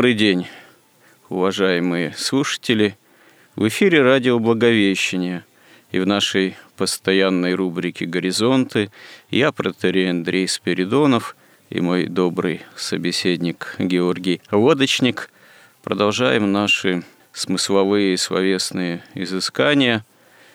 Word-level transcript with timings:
Добрый 0.00 0.14
день, 0.14 0.46
уважаемые 1.28 2.14
слушатели. 2.16 2.96
В 3.54 3.68
эфире 3.68 4.00
радио 4.00 4.38
«Благовещение» 4.38 5.44
и 5.92 5.98
в 5.98 6.06
нашей 6.06 6.56
постоянной 6.78 7.52
рубрике 7.52 8.06
«Горизонты» 8.06 8.90
я, 9.28 9.52
протерей 9.52 10.08
Андрей 10.08 10.48
Спиридонов 10.48 11.36
и 11.68 11.82
мой 11.82 12.06
добрый 12.06 12.62
собеседник 12.76 13.74
Георгий 13.78 14.40
Лодочник 14.50 15.30
продолжаем 15.82 16.50
наши 16.50 17.02
смысловые 17.34 18.14
и 18.14 18.16
словесные 18.16 19.04
изыскания 19.12 20.06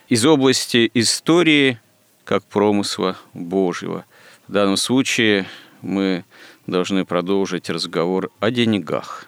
из 0.10 0.26
области 0.26 0.90
истории 0.96 1.80
как 2.24 2.44
промысла 2.46 3.16
Божьего. 3.36 4.06
В 4.48 4.54
данном 4.54 4.78
случае 4.78 5.46
мы 5.84 6.26
должны 6.66 7.06
продолжить 7.06 7.70
разговор 7.70 8.32
о 8.40 8.50
деньгах, 8.50 9.28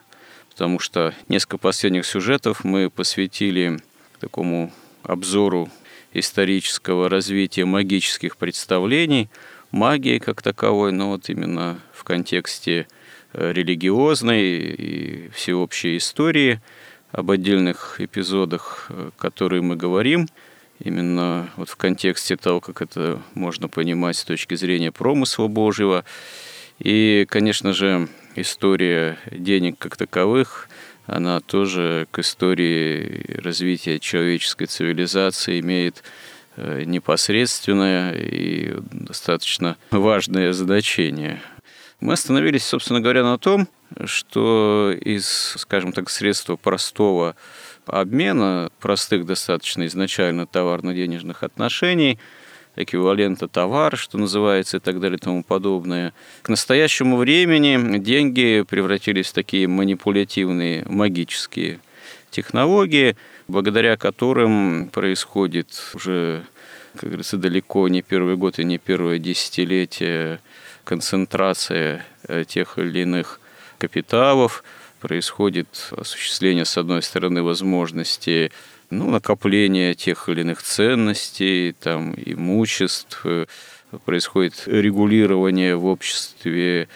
потому 0.58 0.80
что 0.80 1.13
несколько 1.30 1.59
последних 1.59 2.03
сюжетов 2.03 2.63
мы 2.63 2.89
посвятили 2.89 3.77
такому 4.19 4.73
обзору 5.03 5.69
исторического 6.14 7.09
развития 7.09 7.64
магических 7.66 8.38
представлений, 8.38 9.30
магии 9.69 10.17
как 10.17 10.41
таковой, 10.41 10.91
но 10.94 11.09
вот 11.09 11.30
именно 11.30 11.80
в 11.94 12.03
контексте 12.03 12.88
э, 13.33 13.53
религиозной 13.53 14.58
и 14.58 15.30
всеобщей 15.30 15.97
истории, 15.97 16.59
об 17.11 17.30
отдельных 17.30 18.02
эпизодах, 18.02 18.88
о 18.89 19.11
которых 19.16 19.61
мы 19.61 19.75
говорим, 19.75 20.27
именно 20.80 21.52
вот 21.55 21.69
в 21.69 21.75
контексте 21.75 22.36
того, 22.36 22.61
как 22.61 22.81
это 22.81 23.21
можно 23.36 23.67
понимать 23.69 24.17
с 24.17 24.23
точки 24.23 24.55
зрения 24.55 24.92
промысла 24.92 25.45
Божьего, 25.45 26.03
и, 26.80 27.27
конечно 27.30 27.73
же, 27.73 28.09
история 28.41 29.17
денег 29.31 29.77
как 29.77 29.97
таковых, 29.97 30.69
она 31.05 31.39
тоже 31.39 32.07
к 32.11 32.19
истории 32.19 33.39
развития 33.41 33.99
человеческой 33.99 34.66
цивилизации 34.66 35.59
имеет 35.59 36.03
э, 36.55 36.83
непосредственное 36.85 38.13
и 38.13 38.75
достаточно 38.91 39.77
важное 39.91 40.53
значение. 40.53 41.41
Мы 41.99 42.13
остановились, 42.13 42.65
собственно 42.65 42.99
говоря, 42.99 43.23
на 43.23 43.38
том, 43.38 43.67
что 44.05 44.93
из, 45.02 45.27
скажем 45.58 45.93
так, 45.93 46.09
средства 46.09 46.58
простого 46.58 47.35
обмена, 47.85 48.69
простых 48.80 49.25
достаточно 49.25 49.85
изначально 49.88 50.45
товарно-денежных 50.45 51.43
отношений– 51.43 52.19
эквивалента 52.78 53.47
товар, 53.47 53.98
что 53.98 54.17
называется, 54.17 54.77
и 54.77 54.80
так 54.80 54.99
далее 54.99 55.17
и 55.17 55.21
тому 55.21 55.43
подобное. 55.43 56.14
К 56.43 56.49
настоящему 56.49 57.17
времени 57.17 57.98
деньги 57.98 58.64
превратились 58.67 59.27
в 59.27 59.33
такие 59.33 59.67
манипулятивные 59.67 60.86
магические 60.87 61.80
технологии, 62.30 63.17
благодаря 63.48 63.98
которым 63.98 64.89
происходит 64.89 65.67
уже, 65.93 66.43
как 66.93 67.10
говорится, 67.10 67.37
далеко 67.37 67.87
не 67.87 68.02
первый 68.02 68.37
год 68.37 68.60
и 68.60 68.64
не 68.64 68.77
первое 68.77 69.17
десятилетие 69.17 70.39
концентрация 70.83 72.05
э, 72.27 72.43
тех 72.48 72.77
или 72.77 72.99
иных 72.99 73.39
капиталов, 73.77 74.64
происходит 74.99 75.89
осуществление, 75.92 76.66
с 76.66 76.77
одной 76.77 77.02
стороны, 77.02 77.43
возможности 77.43 78.52
ну, 78.89 79.09
накопление 79.09 79.93
тех 79.95 80.30
или 80.30 80.42
иных 80.42 80.61
ценностей, 80.61 81.73
там, 81.80 82.14
имуществ, 82.15 83.21
э, 83.25 83.45
происходит 84.05 84.64
регулирование 84.65 85.75
в 85.75 85.86
обществе 85.86 86.87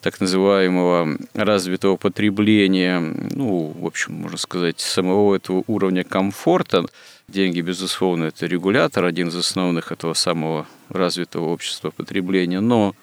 так 0.00 0.20
называемого 0.20 1.18
развитого 1.34 1.96
потребления, 1.96 3.00
ну, 3.00 3.74
в 3.76 3.86
общем, 3.86 4.14
можно 4.14 4.38
сказать, 4.38 4.78
самого 4.78 5.34
этого 5.34 5.64
уровня 5.66 6.04
комфорта. 6.04 6.84
Деньги, 7.26 7.60
безусловно, 7.60 8.26
это 8.26 8.46
регулятор, 8.46 9.04
один 9.04 9.28
из 9.28 9.36
основных 9.36 9.90
этого 9.90 10.14
самого 10.14 10.68
развитого 10.90 11.46
общества 11.46 11.90
потребления, 11.90 12.60
но 12.60 12.94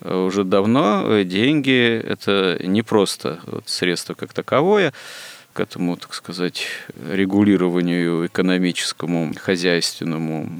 э, 0.00 0.12
уже 0.12 0.42
давно 0.42 1.04
э, 1.06 1.24
деньги– 1.24 2.02
это 2.04 2.58
не 2.64 2.82
просто 2.82 3.38
средство 3.64 4.14
как 4.14 4.32
таковое, 4.32 4.92
к 5.54 5.60
этому, 5.60 5.96
так 5.96 6.12
сказать, 6.12 6.66
регулированию 7.10 8.26
экономическому, 8.26 9.32
хозяйственному, 9.40 10.50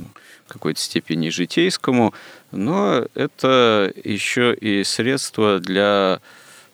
в 0.47 0.53
какой-то 0.53 0.81
степени 0.81 1.28
житейскому, 1.31 2.15
но 2.53 3.05
это 3.15 3.93
еще 4.05 4.55
и 4.55 4.84
средство 4.84 5.59
для 5.59 6.21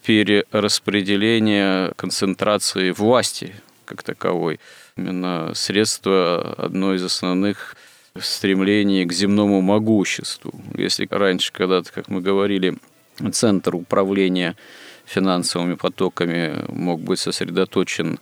перераспределения 0.04 1.92
концентрации 1.96 2.90
власти 2.90 3.54
как 3.86 4.02
таковой. 4.02 4.60
Именно 4.96 5.52
средство 5.54 6.54
одно 6.58 6.94
из 6.94 7.02
основных 7.02 7.74
стремлений 8.18 9.06
к 9.06 9.12
земному 9.12 9.62
могуществу. 9.62 10.52
Если 10.76 11.08
раньше, 11.10 11.52
когда-то, 11.52 11.90
как 11.92 12.08
мы 12.08 12.20
говорили, 12.20 12.76
центр 13.32 13.74
управления 13.74 14.56
финансовыми 15.10 15.74
потоками 15.74 16.64
мог 16.68 17.00
быть 17.00 17.18
сосредоточен 17.18 18.20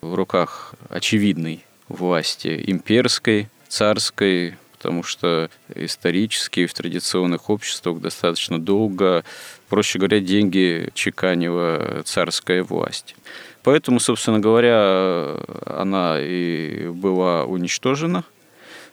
в 0.00 0.14
руках 0.14 0.74
очевидной 0.88 1.64
власти 1.88 2.62
имперской, 2.66 3.48
царской, 3.66 4.56
потому 4.72 5.02
что 5.02 5.50
исторически 5.74 6.66
в 6.66 6.74
традиционных 6.74 7.50
обществах 7.50 8.00
достаточно 8.00 8.60
долго, 8.60 9.24
проще 9.68 9.98
говоря, 9.98 10.20
деньги 10.20 10.90
чеканила 10.94 12.02
царская 12.04 12.62
власть. 12.62 13.16
Поэтому, 13.64 13.98
собственно 13.98 14.38
говоря, 14.38 15.36
она 15.66 16.18
и 16.20 16.86
была 16.86 17.44
уничтожена. 17.44 18.22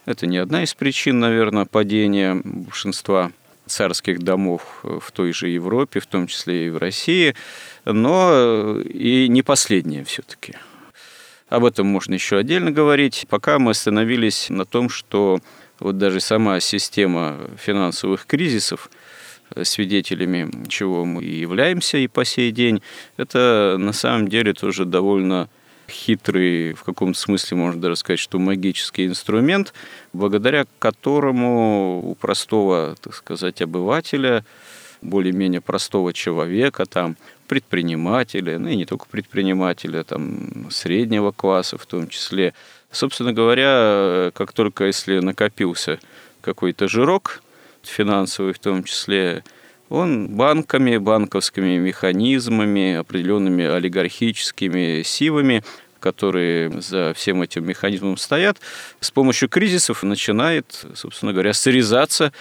Это 0.08 0.26
не 0.26 0.38
одна 0.38 0.64
из 0.64 0.74
причин, 0.74 1.20
наверное, 1.20 1.66
падения 1.66 2.42
большинства 2.44 3.32
царских 3.66 4.20
домов 4.20 4.84
в 4.84 5.12
той 5.12 5.34
же 5.34 5.50
Европе, 5.50 6.00
в 6.00 6.06
том 6.06 6.28
числе 6.28 6.68
и 6.68 6.70
в 6.70 6.78
России, 6.78 7.36
но 7.86 8.80
и 8.82 9.28
не 9.28 9.42
последняя 9.42 10.04
все-таки. 10.04 10.54
Об 11.50 11.66
этом 11.66 11.88
можно 11.88 12.14
еще 12.16 12.38
отдельно 12.38 12.72
говорить. 12.72 13.26
Пока 13.30 13.60
мы 13.60 13.72
остановились 13.72 14.50
на 14.50 14.66
том, 14.66 14.90
что 14.90 15.40
вот 15.80 15.98
даже 15.98 16.20
сама 16.20 16.60
система 16.60 17.38
финансовых 17.58 18.26
кризисов, 18.26 18.90
свидетелями 19.64 20.68
чего 20.68 21.06
мы 21.06 21.24
и 21.24 21.36
являемся 21.36 21.98
и 21.98 22.08
по 22.08 22.26
сей 22.26 22.52
день, 22.52 22.82
это 23.18 23.76
на 23.78 23.94
самом 23.94 24.28
деле 24.28 24.54
тоже 24.54 24.86
довольно 24.86 25.50
хитрый, 25.90 26.74
в 26.74 26.84
каком-то 26.84 27.20
смысле 27.20 27.58
можно 27.58 27.82
даже 27.82 27.96
сказать, 27.96 28.20
что 28.20 28.40
магический 28.40 29.06
инструмент, 29.06 29.74
благодаря 30.14 30.66
которому 30.80 32.02
у 32.04 32.16
простого, 32.16 32.96
так 33.02 33.14
сказать, 33.14 33.62
обывателя, 33.62 34.44
более-менее 35.02 35.62
простого 35.62 36.14
человека, 36.14 36.86
там, 36.86 37.16
предпринимателя, 37.48 38.58
ну 38.58 38.70
и 38.70 38.76
не 38.76 38.86
только 38.86 39.06
предпринимателя, 39.08 40.04
там, 40.04 40.70
среднего 40.72 41.32
класса 41.32 41.78
в 41.78 41.86
том 41.86 42.08
числе, 42.08 42.54
собственно 42.92 43.34
говоря, 43.34 44.32
как 44.34 44.54
только 44.54 44.86
если 44.86 45.20
накопился 45.20 46.00
какой-то 46.42 46.88
жирок, 46.88 47.44
финансовый 47.84 48.54
в 48.54 48.60
том 48.60 48.84
числе, 48.84 49.44
он 49.90 50.30
банками, 50.30 50.98
банковскими 50.98 51.78
механизмами, 51.78 52.96
определенными 52.96 53.66
олигархическими 53.66 55.04
силами, 55.04 55.64
которые 56.00 56.82
за 56.82 57.14
всем 57.16 57.42
этим 57.42 57.66
механизмом 57.66 58.18
стоят, 58.18 58.60
с 59.00 59.10
помощью 59.12 59.50
кризисов 59.50 60.04
начинает, 60.04 60.86
собственно 60.94 61.34
говоря, 61.34 61.54
срезаться, 61.54 62.32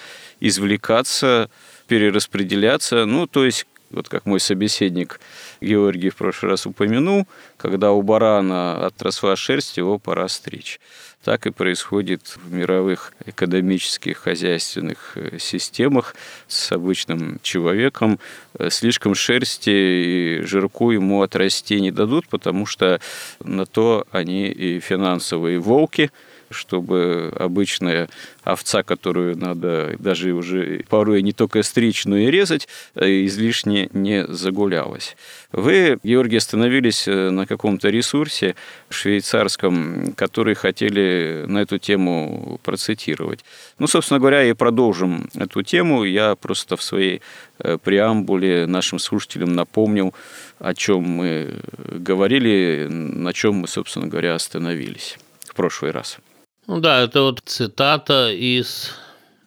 извлекаться, 0.40 1.48
перераспределяться, 1.88 3.06
ну, 3.06 3.26
то 3.26 3.44
есть 3.44 3.66
Вот 3.94 4.08
как 4.08 4.26
мой 4.26 4.40
собеседник 4.40 5.20
Георгий 5.60 6.10
в 6.10 6.16
прошлый 6.16 6.50
раз 6.50 6.66
упомянул, 6.66 7.26
когда 7.56 7.92
у 7.92 8.02
барана 8.02 8.86
отросла 8.86 9.36
шерсть, 9.36 9.76
его 9.76 9.98
пора 9.98 10.28
стричь. 10.28 10.80
Так 11.22 11.46
и 11.46 11.50
происходит 11.50 12.36
в 12.36 12.52
мировых 12.52 13.14
экономических, 13.24 14.18
хозяйственных 14.18 15.12
э, 15.16 15.38
системах 15.38 16.14
с 16.48 16.70
обычным 16.72 17.40
человеком. 17.42 18.18
Э, 18.58 18.68
слишком 18.68 19.14
шерсти 19.14 19.70
и 19.70 20.42
жирку 20.42 20.90
ему 20.90 21.22
отрасти 21.22 21.80
не 21.80 21.90
дадут, 21.90 22.28
потому 22.28 22.66
что 22.66 23.00
на 23.42 23.64
то 23.64 24.06
они 24.10 24.48
и 24.48 24.80
финансовые 24.80 25.58
волки– 25.58 26.10
чтобы 26.50 27.32
обычная 27.38 28.08
овца, 28.42 28.82
которую 28.82 29.36
надо 29.36 29.96
даже 29.98 30.32
уже 30.32 30.84
порой 30.88 31.22
не 31.22 31.32
только 31.32 31.62
стричь, 31.62 32.04
но 32.04 32.16
и 32.16 32.30
резать, 32.30 32.68
э, 32.94 33.24
излишне 33.24 33.88
не 33.92 34.26
загулялась. 34.26 35.16
Вы, 35.52 35.98
Георгий, 36.02 36.36
остановились 36.36 37.08
э, 37.08 37.30
на 37.30 37.46
каком-то 37.46 37.88
ресурсе 37.88 38.54
швейцарском, 38.90 40.12
который 40.16 40.54
хотели 40.54 41.44
на 41.46 41.58
эту 41.58 41.78
тему 41.78 42.60
процитировать. 42.62 43.44
Ну, 43.78 43.86
собственно 43.86 44.20
говоря, 44.20 44.44
и 44.44 44.52
продолжим 44.52 45.28
эту 45.34 45.62
тему. 45.62 46.04
Я 46.04 46.34
просто 46.34 46.76
в 46.76 46.82
своей 46.82 47.22
э, 47.58 47.78
преамбуле 47.82 48.66
нашим 48.66 48.98
слушателям 48.98 49.54
напомнил, 49.54 50.14
о 50.58 50.74
чем 50.74 51.02
мы 51.02 51.54
говорили, 51.90 52.86
на 52.88 53.32
чем 53.32 53.56
мы, 53.56 53.68
собственно 53.68 54.06
говоря, 54.06 54.34
остановились 54.34 55.18
в 55.48 55.54
прошлый 55.54 55.90
раз. 55.90 56.18
Ну 56.66 56.80
да, 56.80 57.02
это 57.02 57.20
вот 57.20 57.42
цитата 57.44 58.32
из 58.32 58.92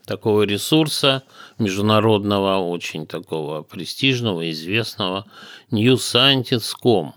такого 0.05 0.43
ресурса 0.43 1.23
международного, 1.57 2.57
очень 2.57 3.07
такого 3.07 3.63
престижного, 3.63 4.51
известного, 4.51 5.25
newscientist.com. 5.71 7.13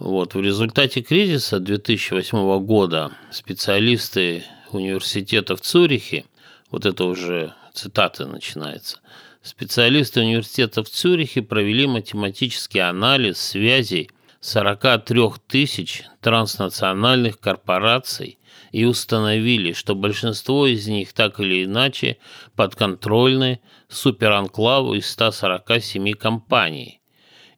Вот, 0.00 0.34
в 0.34 0.40
результате 0.40 1.02
кризиса 1.02 1.60
2008 1.60 2.64
года 2.64 3.12
специалисты 3.30 4.42
университета 4.72 5.54
в 5.54 5.60
Цюрихе, 5.60 6.24
вот 6.72 6.84
это 6.84 7.04
уже 7.04 7.54
цитата 7.74 8.26
начинается, 8.26 8.98
специалисты 9.40 10.20
университета 10.22 10.82
в 10.82 10.88
Цюрихе 10.88 11.42
провели 11.42 11.86
математический 11.86 12.80
анализ 12.80 13.38
связей 13.38 14.10
43 14.42 15.34
тысяч 15.46 16.02
транснациональных 16.20 17.38
корпораций 17.38 18.40
и 18.72 18.84
установили, 18.84 19.72
что 19.72 19.94
большинство 19.94 20.66
из 20.66 20.88
них 20.88 21.12
так 21.12 21.38
или 21.38 21.62
иначе 21.64 22.18
подконтрольны 22.56 23.60
суперанклаву 23.88 24.94
из 24.94 25.08
147 25.10 26.14
компаний. 26.14 27.00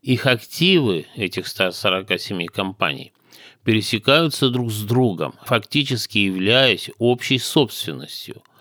Их 0.02 0.26
активы, 0.26 1.06
этих 1.16 1.46
147 1.46 2.48
компаний, 2.48 3.14
пересекаются 3.64 4.50
друг 4.50 4.70
с 4.70 4.82
другом, 4.82 5.36
фактически 5.42 6.19
являясь 6.19 6.90
общей 6.98 7.38
собственностью– 7.38 8.42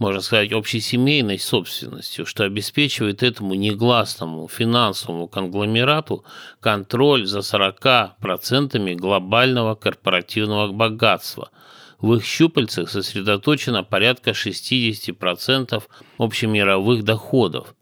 можно 0.00 0.22
сказать, 0.22 0.50
общесемейной 0.52 1.38
собственностью, 1.38 2.24
что 2.24 2.44
обеспечивает 2.44 3.22
этому 3.22 3.54
негласному 3.54 4.48
финансовому 4.48 5.28
конгломерату 5.28 6.24
контроль 6.58 7.26
за 7.26 7.40
40% 7.40 8.94
глобального 8.94 9.74
корпоративного 9.74 10.72
богатства, 10.72 11.50
в 12.00 12.14
их 12.14 12.24
щупальцах 12.24 12.88
сосредоточено 12.88 13.84
порядка 13.84 14.30
60% 14.30 15.82
общемировых 16.16 17.04
доходов. 17.04 17.74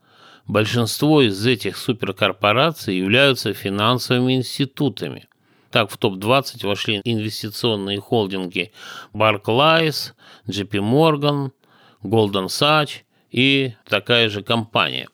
Большинство 0.45 1.23
из 1.23 1.47
этих 1.47 1.77
суперкорпораций 1.77 2.97
являются 2.97 3.55
финансовыми 3.55 4.35
институтами. 4.35 5.29
Так, 5.71 5.89
в 5.91 5.97
топ-20 5.99 6.67
вошли 6.67 7.01
инвестиционные 7.05 8.01
холдинги 8.01 8.73
Barclays, 9.13 10.15
JP 10.49 10.71
Morgan, 10.81 11.51
Goldman 12.03 12.47
Sachs 12.47 13.03
и 13.31 13.75
такая 13.89 14.29
же 14.29 14.43
компания. 14.43 15.09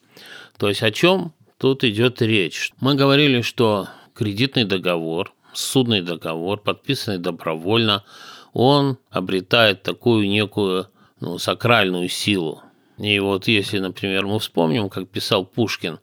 То 0.58 0.68
есть 0.68 0.82
о 0.82 0.90
чем 0.90 1.32
тут 1.58 1.84
идет 1.84 2.22
речь? 2.22 2.72
Мы 2.80 2.94
говорили, 2.94 3.40
что 3.40 3.88
кредитный 4.14 4.64
договор, 4.64 5.32
судный 5.52 6.02
договор, 6.02 6.58
подписанный 6.58 7.18
добровольно, 7.18 8.04
он 8.52 8.98
обретает 9.10 9.82
такую 9.82 10.28
некую 10.28 10.88
ну, 11.20 11.38
сакральную 11.38 12.08
силу. 12.08 12.62
И 12.98 13.18
вот 13.18 13.48
если, 13.48 13.78
например, 13.78 14.26
мы 14.26 14.38
вспомним, 14.38 14.88
как 14.88 15.08
писал 15.08 15.44
Пушкин, 15.44 15.98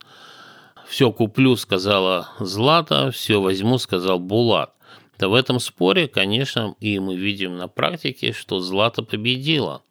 «Все 0.86 1.10
куплю», 1.10 1.56
сказала 1.56 2.28
Злата, 2.38 3.10
«все 3.10 3.40
возьму», 3.40 3.78
сказал 3.78 4.18
Булат. 4.18 4.74
То 5.16 5.30
в 5.30 5.34
этом 5.34 5.58
споре, 5.58 6.08
конечно, 6.08 6.74
и 6.80 6.98
мы 6.98 7.16
видим 7.16 7.56
на 7.56 7.68
практике, 7.68 8.32
что 8.32 8.58
Злата 8.58 9.02
победила. 9.02 9.82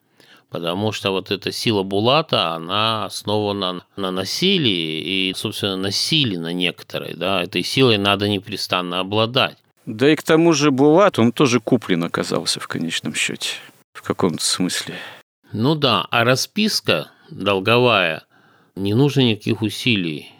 Потому 0.51 0.91
что 0.91 1.11
вот 1.11 1.31
эта 1.31 1.53
сила 1.53 1.81
Булата, 1.81 2.49
она 2.49 3.05
основана 3.05 3.85
на 3.95 4.11
насилии 4.11 5.29
и, 5.29 5.33
собственно, 5.33 5.77
насилии 5.77 6.35
на 6.35 6.51
некоторой. 6.51 7.13
Да? 7.13 7.41
Этой 7.41 7.63
силой 7.63 7.97
надо 7.97 8.27
непрестанно 8.27 8.99
обладать. 8.99 9.57
Да 9.85 10.11
и 10.11 10.15
к 10.17 10.23
тому 10.23 10.51
же 10.51 10.71
Булат, 10.71 11.19
он 11.19 11.31
тоже 11.31 11.61
куплен 11.61 12.03
оказался 12.03 12.59
в 12.59 12.67
конечном 12.67 13.15
счете, 13.15 13.51
в 13.93 14.01
каком-то 14.01 14.43
смысле. 14.43 14.95
Ну 15.53 15.75
да, 15.75 16.05
а 16.11 16.25
расписка 16.25 17.09
долговая, 17.29 18.25
не 18.75 18.93
нужно 18.93 19.21
никаких 19.21 19.61
усилий, 19.61 20.33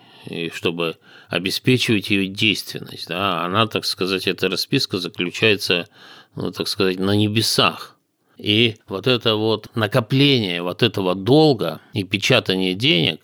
чтобы 0.53 0.97
обеспечивать 1.29 2.09
ее 2.09 2.27
действенность. 2.27 3.07
Да? 3.07 3.45
Она, 3.45 3.65
так 3.65 3.85
сказать, 3.85 4.27
эта 4.27 4.49
расписка 4.49 4.97
заключается, 4.97 5.87
ну, 6.35 6.51
так 6.51 6.67
сказать, 6.67 6.99
на 6.99 7.15
небесах. 7.15 7.95
И 8.37 8.77
вот 8.87 9.07
это 9.07 9.35
вот 9.35 9.75
накопление 9.75 10.61
вот 10.61 10.83
этого 10.83 11.15
долга 11.15 11.79
и 11.93 12.03
печатание 12.03 12.73
денег, 12.73 13.21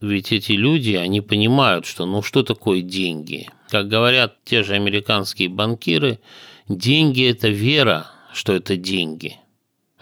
ведь 0.00 0.32
эти 0.32 0.52
люди, 0.52 0.94
они 0.94 1.20
понимают, 1.20 1.86
что 1.86 2.04
ну 2.04 2.22
что 2.22 2.42
такое 2.42 2.82
деньги? 2.82 3.48
Как 3.70 3.88
говорят 3.88 4.36
те 4.44 4.62
же 4.62 4.74
американские 4.74 5.48
банкиры, 5.48 6.18
деньги– 6.68 7.28
это 7.30 7.48
вера, 7.48 8.08
что 8.32 8.52
это 8.52 8.76
деньги. 8.76 9.38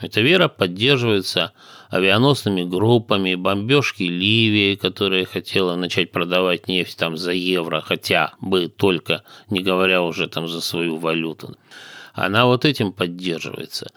Эта 0.00 0.20
вера 0.20 0.48
поддерживается 0.48 1.52
авианосными 1.88 2.64
группами, 2.64 3.36
бомбежки 3.36 4.02
Ливии, 4.02 4.74
которая 4.74 5.24
хотела 5.24 5.76
начать 5.76 6.10
продавать 6.10 6.66
нефть 6.66 6.98
там 6.98 7.16
за 7.16 7.32
евро, 7.32 7.80
хотя 7.80 8.32
бы 8.40 8.68
только, 8.68 9.22
не 9.48 9.60
говоря 9.60 10.02
уже 10.02 10.26
там 10.26 10.48
за 10.48 10.60
свою 10.60 10.96
валюту. 10.96 11.56
Она 12.12 12.46
вот 12.46 12.64
этим 12.64 12.92
поддерживается. 12.92 13.92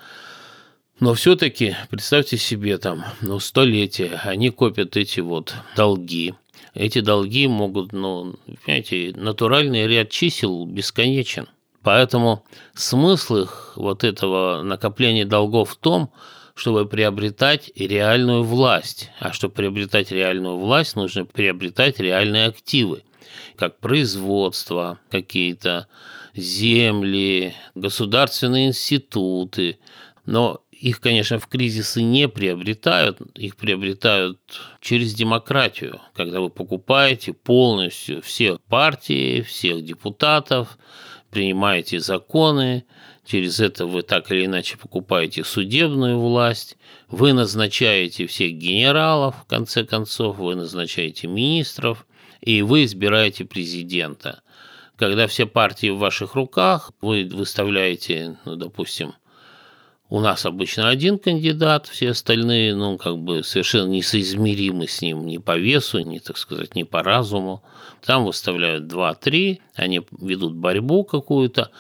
Но 0.99 1.13
все-таки 1.13 1.75
представьте 1.89 2.37
себе 2.37 2.77
там, 2.79 3.03
ну, 3.21 3.39
столетия, 3.39 4.19
они 4.23 4.49
копят 4.49 4.97
эти 4.97 5.19
вот 5.19 5.53
долги, 5.75 6.33
эти 6.73 7.01
долги 7.01 7.47
могут, 7.47 7.93
ну, 7.93 8.35
понимаете, 8.65 9.13
натуральный 9.15 9.87
ряд 9.87 10.09
чисел 10.09 10.65
бесконечен. 10.65 11.47
Поэтому 11.83 12.43
смысл 12.73 13.37
их 13.37 13.73
вот 13.75 14.03
этого 14.03 14.61
накопления 14.63 15.25
долгов 15.25 15.71
в 15.71 15.75
том, 15.77 16.11
чтобы 16.53 16.87
приобретать 16.87 17.71
реальную 17.75 18.43
власть. 18.43 19.11
А 19.19 19.31
чтобы 19.31 19.53
приобретать 19.53 20.11
реальную 20.11 20.57
власть, 20.57 20.95
нужно 20.95 21.25
приобретать 21.25 21.99
реальные 21.99 22.47
активы, 22.47 23.03
как 23.55 23.79
производство, 23.79 24.99
какие-то 25.09 25.87
земли, 26.35 27.53
государственные 27.75 28.67
институты. 28.67 29.79
Но 30.25 30.61
их, 30.79 30.99
конечно, 30.99 31.39
в 31.39 31.47
кризисы 31.47 32.01
не 32.01 32.27
приобретают, 32.27 33.19
их 33.35 33.55
приобретают 33.55 34.39
через 34.79 35.13
демократию, 35.13 36.01
когда 36.13 36.39
вы 36.39 36.49
покупаете 36.49 37.33
полностью 37.33 38.21
все 38.21 38.57
партии, 38.69 39.41
всех 39.41 39.83
депутатов, 39.83 40.77
принимаете 41.31 41.99
законы, 41.99 42.85
через 43.25 43.59
это 43.59 43.85
вы 43.87 44.03
так 44.03 44.31
или 44.31 44.45
иначе 44.45 44.77
покупаете 44.77 45.43
судебную 45.43 46.19
власть, 46.19 46.77
вы 47.09 47.33
назначаете 47.33 48.27
всех 48.27 48.53
генералов, 48.53 49.35
в 49.43 49.45
конце 49.47 49.83
концов, 49.83 50.37
вы 50.37 50.55
назначаете 50.55 51.27
министров, 51.27 52.05
и 52.41 52.61
вы 52.61 52.83
избираете 52.83 53.45
президента. 53.45 54.41
Когда 54.95 55.27
все 55.27 55.45
партии 55.45 55.89
в 55.89 55.97
ваших 55.97 56.35
руках, 56.35 56.91
вы 57.01 57.25
выставляете, 57.25 58.37
ну, 58.45 58.55
допустим, 58.55 59.13
у 60.09 60.21
нас 60.21 60.45
обычно 60.45 60.87
один 60.87 61.19
кандидат, 61.19 61.87
все 61.87 62.11
остальные, 62.11 62.75
ну, 62.75 62.97
как 62.97 63.17
бы 63.17 63.43
совершенно 63.43 63.89
несоизмеримы 63.89 64.87
с 64.87 65.01
ним 65.01 65.25
ни 65.25 65.37
по 65.37 65.57
весу, 65.57 65.99
ни, 65.99 66.19
так 66.19 66.37
сказать, 66.37 66.75
ни 66.75 66.83
по 66.83 67.03
разуму. 67.03 67.61
Там 68.05 68.23
выставляют 68.25 68.87
два-три, 68.87 69.61
они 69.75 70.01
ведут 70.21 70.55
борьбу 70.55 71.03
какую-то, 71.03 71.71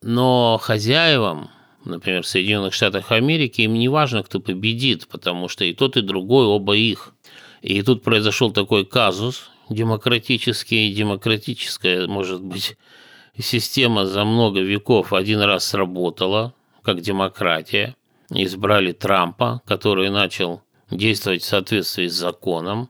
но 0.00 0.58
хозяевам, 0.62 1.50
например, 1.84 2.22
в 2.22 2.28
Соединенных 2.28 2.72
Штатах 2.72 3.10
Америки, 3.10 3.62
им 3.62 3.74
не 3.74 3.88
важно, 3.88 4.22
кто 4.22 4.38
победит, 4.38 5.08
потому 5.08 5.48
что 5.48 5.64
и 5.64 5.72
тот, 5.72 5.96
и 5.96 6.02
другой 6.02 6.46
оба 6.46 6.76
их. 6.76 7.14
И 7.62 7.82
тут 7.82 8.02
произошел 8.02 8.52
такой 8.52 8.84
казус, 8.84 9.50
демократический, 9.68 10.92
демократическая, 10.92 12.06
может 12.06 12.42
быть, 12.42 12.76
система 13.38 14.06
за 14.06 14.24
много 14.24 14.60
веков 14.60 15.12
один 15.12 15.40
раз 15.40 15.64
сработала, 15.64 16.54
как 16.82 17.00
демократия. 17.00 17.96
Избрали 18.30 18.92
Трампа, 18.92 19.62
который 19.66 20.10
начал 20.10 20.62
действовать 20.90 21.42
в 21.42 21.46
соответствии 21.46 22.08
с 22.08 22.14
законом, 22.14 22.88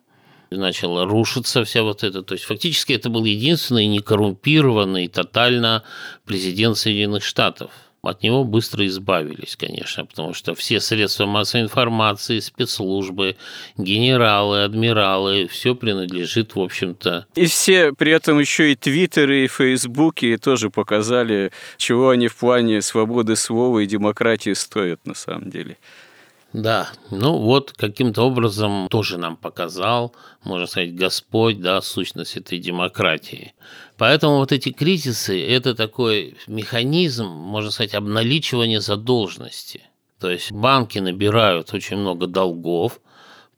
начала 0.51 1.05
рушиться 1.05 1.65
вся 1.65 1.83
вот 1.83 2.05
эта. 2.05 2.23
То 2.23 2.35
есть 2.35 2.45
фактически 2.45 2.93
это 2.93 3.09
был 3.09 3.25
единственный 3.25 3.87
некоррумпированный 3.87 5.09
тотально 5.09 5.83
президент 6.25 6.77
Соединенных 6.77 7.25
Штатов– 7.25 7.71
от 8.03 8.25
него 8.25 8.43
быстро 8.43 8.85
избавились, 8.87 9.57
конечно, 9.57 10.05
потому 10.05 10.35
что 10.35 10.57
все 10.57 10.81
средства 10.81 11.25
массовой 11.27 11.63
информации, 11.63 12.41
спецслужбы, 12.41 13.37
генералы, 13.77 14.65
адмиралы, 14.65 15.47
все 15.47 15.77
принадлежит, 15.77 16.57
в 16.57 16.61
общем-то. 16.61 17.27
И 17.37 17.47
все 17.47 17.93
при 17.93 18.11
этом 18.11 18.41
еще 18.41 18.73
и 18.73 18.75
твиттеры, 18.75 19.45
и 19.45 19.47
фейсбуки 19.47 20.37
тоже 20.37 20.69
показали, 20.69 21.53
чего 21.77 22.09
они 22.09 22.27
в 22.27 22.35
плане 22.35 22.83
свободы 22.83 23.37
слова 23.37 23.79
и 23.79 23.87
демократии 23.87 24.53
стоят 24.53 25.07
на 25.07 25.15
самом 25.15 25.51
деле. 25.51 25.79
Да, 26.53 26.91
ну 27.11 27.39
вот 27.39 27.73
каким-то 27.73 28.23
образом 28.23 28.87
тоже 28.91 29.17
нам 29.17 29.37
показал, 29.37 30.15
можно 30.45 30.67
сказать, 30.67 30.95
Господь, 30.95 31.61
да, 31.61 31.81
сущность 31.81 32.37
этой 32.37 32.59
демократии. 32.59 33.55
Поэтому 33.97 34.37
вот 34.37 34.53
эти 34.53 34.71
кризисы– 34.71 35.41
это 35.49 35.75
такой 35.75 36.37
механизм, 36.47 37.27
можно 37.27 37.71
сказать, 37.71 37.95
обналичивания 37.95 38.81
задолженности. 38.81 39.83
То 40.21 40.31
есть 40.31 40.53
банки 40.53 40.99
набирают 40.99 41.73
очень 41.73 41.97
много 41.97 42.27
долгов, 42.27 43.01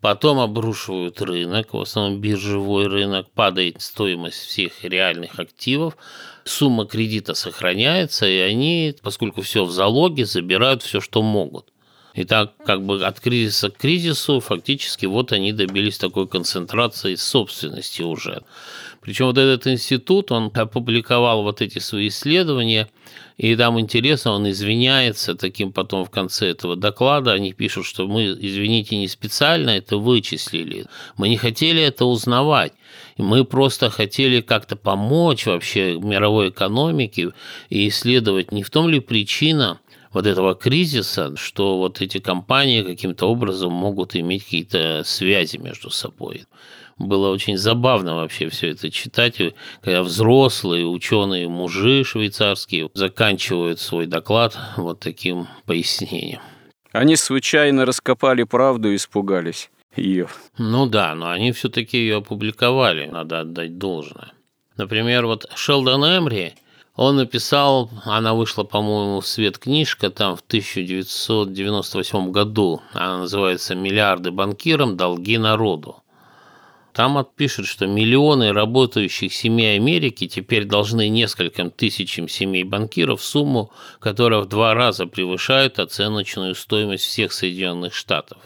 потом 0.00 0.38
обрушивают 0.38 1.20
рынок, 1.20 1.74
в 1.74 1.80
основном 1.80 2.20
биржевой 2.20 2.86
рынок, 2.86 3.28
падает 3.32 3.82
стоимость 3.82 4.38
всех 4.38 4.84
реальных 4.84 5.40
активов, 5.40 5.96
сумма 6.44 6.86
кредита 6.86 7.34
сохраняется, 7.34 8.26
и 8.26 8.38
они, 8.38 8.94
поскольку 9.02 9.42
все 9.42 9.64
в 9.64 9.72
залоге, 9.72 10.26
забирают 10.26 10.84
все, 10.84 11.00
что 11.00 11.22
могут. 11.22 11.73
И 12.14 12.24
так 12.24 12.52
как 12.64 12.84
бы 12.84 13.04
от 13.04 13.18
кризиса 13.18 13.70
к 13.70 13.76
кризису 13.76 14.38
фактически 14.38 15.06
вот 15.06 15.32
они 15.32 15.52
добились 15.52 15.98
такой 15.98 16.28
концентрации 16.28 17.16
собственности 17.16 18.02
уже. 18.02 18.42
Причем 19.00 19.26
вот 19.26 19.36
этот 19.36 19.66
институт, 19.66 20.32
он 20.32 20.50
опубликовал 20.54 21.42
вот 21.42 21.60
эти 21.60 21.78
свои 21.78 22.08
исследования, 22.08 22.88
и 23.36 23.54
там 23.54 23.78
интересно, 23.78 24.30
он 24.30 24.48
извиняется 24.48 25.34
таким 25.34 25.72
потом 25.72 26.06
в 26.06 26.10
конце 26.10 26.48
этого 26.48 26.74
доклада, 26.74 27.32
они 27.32 27.52
пишут, 27.52 27.84
что 27.84 28.06
мы, 28.06 28.26
извините, 28.26 28.96
не 28.96 29.08
специально 29.08 29.70
это 29.70 29.98
вычислили, 29.98 30.86
мы 31.18 31.28
не 31.28 31.36
хотели 31.36 31.82
это 31.82 32.06
узнавать, 32.06 32.72
мы 33.18 33.44
просто 33.44 33.90
хотели 33.90 34.40
как-то 34.40 34.76
помочь 34.76 35.44
вообще 35.44 35.98
мировой 35.98 36.48
экономике 36.48 37.32
и 37.68 37.88
исследовать, 37.88 38.52
не 38.52 38.62
в 38.62 38.70
том 38.70 38.88
ли 38.88 39.00
причина, 39.00 39.80
вот 40.14 40.26
этого 40.26 40.54
кризиса, 40.54 41.36
что 41.36 41.76
вот 41.78 42.00
эти 42.00 42.18
компании 42.18 42.82
каким-то 42.82 43.26
образом 43.26 43.72
могут 43.72 44.16
иметь 44.16 44.44
какие-то 44.44 45.02
связи 45.04 45.58
между 45.58 45.90
собой. 45.90 46.46
Было 46.96 47.30
очень 47.30 47.58
забавно 47.58 48.14
вообще 48.14 48.48
все 48.48 48.70
это 48.70 48.90
читать, 48.90 49.38
когда 49.82 50.02
взрослые 50.04 50.86
ученые 50.86 51.48
мужи 51.48 52.04
швейцарские 52.04 52.88
заканчивают 52.94 53.80
свой 53.80 54.06
доклад 54.06 54.56
вот 54.76 55.00
таким 55.00 55.48
пояснением. 55.66 56.40
Они 56.92 57.16
случайно 57.16 57.84
раскопали 57.84 58.44
правду 58.44 58.92
и 58.92 58.96
испугались 58.96 59.70
ее. 59.96 60.28
Ну 60.58 60.86
да, 60.86 61.14
но 61.16 61.30
они 61.30 61.50
все-таки 61.50 61.98
ее 61.98 62.18
опубликовали, 62.18 63.06
надо 63.06 63.40
отдать 63.40 63.78
должное. 63.78 64.32
Например, 64.76 65.26
вот 65.26 65.46
Шелдон 65.56 66.04
Эмри 66.04 66.54
он 66.96 67.16
написал, 67.16 67.90
она 68.04 68.34
вышла, 68.34 68.62
по-моему, 68.62 69.20
в 69.20 69.26
свет 69.26 69.58
книжка 69.58 70.10
там 70.10 70.36
в 70.36 70.42
1998 70.42 72.30
году. 72.30 72.82
Она 72.92 73.18
называется 73.18 73.74
«Миллиарды 73.74 74.30
банкирам, 74.30 74.96
долги 74.96 75.36
народу». 75.38 75.96
Там 76.92 77.18
отпишет, 77.18 77.66
что 77.66 77.88
миллионы 77.88 78.52
работающих 78.52 79.34
семей 79.34 79.74
Америки 79.74 80.28
теперь 80.28 80.64
должны 80.64 81.08
нескольким 81.08 81.72
тысячам 81.72 82.28
семей 82.28 82.62
банкиров 82.62 83.20
сумму, 83.20 83.72
которая 83.98 84.42
в 84.42 84.46
два 84.46 84.74
раза 84.74 85.06
превышает 85.06 85.80
оценочную 85.80 86.54
стоимость 86.54 87.06
всех 87.06 87.32
Соединенных 87.32 87.92
Штатов. 87.94 88.38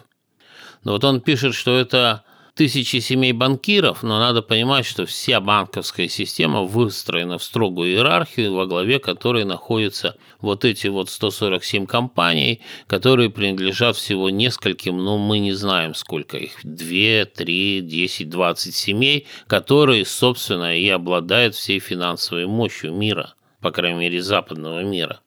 Но 0.83 0.93
вот 0.93 1.05
он 1.05 1.21
пишет, 1.21 1.55
что 1.55 1.77
это 1.77 2.25
тысячи 2.59 2.97
семей 2.97 3.31
банкиров, 3.31 4.03
но 4.03 4.19
надо 4.19 4.43
понимать, 4.43 4.85
что 4.85 5.07
вся 5.07 5.41
банковская 5.41 6.09
система 6.09 6.65
выстроена 6.65 7.39
в 7.39 7.45
строгую 7.45 7.93
иерархию, 7.93 8.53
во 8.53 8.67
главе 8.67 8.99
которой 8.99 9.45
находятся 9.45 10.17
вот 10.41 10.65
эти 10.65 10.89
вот 10.89 11.09
147 11.09 11.87
компаний, 11.87 12.61
которые 12.89 13.31
принадлежат 13.31 13.95
всего 13.95 14.29
нескольким, 14.29 14.99
но 14.99 15.19
мы 15.19 15.39
не 15.39 15.53
знаем, 15.53 15.95
сколько 15.95 16.37
их, 16.37 16.59
2, 16.65 17.27
3, 17.27 17.81
10, 17.81 18.29
20 18.29 18.75
семей, 18.75 19.29
которые, 19.47 20.05
собственно, 20.05 20.77
и 20.77 20.89
обладают 20.89 21.55
всей 21.55 21.79
финансовой 21.79 22.47
мощью 22.47 22.93
мира, 22.93 23.35
по 23.61 23.71
крайней 23.71 24.01
мере, 24.01 24.21
западного 24.21 24.83
мира. 24.83 25.21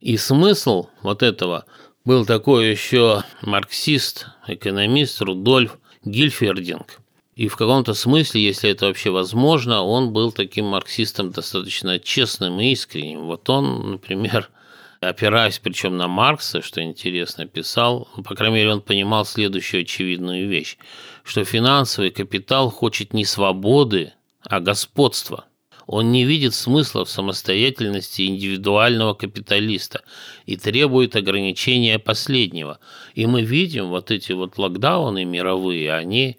И 0.00 0.16
смысл 0.16 0.86
вот 1.02 1.24
этого 1.24 1.64
был 2.04 2.24
такой 2.24 2.70
еще 2.70 3.24
марксист, 3.42 4.28
экономист 4.46 5.20
Рудольф 5.22 5.78
Гильфердинг. 6.04 7.00
И 7.34 7.48
в 7.48 7.56
каком-то 7.56 7.94
смысле, 7.94 8.42
если 8.42 8.70
это 8.70 8.86
вообще 8.86 9.10
возможно, 9.10 9.82
он 9.82 10.12
был 10.12 10.32
таким 10.32 10.66
марксистом 10.66 11.30
достаточно 11.30 11.98
честным 11.98 12.60
и 12.60 12.72
искренним. 12.72 13.22
Вот 13.22 13.48
он, 13.48 13.92
например, 13.92 14.50
опираясь 15.00 15.58
причем 15.58 15.96
на 15.96 16.08
Маркса, 16.08 16.60
что 16.60 16.82
интересно, 16.82 17.46
писал, 17.46 18.08
по 18.24 18.34
крайней 18.34 18.56
мере, 18.56 18.72
он 18.72 18.80
понимал 18.82 19.24
следующую 19.24 19.82
очевидную 19.82 20.48
вещь, 20.48 20.76
что 21.24 21.44
финансовый 21.44 22.10
капитал 22.10 22.70
хочет 22.70 23.14
не 23.14 23.24
свободы, 23.24 24.12
а 24.42 24.60
господства– 24.60 25.46
он 25.92 26.10
не 26.10 26.24
видит 26.24 26.54
смысла 26.54 27.04
в 27.04 27.10
самостоятельности 27.10 28.22
индивидуального 28.22 29.12
капиталиста 29.12 30.00
и 30.46 30.56
требует 30.56 31.16
ограничения 31.16 31.98
последнего. 31.98 32.78
И 33.14 33.26
мы 33.26 33.42
видим 33.42 33.88
вот 33.90 34.10
эти 34.10 34.32
вот 34.32 34.56
локдауны 34.56 35.26
мировые, 35.26 35.92
они, 35.92 36.38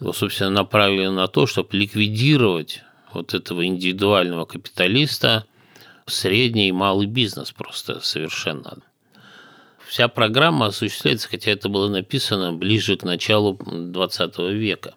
собственно, 0.00 0.50
направлены 0.50 1.10
на 1.10 1.26
то, 1.26 1.48
чтобы 1.48 1.76
ликвидировать 1.76 2.82
вот 3.12 3.34
этого 3.34 3.66
индивидуального 3.66 4.44
капиталиста, 4.44 5.44
средний 6.06 6.68
и 6.68 6.72
малый 6.72 7.08
бизнес 7.08 7.50
просто 7.50 7.98
совершенно. 7.98 8.76
Вся 9.88 10.06
программа 10.06 10.66
осуществляется, 10.66 11.28
хотя 11.28 11.50
это 11.50 11.68
было 11.68 11.88
написано 11.88 12.52
ближе 12.52 12.96
к 12.96 13.02
началу 13.02 13.58
20 13.60 14.38
века. 14.38 14.94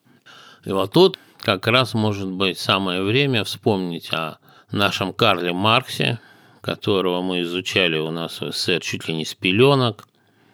И 0.66 0.70
вот 0.70 0.94
тут 0.94 1.18
как 1.48 1.66
раз 1.68 1.94
может 1.94 2.28
быть 2.30 2.60
самое 2.60 3.02
время 3.02 3.46
вспомнить 3.46 4.12
о 4.12 4.40
нашем 4.70 5.14
Карле 5.14 5.54
Марксе, 5.54 6.20
которого 6.60 7.22
мы 7.22 7.44
изучали 7.44 7.98
у 7.98 8.12
нас 8.12 8.42
в 8.42 8.52
СССР 8.52 8.82
чуть 8.82 9.08
ли 9.08 9.16
не 9.16 9.24
с 9.24 9.34
пеленок, 9.34 10.10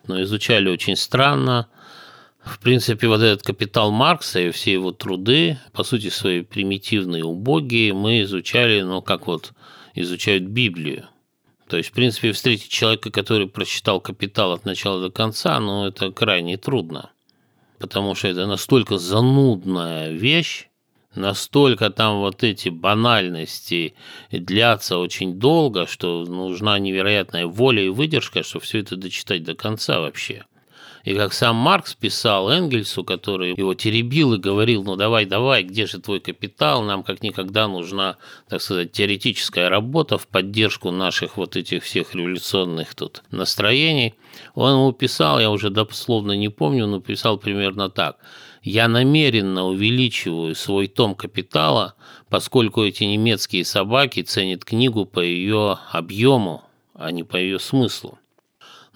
но 0.06 0.22
изучали 0.22 0.70
очень 0.70 0.96
странно. 0.96 1.68
В 2.44 2.60
принципе, 2.60 3.08
вот 3.08 3.22
этот 3.22 3.42
капитал 3.42 3.90
Маркса 3.90 4.40
и 4.40 4.52
все 4.52 4.74
его 4.74 4.92
труды, 4.92 5.58
по 5.72 5.84
сути 5.84 6.10
свои 6.10 6.44
примитивные, 6.44 7.24
убогие, 7.24 7.92
мы 7.96 8.22
изучали, 8.22 8.82
ну, 8.82 9.02
как 9.02 9.26
вот 9.26 9.54
изучают 9.96 10.44
Библию. 10.44 11.08
То 11.70 11.78
есть, 11.78 11.90
в 11.90 11.94
принципе, 11.94 12.34
встретить 12.34 12.70
человека, 12.70 13.10
который 13.10 13.48
прочитал 13.48 14.00
«Капитал» 14.00 14.52
от 14.52 14.66
начала 14.66 15.02
до 15.02 15.10
конца, 15.10 15.60
ну, 15.60 15.88
это 15.88 16.12
крайне 16.12 16.56
трудно. 16.58 17.10
Потому 17.80 18.14
что 18.14 18.28
это 18.28 18.46
настолько 18.46 19.00
занудная 19.00 20.12
вещь, 20.12 20.68
настолько 21.16 21.90
там 21.90 22.20
вот 22.20 22.44
эти 22.44 22.70
банальности 22.70 23.96
длятся 24.32 24.98
очень 24.98 25.40
долго, 25.40 25.88
что 25.88 26.26
нужна 26.26 26.80
невероятная 26.80 27.46
воля 27.46 27.84
и 27.84 27.90
выдержка, 27.90 28.44
чтобы 28.44 28.66
все 28.66 28.80
это 28.80 28.96
дочитать 28.96 29.44
до 29.44 29.56
конца 29.56 30.00
вообще. 30.00 30.46
И 31.04 31.16
как 31.16 31.34
сам 31.34 31.58
Маркс 31.58 31.96
писал 31.96 32.50
Энгельсу, 32.50 33.04
который 33.04 33.54
его 33.56 33.74
теребил 33.74 34.36
и 34.36 34.38
говорил, 34.38 34.86
ну 34.86 34.96
давай, 34.96 35.26
давай, 35.26 35.64
где 35.64 35.86
же 35.86 36.00
твой 36.00 36.22
капитал, 36.22 36.82
нам 36.82 37.04
как 37.04 37.22
никогда 37.22 37.68
нужна, 37.68 38.16
так 38.48 38.62
сказать, 38.62 38.94
теоретическая 38.94 39.68
работа 39.68 40.18
в 40.18 40.28
поддержку 40.28 40.92
наших 40.92 41.36
вот 41.36 41.58
этих 41.58 41.84
всех 41.84 42.16
революционных 42.16 42.96
тут 42.96 43.22
настроений. 43.32 44.16
Он 44.56 44.72
ему 44.72 44.94
писал, 44.94 45.42
я 45.42 45.52
уже 45.52 45.70
дословно 45.70 46.32
не 46.38 46.48
помню, 46.48 46.88
но 46.88 47.02
писал 47.02 47.38
примерно 47.38 47.90
так– 47.90 48.18
я 48.64 48.88
намеренно 48.88 49.66
увеличиваю 49.66 50.56
свой 50.56 50.88
том 50.88 51.16
капитала, 51.16 51.96
поскольку 52.30 52.84
эти 52.84 53.04
немецкие 53.04 53.66
собаки 53.66 54.22
ценят 54.22 54.64
книгу 54.64 55.06
по 55.06 55.20
ее 55.20 55.78
объему, 55.92 56.64
а 56.94 57.12
не 57.12 57.24
по 57.24 57.36
ее 57.36 57.60
смыслу. 57.60 58.18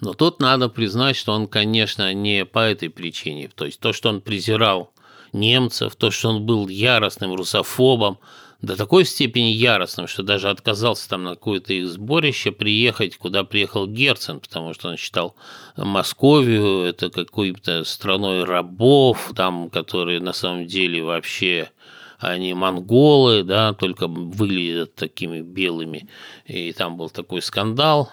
Но 0.00 0.14
тут 0.14 0.40
надо 0.40 0.68
признать, 0.68 1.16
что 1.16 1.32
он, 1.32 1.48
конечно, 1.48 2.14
не 2.14 2.44
по 2.44 2.60
этой 2.60 2.88
причине. 2.88 3.50
То 3.54 3.66
есть 3.66 3.80
то, 3.80 3.92
что 3.92 4.08
он 4.08 4.20
презирал 4.20 4.92
немцев, 5.32 5.96
то, 5.96 6.10
что 6.10 6.30
он 6.30 6.46
был 6.46 6.68
яростным 6.68 7.34
русофобом, 7.34 8.18
до 8.60 8.76
такой 8.76 9.04
степени 9.04 9.50
яростным, 9.50 10.08
что 10.08 10.22
даже 10.22 10.50
отказался 10.50 11.08
там 11.08 11.24
на 11.24 11.30
какое-то 11.30 11.72
их 11.72 11.88
сборище 11.88 12.50
приехать, 12.50 13.16
куда 13.16 13.44
приехал 13.44 13.86
Герцен, 13.86 14.40
потому 14.40 14.74
что 14.74 14.88
он 14.88 14.96
считал 14.96 15.36
Московию 15.76 16.82
это 16.82 17.08
какой-то 17.10 17.84
страной 17.84 18.44
рабов, 18.44 19.32
там, 19.36 19.70
которые 19.70 20.20
на 20.20 20.32
самом 20.32 20.66
деле 20.66 21.02
вообще 21.04 21.70
они 22.18 22.52
монголы, 22.52 23.44
да, 23.44 23.74
только 23.74 24.08
выглядят 24.08 24.96
такими 24.96 25.40
белыми, 25.40 26.08
и 26.46 26.72
там 26.72 26.96
был 26.96 27.10
такой 27.10 27.42
скандал. 27.42 28.10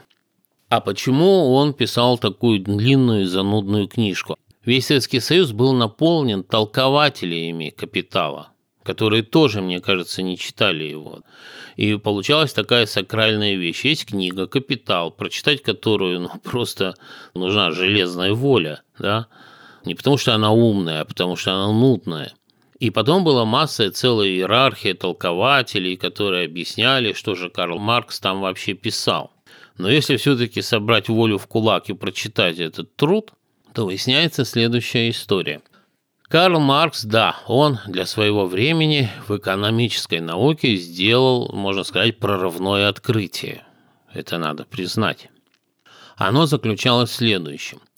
А 0.69 0.79
почему 0.79 1.53
он 1.53 1.73
писал 1.73 2.19
такую 2.19 2.59
длинную 2.59 3.23
и 3.23 3.25
занудную 3.25 3.87
книжку? 3.87 4.37
Весь 4.63 4.87
Советский 4.87 5.19
Союз 5.19 5.51
был 5.51 5.73
наполнен 5.73 6.43
толкователями 6.43 7.69
капитала, 7.69 8.49
которые 8.85 9.23
тоже, 9.23 9.61
мне 9.61 9.81
кажется, 9.81 10.21
не 10.21 10.37
читали 10.37 10.83
его. 10.83 11.23
И 11.75 11.95
получалась 11.95 12.53
такая 12.53 12.85
сакральная 12.85 13.55
вещь. 13.55 13.83
Есть 13.83 14.05
книга 14.05 14.47
«Капитал», 14.47 15.11
прочитать 15.11 15.61
которую 15.61 16.21
ну, 16.21 16.29
просто 16.43 16.95
нужна 17.33 17.71
железная 17.71 18.33
воля, 18.33 18.81
да? 18.99 19.27
Не 19.83 19.95
потому 19.95 20.17
что 20.17 20.33
она 20.33 20.51
умная, 20.51 21.01
а 21.01 21.05
потому 21.05 21.35
что 21.35 21.51
она 21.51 21.73
нудная– 21.73 22.33
и 22.79 22.89
потом 22.89 23.23
была 23.23 23.45
масса, 23.45 23.89
целая 23.89 24.27
иерархия 24.27 24.93
толкователей, 24.93 25.95
которые 25.95 26.45
объясняли, 26.45 27.13
что 27.13 27.33
же 27.33 27.49
Карл 27.49 27.79
Маркс 27.79 28.19
там 28.19 28.41
вообще 28.41 28.73
писал. 28.73 29.31
Но 29.77 29.89
если 29.89 30.17
все-таки 30.17 30.61
собрать 30.61 31.09
волю 31.09 31.37
в 31.37 31.47
кулак 31.47 31.89
и 31.89 31.93
прочитать 31.93 32.59
этот 32.59 32.95
труд, 32.95 33.31
то 33.73 33.85
выясняется 33.85 34.45
следующая 34.45 35.09
история. 35.09 35.61
Карл 36.27 36.59
Маркс, 36.59 37.03
да, 37.03 37.37
он 37.47 37.79
для 37.87 38.05
своего 38.05 38.45
времени 38.45 39.09
в 39.27 39.37
экономической 39.37 40.19
науке 40.19 40.75
сделал, 40.75 41.51
можно 41.53 41.83
сказать, 41.83 42.19
прорывное 42.19 42.89
открытие. 42.89 43.63
Это 44.13 44.37
надо 44.37 44.65
признать. 44.65 45.29
Оно 46.15 46.45
заключалось 46.45 47.09
в 47.11 47.15
следующем– 47.15 47.79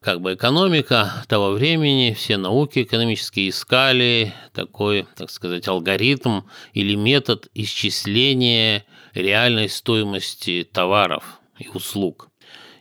как 0.00 0.20
бы 0.20 0.34
экономика 0.34 1.24
того 1.26 1.50
времени, 1.50 2.14
все 2.16 2.36
науки 2.36 2.82
экономические 2.82 3.48
искали 3.48 4.32
такой, 4.54 5.06
так 5.16 5.28
сказать, 5.28 5.66
алгоритм 5.66 6.42
или 6.72 6.94
метод 6.94 7.48
исчисления 7.52 8.84
реальной 9.12 9.68
стоимости 9.68 10.66
товаров 10.72 11.40
и 11.58 11.68
услуг. 11.68 12.28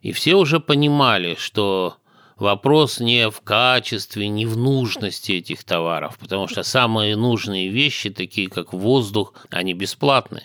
И 0.04 0.12
все 0.12 0.36
уже 0.36 0.60
понимали, 0.60 1.36
что 1.40 1.98
вопрос 2.42 3.00
не 3.00 3.30
в 3.30 3.42
качестве, 3.42 4.28
не 4.28 4.46
в 4.46 4.58
нужности 4.58 5.34
этих 5.34 5.64
товаров, 5.64 6.18
потому 6.20 6.48
что 6.48 6.64
самые 6.64 7.16
нужные 7.16 7.70
вещи, 7.70 8.10
такие 8.10 8.50
как 8.50 8.74
воздух, 8.74 9.34
они 9.50 9.74
бесплатны. 9.74 10.44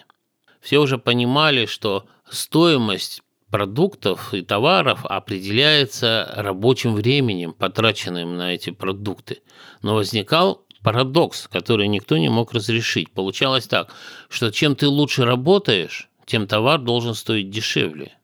Все 0.61 0.79
уже 0.79 0.99
понимали, 0.99 1.67
что 1.67 2.07
стоимость 2.29 3.23
продуктов 3.51 4.33
и 4.33 4.43
товаров 4.43 5.05
определяется 5.05 6.33
рабочим 6.37 6.95
временем, 6.95 7.53
потраченным 7.53 8.37
на 8.37 8.55
эти 8.55 8.71
продукты. 8.71 9.43
Но 9.83 9.95
возникал 9.95 10.65
парадокс, 10.83 11.49
который 11.49 11.87
никто 11.89 12.17
не 12.17 12.29
мог 12.29 12.53
разрешить. 12.53 13.11
Получалось 13.13 13.67
так, 13.67 13.93
что 14.29 14.51
чем 14.51 14.75
ты 14.75 14.89
лучше 14.89 15.25
работаешь, 15.25 16.09
тем 16.25 16.47
товар 16.47 16.81
должен 16.81 17.15
стоить 17.15 17.51
дешевле. 17.51 18.17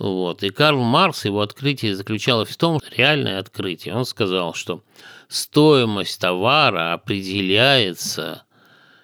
Вот. 0.00 0.42
И 0.42 0.50
Карл 0.50 0.82
Маркс, 0.82 1.24
его 1.24 1.40
открытие 1.40 1.94
заключалось 1.94 2.48
в 2.48 2.56
том, 2.56 2.80
реальное 2.96 3.38
открытие. 3.38 3.94
Он 3.94 4.04
сказал, 4.04 4.54
что 4.54 4.82
стоимость 5.28 6.20
товара 6.20 6.94
определяется 6.94 8.42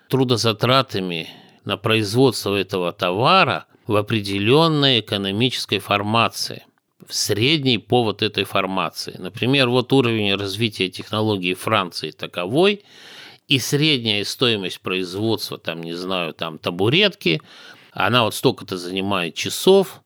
трудозатратами 0.08 1.28
на 1.64 1.76
производство 1.76 2.56
этого 2.56 2.92
товара– 2.92 3.66
в 3.86 3.96
определенной 3.96 5.00
экономической 5.00 5.78
формации, 5.78 6.64
в 7.06 7.14
средний 7.14 7.78
повод 7.78 8.22
этой 8.22 8.44
формации. 8.44 9.14
Например, 9.18 9.68
вот 9.68 9.92
уровень 9.92 10.34
развития 10.34 10.88
технологий 10.88 11.54
Франции 11.54 12.10
таковой, 12.10 12.84
и 13.46 13.60
средняя 13.60 14.24
стоимость 14.24 14.80
производства, 14.80 15.56
там, 15.56 15.80
не 15.82 15.92
знаю, 15.92 16.34
там, 16.34 16.58
табуретки, 16.58 17.40
она 17.92 18.24
вот 18.24 18.34
столько-то 18.34 18.76
занимает 18.76 19.34
часов, 19.34 20.02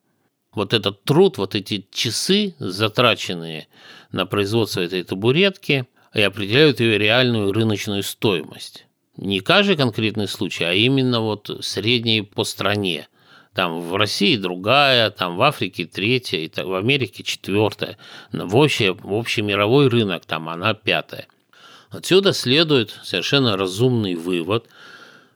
вот 0.53 0.73
этот 0.73 1.03
труд, 1.03 1.37
вот 1.37 1.55
эти 1.55 1.87
часы, 1.91 2.55
затраченные 2.59 3.67
на 4.11 4.25
производство 4.25 4.81
этой 4.81 5.03
табуретки, 5.03 5.87
и 6.13 6.21
определяют 6.21 6.79
ее 6.79 6.97
реальную 6.97 7.53
рыночную 7.53 8.03
стоимость. 8.03 8.85
Не 9.15 9.39
каждый 9.39 9.77
конкретный 9.77 10.27
случай, 10.27 10.65
а 10.65 10.73
именно 10.73 11.21
вот 11.21 11.59
средний 11.61 12.21
по 12.21 12.43
стране 12.43 13.07
там 13.53 13.81
в 13.81 13.95
России 13.95 14.37
другая, 14.37 15.09
там 15.11 15.35
в 15.35 15.41
Африке 15.41 15.85
третья, 15.85 16.37
и 16.37 16.49
в 16.49 16.73
Америке 16.73 17.23
четвертая. 17.23 17.97
В 18.31 18.55
общий, 18.55 18.89
в 18.89 19.13
общий 19.13 19.41
мировой 19.41 19.87
рынок 19.87 20.25
там 20.25 20.47
она 20.47 20.73
пятая. 20.73 21.27
Отсюда 21.89 22.31
следует 22.31 22.97
совершенно 23.03 23.57
разумный 23.57 24.15
вывод, 24.15 24.67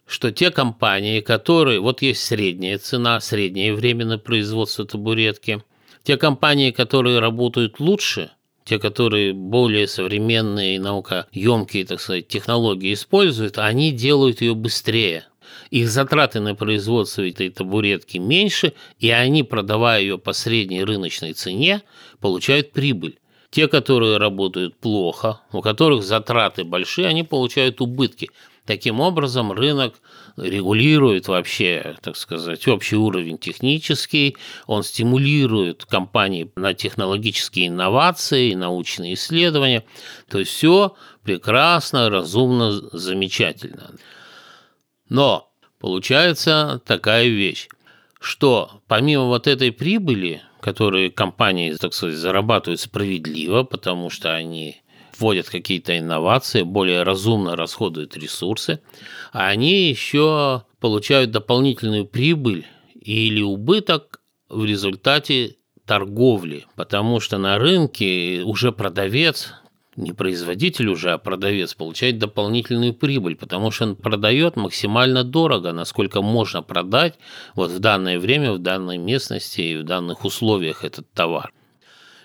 что 0.08 0.32
те 0.32 0.52
компании, 0.52 1.22
которые... 1.22 1.80
Вот 1.80 2.02
есть 2.02 2.24
средняя 2.24 2.78
цена, 2.78 3.20
среднее 3.20 3.74
время 3.74 4.06
на 4.06 4.18
производство 4.18 4.86
табуретки. 4.86 5.64
Те 6.04 6.18
компании, 6.18 6.72
которые 6.72 7.20
работают 7.20 7.80
лучше, 7.80 8.32
те, 8.64 8.80
которые 8.80 9.34
более 9.34 9.88
современные 9.88 10.76
и 10.76 10.80
наукоемкие, 10.80 11.86
так 11.86 12.00
сказать, 12.02 12.28
технологии 12.28 12.94
используют, 12.94 13.58
они 13.58 13.92
делают 13.92 14.42
ее 14.42 14.56
быстрее, 14.56 15.26
их 15.70 15.90
затраты 15.90 16.40
на 16.40 16.56
производство 16.56 17.28
этой 17.28 17.50
табуретки 17.50 18.18
меньше, 18.18 18.74
и 19.00 19.10
они, 19.10 19.44
продавая 19.44 20.02
ее 20.02 20.18
по 20.18 20.34
средней 20.34 20.84
рыночной 20.84 21.34
цене, 21.34 21.82
получают 22.20 22.72
прибыль. 22.72 23.20
Те, 23.52 23.68
которые 23.68 24.18
работают 24.18 24.76
плохо, 24.76 25.42
у 25.52 25.62
которых 25.62 26.04
затраты 26.04 26.64
большие, 26.64 27.08
они 27.08 27.24
получают 27.24 27.82
убытки. 27.82 28.30
Таким 28.66 29.00
образом, 29.00 29.52
рынок 29.52 29.94
регулирует 30.38 31.28
вообще, 31.28 31.98
так 32.02 32.18
сказать, 32.18 32.68
общий 32.68 32.96
уровень 32.96 33.38
технический, 33.38 34.38
он 34.66 34.84
стимулирует 34.84 35.86
компании 35.86 36.52
на 36.56 36.74
технологические 36.74 37.68
инновации, 37.68 38.56
научные 38.56 39.14
исследования. 39.14 39.86
То 40.30 40.40
есть 40.40 40.52
все 40.52 40.96
прекрасно, 41.24 42.10
разумно, 42.10 42.72
замечательно. 42.92 43.92
Но 45.10 45.52
получается 45.80 46.82
такая 46.88 47.28
вещь, 47.28 47.68
что 48.20 48.82
помимо 48.88 49.26
вот 49.26 49.46
этой 49.46 49.72
прибыли, 49.72 50.42
которую 50.60 51.14
компании, 51.14 51.74
так 51.74 51.94
сказать, 51.94 52.16
зарабатывают 52.16 52.80
справедливо, 52.80 53.62
потому 53.62 54.10
что 54.10 54.34
они 54.34 54.82
вводят 55.20 55.50
какие-то 55.50 55.98
инновации, 55.98 56.64
более 56.64 57.04
разумно 57.04 57.56
расходуют 57.56 58.18
ресурсы, 58.18 58.82
а 59.32 59.48
они 59.48 59.90
еще 59.90 60.64
получают 60.80 61.32
дополнительную 61.32 62.06
прибыль 62.06 62.66
или 63.00 63.42
убыток 63.42 64.22
в 64.50 64.66
результате 64.66 65.56
торговли, 65.86 66.66
потому 66.76 67.20
что 67.20 67.38
на 67.38 67.58
рынке 67.58 68.42
уже 68.44 68.72
продавец 68.72 69.54
не 69.96 70.12
производитель 70.12 70.90
уже, 70.90 71.12
а 71.12 71.18
продавец 71.18 71.74
получает 71.74 72.18
дополнительную 72.18 72.94
прибыль, 72.94 73.36
потому 73.36 73.72
что 73.72 73.86
он 73.86 73.96
продает 73.96 74.56
максимально 74.58 75.24
дорого, 75.24 75.72
насколько 75.72 76.22
можно 76.22 76.62
продать 76.62 77.16
вот 77.56 77.72
в 77.72 77.80
данное 77.80 78.20
время, 78.20 78.52
в 78.52 78.60
данной 78.60 78.98
местности 78.98 79.62
и 79.62 79.78
в 79.78 79.84
данных 79.84 80.26
условиях 80.26 80.84
этот 80.84 81.12
товар. 81.14 81.54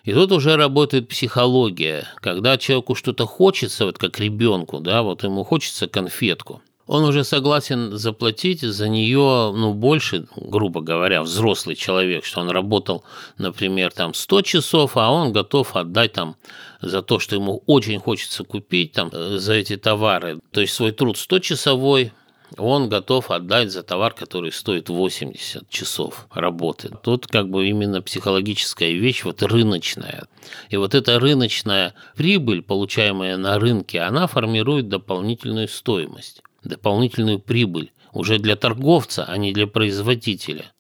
И 0.05 0.13
тут 0.13 0.33
уже 0.33 0.57
работает 0.57 1.09
психология, 1.09 2.07
когда 2.21 2.57
человеку 2.59 2.95
что-то 2.95 3.27
хочется, 3.27 3.87
вот 3.87 3.99
как 3.99 4.19
ребенку, 4.19 4.81
да, 4.81 5.03
вот 5.03 5.25
ему 5.25 5.45
хочется 5.45 5.89
конфетку– 5.89 6.63
он 6.91 7.05
уже 7.05 7.23
согласен 7.23 7.97
заплатить 7.97 8.63
за 8.63 8.89
нее, 8.89 9.53
ну, 9.55 9.75
больше, 9.75 10.27
грубо 10.35 10.81
говоря, 10.81 11.23
взрослый 11.23 11.77
человек, 11.77 12.25
что 12.25 12.41
он 12.41 12.51
работал, 12.51 13.05
например, 13.39 13.93
там 13.93 14.13
100 14.13 14.43
часов, 14.43 14.97
а 14.97 15.09
он 15.13 15.33
готов 15.33 15.77
отдать 15.77 16.15
там 16.15 16.35
за 16.83 17.01
то, 17.03 17.21
что 17.21 17.37
ему 17.37 17.63
очень 17.67 18.01
хочется 18.01 18.43
купить 18.43 18.91
там 18.91 19.09
э, 19.13 19.39
за 19.39 19.53
эти 19.53 19.77
товары. 19.77 20.41
То 20.51 20.61
есть 20.61 20.75
свой 20.75 20.91
труд 20.91 21.15
100-часовой, 21.15 22.11
он 22.57 22.89
готов 22.89 23.31
отдать 23.31 23.71
за 23.71 23.83
товар, 23.83 24.13
который 24.13 24.53
стоит 24.53 24.89
80 24.89 25.69
часов 25.69 26.27
работы. 26.33 26.91
Тут 27.03 27.27
как 27.27 27.49
бы 27.49 27.69
именно 27.69 28.03
психологическая 28.03 28.93
вещь, 28.93 29.25
вот 29.25 29.43
рыночная. 29.43 30.27
И 30.69 30.77
вот 30.77 30.95
эта 30.95 31.19
рыночная 31.19 31.95
прибыль, 32.17 32.63
получаемая 32.63 33.37
на 33.37 33.59
рынке, 33.59 34.01
она 34.01 34.27
формирует 34.27 34.89
дополнительную 34.89 35.69
стоимость 35.69 36.43
дополнительную 36.65 37.39
прибыль 37.39 37.93
уже 38.13 38.39
для 38.39 38.57
торговца, 38.57 39.25
а 39.25 39.37
не 39.37 39.53
для 39.53 39.67
производителя. 39.67 40.73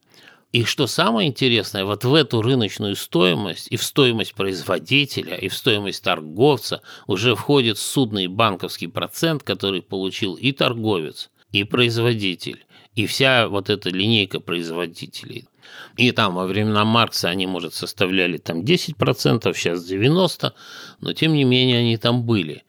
И 0.52 0.64
что 0.64 0.88
самое 0.88 1.28
интересное, 1.28 1.84
вот 1.84 2.04
в 2.04 2.12
эту 2.12 2.42
рыночную 2.42 2.96
стоимость 2.96 3.68
и 3.70 3.76
в 3.76 3.84
стоимость 3.84 4.34
производителя, 4.34 5.36
и 5.36 5.48
в 5.48 5.54
стоимость 5.54 6.02
торговца 6.02 6.82
уже 7.06 7.36
входит 7.36 7.78
судный 7.78 8.26
банковский 8.26 8.88
процент, 8.88 9.44
который 9.44 9.80
получил 9.80 10.34
и 10.34 10.50
торговец, 10.50 11.30
и 11.52 11.64
производитель, 11.64 12.64
и 12.94 13.06
вся 13.06 13.48
вот 13.48 13.70
эта 13.70 13.90
линейка 13.90 14.40
производителей. 14.40 15.46
И 15.96 16.12
там 16.12 16.34
во 16.34 16.46
времена 16.46 16.84
Маркса 16.84 17.28
они, 17.28 17.46
может, 17.46 17.74
составляли 17.74 18.38
там 18.38 18.62
10%, 18.62 19.54
сейчас 19.54 19.90
90%, 19.90 20.52
но 21.00 21.12
тем 21.12 21.32
не 21.32 21.44
менее 21.44 21.78
они 21.78 21.96
там 21.96 22.24
были. 22.24 22.64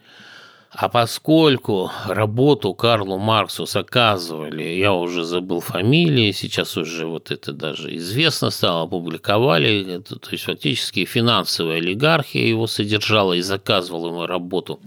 А 0.74 0.88
поскольку 0.88 1.92
работу 2.08 2.74
Карлу 2.74 3.18
Марксу 3.18 3.66
заказывали, 3.66 4.64
я 4.64 4.94
уже 4.94 5.26
забыл 5.26 5.60
фамилии, 5.60 6.32
сейчас 6.32 6.78
уже 6.78 7.08
вот 7.08 7.30
это 7.30 7.52
даже 7.52 7.94
известно 7.98 8.52
стало, 8.52 8.84
опубликовали, 8.84 9.96
это, 9.96 10.16
то 10.16 10.30
есть 10.32 10.46
фактически 10.46 11.04
финансовая 11.04 11.78
олигархия 11.78 12.48
его 12.48 12.68
содержала 12.68 13.34
и 13.34 13.42
заказывала 13.42 14.08
ему 14.08 14.26
работу, 14.26 14.80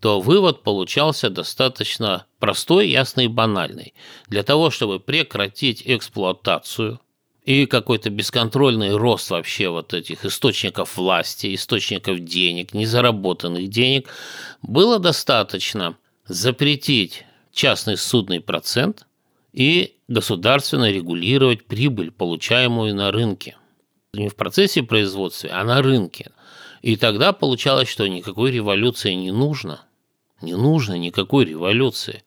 то 0.00 0.20
вывод 0.20 0.62
получался 0.62 1.30
достаточно 1.30 2.26
простой, 2.38 2.88
ясный 2.88 3.24
и 3.24 3.28
банальный. 3.28 3.94
Для 4.28 4.42
того, 4.42 4.70
чтобы 4.70 5.00
прекратить 5.00 5.82
эксплуатацию– 5.84 7.00
и 7.48 7.64
какой-то 7.64 8.10
бесконтрольный 8.10 8.94
рост 8.94 9.30
вообще 9.30 9.70
вот 9.70 9.94
этих 9.94 10.26
источников 10.26 10.98
власти, 10.98 11.54
источников 11.54 12.18
денег, 12.20 12.74
незаработанных 12.74 13.68
денег, 13.70 14.10
было 14.60 14.98
достаточно 14.98 15.96
запретить 16.26 17.24
частный 17.50 17.96
судный 17.96 18.42
процент 18.42 19.06
и 19.54 19.94
государственно 20.08 20.90
регулировать 20.90 21.64
прибыль, 21.64 22.10
получаемую 22.10 22.94
на 22.94 23.10
рынке. 23.10 23.56
Не 24.12 24.28
в 24.28 24.36
процессе 24.36 24.82
производства, 24.82 25.48
а 25.50 25.64
на 25.64 25.80
рынке. 25.80 26.32
И 26.82 26.96
тогда 26.96 27.32
получалось, 27.32 27.88
что 27.88 28.06
никакой 28.06 28.50
революции 28.50 29.14
не 29.14 29.32
нужно. 29.32 29.80
Не 30.40 30.54
нужно 30.54 30.94
никакой 30.94 31.46
революции. 31.46 32.22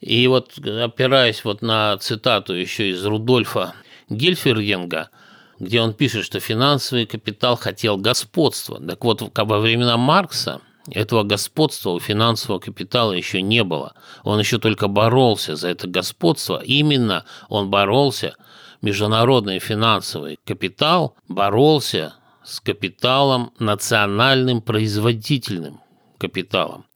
И 0.00 0.26
вот 0.26 0.58
опираясь 0.58 1.44
вот 1.44 1.62
на 1.62 1.96
цитату 1.98 2.54
еще 2.54 2.90
из 2.90 3.04
Рудольфа 3.04 3.74
Гельфервенга, 4.08 5.10
где 5.58 5.80
он 5.80 5.92
пишет, 5.92 6.24
что 6.24 6.40
финансовый 6.40 7.06
капитал 7.06 7.56
хотел 7.56 7.98
господства. 7.98 8.80
Так 8.80 9.04
вот, 9.04 9.22
во 9.36 9.58
времена 9.60 9.96
Маркса 9.96 10.60
этого 10.90 11.22
господства 11.22 11.90
у 11.90 12.00
финансового 12.00 12.58
капитала 12.58 13.12
еще 13.12 13.42
не 13.42 13.62
было. 13.62 13.94
Он 14.24 14.38
еще 14.38 14.58
только 14.58 14.88
боролся 14.88 15.54
за 15.54 15.68
это 15.68 15.86
господство. 15.86 16.62
Именно 16.64 17.24
он 17.48 17.70
боролся, 17.70 18.34
международный 18.80 19.58
финансовый 19.58 20.38
капитал 20.46 21.14
боролся 21.28 22.14
с 22.42 22.60
капиталом 22.60 23.52
национальным 23.58 24.62
производительным 24.62 25.80
капиталом. 26.18 26.86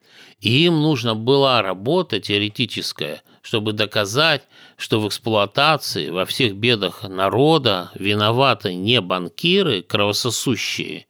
И 0.44 0.66
им 0.66 0.82
нужна 0.82 1.14
была 1.14 1.62
работа 1.62 2.20
теоретическая– 2.20 3.22
чтобы 3.44 3.74
доказать, 3.74 4.42
что 4.78 5.00
в 5.00 5.06
эксплуатации, 5.06 6.08
во 6.08 6.24
всех 6.24 6.56
бедах 6.56 7.02
народа 7.02 7.90
виноваты 7.94 8.74
не 8.74 9.02
банкиры 9.02 9.82
кровососущие, 9.82 11.06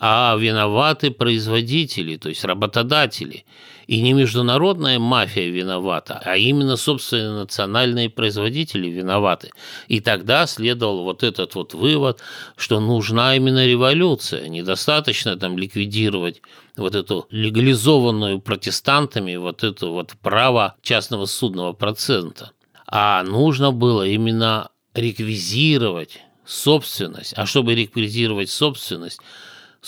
а 0.00 0.36
виноваты 0.36 1.10
производители, 1.10 2.16
то 2.16 2.28
есть 2.28 2.44
работодатели. 2.44 3.44
И 3.86 4.00
не 4.02 4.12
международная 4.12 4.98
мафия 4.98 5.48
виновата, 5.48 6.20
а 6.24 6.36
именно, 6.36 6.76
собственно, 6.76 7.40
национальные 7.40 8.10
производители 8.10 8.88
виноваты. 8.88 9.50
И 9.88 10.00
тогда 10.00 10.46
следовал 10.46 11.04
вот 11.04 11.22
этот 11.22 11.54
вот 11.54 11.72
вывод, 11.74 12.20
что 12.56 12.80
нужна 12.80 13.34
именно 13.34 13.66
революция. 13.66 14.46
Недостаточно 14.48 15.36
там 15.36 15.56
ликвидировать 15.56 16.42
вот 16.76 16.94
эту 16.94 17.26
легализованную 17.30 18.40
протестантами 18.40 19.36
вот 19.36 19.64
это 19.64 19.86
вот 19.86 20.12
право 20.22 20.76
частного 20.82 21.24
судного 21.24 21.72
процента. 21.72 22.52
А 22.86 23.22
нужно 23.22 23.72
было 23.72 24.06
именно 24.06 24.68
реквизировать 24.94 26.20
собственность. 26.44 27.32
А 27.36 27.46
чтобы 27.46 27.74
реквизировать 27.74 28.50
собственность, 28.50 29.20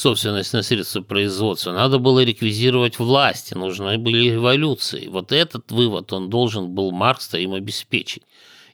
собственность 0.01 0.53
на 0.53 0.63
средства 0.63 1.03
производства, 1.03 1.73
надо 1.73 1.99
было 1.99 2.25
реквизировать 2.25 2.99
власти, 2.99 3.55
нужны 3.55 3.99
были 3.99 4.31
революции. 4.31 5.09
Вот 5.09 5.31
этот 5.31 5.71
вывод 5.71 6.13
он 6.13 6.31
должен 6.31 6.71
был 6.71 6.91
Маркс 6.91 7.35
им 7.35 7.55
обеспечить. 7.55 8.23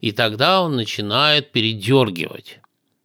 И 0.00 0.12
тогда 0.12 0.62
он 0.62 0.76
начинает 0.76 1.52
передергивать. 1.52 2.60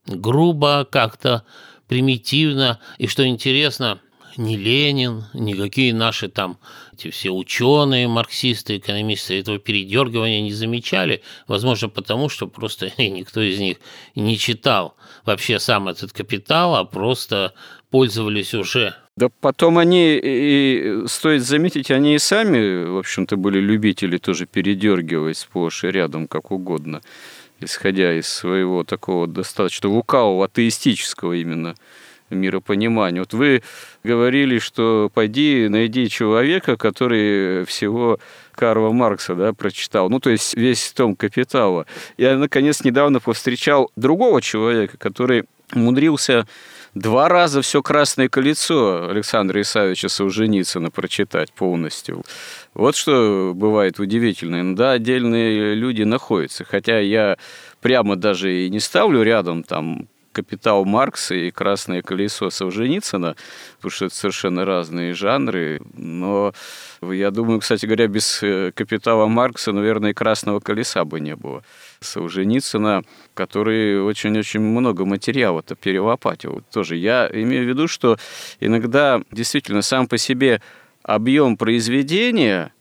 Грубо, 0.06 0.88
как-то 0.90 1.46
примитивно. 1.88 2.80
И 2.98 3.08
что 3.08 3.28
интересно, 3.28 4.00
ни 4.38 4.56
Ленин, 4.56 5.26
никакие 5.34 5.94
наши 5.94 6.30
там 6.30 6.60
эти 6.94 7.10
все 7.10 7.32
ученые, 7.32 8.08
марксисты, 8.08 8.78
экономисты 8.78 9.40
этого 9.40 9.58
передергивания 9.58 10.42
не 10.42 10.54
замечали, 10.54 11.22
возможно, 11.48 11.90
потому 11.90 12.30
что 12.30 12.48
просто 12.48 12.92
никто 12.98 13.42
из 13.42 13.60
них 13.60 13.78
не 14.16 14.38
читал 14.38 14.96
вообще 15.26 15.60
сам 15.60 15.88
этот 15.88 16.14
капитал, 16.14 16.76
а 16.76 16.86
просто 16.86 17.54
пользовались 17.90 18.54
уже 18.54 18.96
да 19.18 19.30
потом 19.42 19.78
они, 19.78 20.20
и, 20.24 21.04
стоит 21.06 21.44
заметить, 21.44 21.92
они 21.92 22.16
и 22.16 22.20
сами, 22.20 22.86
в 22.86 22.98
общем-то, 22.98 23.36
были 23.36 23.60
любители 23.60 24.18
тоже 24.18 24.46
передергивать 24.46 25.38
сплошь 25.38 25.84
и 25.84 25.92
рядом, 25.92 26.28
как 26.28 26.52
угодно, 26.52 27.02
исходя 27.60 28.18
из 28.18 28.28
своего 28.28 28.84
такого 28.84 29.28
достаточно 29.28 29.90
лукавого, 29.90 30.46
атеистического 30.46 31.34
именно 31.34 31.76
миропонимания. 32.30 33.20
Вот 33.20 33.34
вы 33.34 33.64
говорили, 34.04 34.60
что 34.60 35.12
пойди 35.14 35.68
найди 35.68 36.10
человека, 36.10 36.78
который 36.78 37.66
всего 37.66 38.20
Карла 38.62 38.92
Маркса 38.92 39.34
да, 39.34 39.54
прочитал, 39.54 40.08
ну, 40.12 40.20
то 40.20 40.30
есть 40.30 40.56
весь 40.56 40.92
том 40.92 41.16
«Капитала». 41.16 41.88
Я, 42.20 42.38
наконец, 42.38 42.84
недавно 42.84 43.20
повстречал 43.20 43.90
другого 43.96 44.40
человека, 44.40 45.00
который 45.00 45.46
умудрился 45.74 46.46
два 46.94 47.28
раза 47.28 47.64
все 47.64 47.82
«Красное 47.82 48.30
колесо» 48.30 49.10
Александра 49.10 49.60
Исаевича 49.62 50.10
Солженицына 50.10 50.92
прочитать 50.92 51.52
полностью. 51.52 52.22
Вот 52.76 52.96
что 52.96 53.54
бывает 53.56 54.00
удивительно. 54.00 54.62
Иногда 54.62 54.92
отдельные 54.92 55.74
люди 55.74 56.04
находятся. 56.04 56.64
Хотя 56.64 57.00
я 57.00 57.40
прямо 57.82 58.16
даже 58.16 58.54
и 58.54 58.70
не 58.70 58.80
ставлю 58.80 59.24
рядом 59.24 59.64
там 59.64 60.08
«Капитал 60.32 60.86
Маркса» 60.86 61.36
и 61.36 61.52
«Красное 61.52 62.02
колесо» 62.02 62.50
Солженицына, 62.50 63.36
потому 63.76 63.92
что 63.92 64.06
это 64.06 64.16
совершенно 64.16 64.66
разные 64.66 65.14
жанры. 65.14 65.82
Но 65.94 66.54
я 67.02 67.32
думаю, 67.32 67.60
кстати 67.60 67.86
говоря, 67.86 68.08
без 68.08 68.42
э, 68.44 68.72
«Капитала 68.74 69.28
Маркса», 69.28 69.72
наверное, 69.72 70.12
и 70.12 70.14
«Красного 70.14 70.60
колеса» 70.60 71.04
бы 71.06 71.20
не 71.20 71.36
было. 71.36 71.64
Солженицына, 72.00 73.04
который 73.34 74.02
очень-очень 74.02 74.62
много 74.62 75.06
материала-то 75.06 75.76
перелопатил. 75.76 76.64
Тоже 76.72 76.96
я 76.96 77.30
имею 77.32 77.66
в 77.66 77.70
виду, 77.70 77.88
что 77.88 78.18
иногда 78.60 79.22
действительно 79.32 79.82
сам 79.82 80.08
по 80.08 80.18
себе 80.18 80.62
объем 81.04 81.58
произведения, 81.58 82.74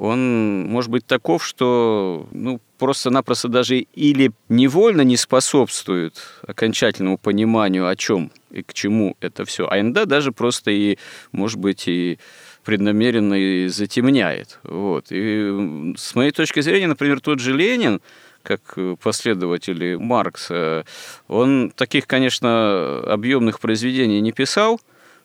он 0.00 0.66
может 0.66 0.90
быть 0.90 1.06
таков, 1.06 1.44
что 1.44 2.26
ну, 2.32 2.58
просто-напросто 2.78 3.48
даже 3.48 3.76
или 3.76 4.32
невольно 4.48 5.02
не 5.02 5.18
способствует 5.18 6.14
окончательному 6.46 7.18
пониманию, 7.18 7.86
о 7.86 7.94
чем 7.96 8.32
и 8.50 8.62
к 8.62 8.72
чему 8.72 9.16
это 9.20 9.44
все, 9.44 9.68
а 9.68 9.78
иногда 9.78 10.06
даже 10.06 10.32
просто 10.32 10.70
и, 10.70 10.96
может 11.32 11.58
быть, 11.58 11.86
и 11.86 12.18
преднамеренно 12.64 13.34
и 13.34 13.68
затемняет. 13.68 14.58
Вот. 14.62 15.08
И 15.10 15.92
с 15.98 16.14
моей 16.14 16.30
точки 16.30 16.60
зрения, 16.60 16.86
например, 16.86 17.20
тот 17.20 17.38
же 17.38 17.52
Ленин, 17.52 18.00
как 18.42 18.78
последователи 19.02 19.96
Маркса, 19.96 20.86
он 21.28 21.72
таких, 21.76 22.06
конечно, 22.06 23.00
объемных 23.00 23.60
произведений 23.60 24.22
не 24.22 24.32
писал, 24.32 24.80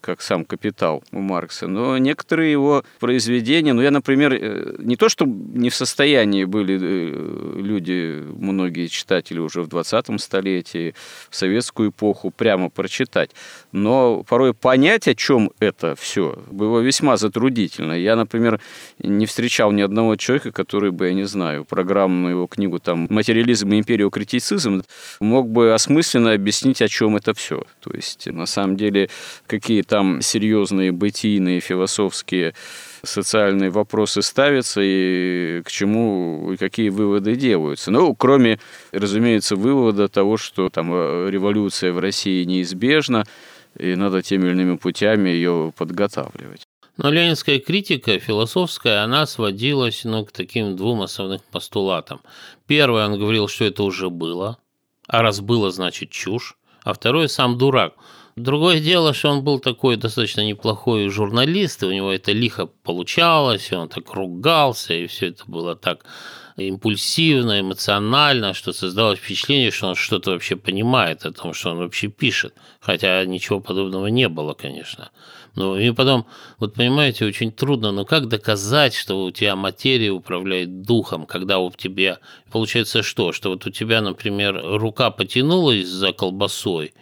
как 0.05 0.21
сам 0.21 0.45
«Капитал» 0.45 1.03
у 1.11 1.19
Маркса, 1.19 1.65
но 1.67 1.97
некоторые 1.97 2.51
его 2.51 2.83
произведения, 2.99 3.73
ну, 3.73 3.81
я, 3.81 3.89
например, 3.89 4.33
э, 4.33 4.75
не 4.77 4.97
то, 4.97 5.09
что 5.09 5.25
не 5.25 5.71
в 5.71 5.75
состоянии 5.75 6.43
были 6.43 6.77
э, 6.79 7.59
люди, 7.59 8.23
многие 8.37 8.85
читатели 8.85 9.39
уже 9.39 9.63
в 9.63 9.67
20 9.67 10.21
столетии, 10.21 10.93
в 11.31 11.35
советскую 11.35 11.89
эпоху 11.89 12.29
прямо 12.29 12.69
прочитать, 12.69 13.31
но 13.71 14.23
порой 14.23 14.53
понять, 14.53 15.07
о 15.07 15.15
чем 15.15 15.49
это 15.59 15.95
все, 15.95 16.37
было 16.51 16.81
весьма 16.81 17.17
затруднительно. 17.17 17.93
Я, 17.93 18.15
например, 18.15 18.59
не 18.99 19.25
встречал 19.25 19.71
ни 19.71 19.81
одного 19.81 20.17
человека, 20.17 20.51
который 20.51 20.91
бы, 20.91 21.07
я 21.07 21.13
не 21.13 21.25
знаю, 21.25 21.65
программную 21.65 22.35
его 22.35 22.45
книгу 22.45 22.77
там 22.77 23.07
«Материализм 23.09 23.71
и 23.71 23.79
империокритицизм» 23.79 24.83
мог 25.19 25.49
бы 25.49 25.73
осмысленно 25.73 26.33
объяснить, 26.33 26.83
о 26.83 26.87
чем 26.87 27.15
это 27.15 27.33
все. 27.33 27.63
То 27.81 27.91
есть, 27.91 28.27
на 28.27 28.45
самом 28.45 28.77
деле, 28.77 29.09
какие-то 29.47 29.94
там 29.95 30.21
серьезные 30.21 30.91
бытийные, 30.91 31.61
философские, 31.61 32.53
социальные 33.01 33.69
вопросы 33.69 34.21
ставятся 34.21 34.81
и 34.83 35.61
к 35.63 35.71
чему 35.71 36.51
и 36.51 36.57
какие 36.57 36.89
выводы 36.89 37.37
делаются. 37.37 37.91
Ну, 37.91 38.13
кроме, 38.13 38.59
разумеется, 38.91 39.55
вывода 39.55 40.09
того, 40.09 40.35
что 40.35 40.67
там 40.69 40.91
э, 40.93 41.29
революция 41.29 41.93
в 41.93 41.99
России 41.99 42.43
неизбежна, 42.43 43.23
и 43.79 43.95
надо 43.95 44.21
теми 44.21 44.47
или 44.47 44.51
иными 44.51 44.75
путями 44.75 45.29
ее 45.29 45.71
подготавливать. 45.77 46.63
Но 46.97 47.09
ленинская 47.09 47.59
критика 47.59 48.19
философская, 48.19 49.01
она 49.01 49.25
сводилась 49.25 50.03
ну, 50.03 50.25
к 50.25 50.33
таким 50.33 50.75
двум 50.75 51.03
основным 51.03 51.39
постулатам. 51.53 52.19
Первый, 52.67 53.05
он 53.05 53.17
говорил, 53.17 53.47
что 53.47 53.63
это 53.63 53.83
уже 53.83 54.09
было, 54.09 54.57
а 55.07 55.21
раз 55.21 55.39
было, 55.39 55.71
значит 55.71 56.09
чушь. 56.09 56.57
А 56.83 56.93
второй, 56.93 57.29
сам 57.29 57.57
дурак. 57.57 57.93
Другое 58.35 58.81
дело, 58.81 59.13
что 59.13 59.29
он 59.29 59.45
был 59.45 59.59
такой 59.59 59.95
достаточно 59.95 60.45
неплохой 60.45 61.07
журналист, 61.07 61.83
и 61.83 61.85
у 61.85 61.93
него 61.93 62.11
это 62.11 62.33
лихо 62.33 62.65
получалось, 62.65 63.71
и 63.71 63.75
он 63.75 63.87
так 63.87 64.13
ругался, 64.13 64.93
и 64.93 65.07
все 65.07 65.27
это 65.27 65.45
было 65.47 65.77
так 65.77 66.03
импульсивно, 66.57 67.61
эмоционально, 67.61 68.53
что 68.53 68.73
создалось 68.73 69.19
впечатление, 69.19 69.71
что 69.71 69.87
он 69.87 69.95
что-то 69.95 70.31
вообще 70.31 70.57
понимает 70.57 71.25
о 71.25 71.31
том, 71.31 71.53
что 71.53 71.71
он 71.71 71.77
вообще 71.77 72.09
пишет. 72.09 72.53
Хотя 72.81 73.23
ничего 73.23 73.61
подобного 73.61 74.07
не 74.07 74.27
было, 74.27 74.53
конечно. 74.53 75.11
Ну, 75.55 75.77
и 75.77 75.91
потом, 75.91 76.25
вот 76.59 76.73
понимаете, 76.73 77.25
очень 77.25 77.53
трудно, 77.53 77.93
но 77.93 78.03
как 78.03 78.27
доказать, 78.27 78.95
что 78.95 79.23
у 79.23 79.31
тебя 79.31 79.55
материя 79.55 80.11
управляет 80.11 80.81
духом, 80.81 81.25
когда 81.25 81.59
у 81.59 81.71
тебя, 81.71 82.19
получается 82.51 83.01
что, 83.01 83.31
что 83.31 83.51
вот 83.51 83.65
у 83.65 83.69
тебя, 83.69 84.01
например, 84.01 84.61
рука 84.61 85.09
потянулась 85.09 85.87
за 85.87 86.11
колбасой, 86.11 86.93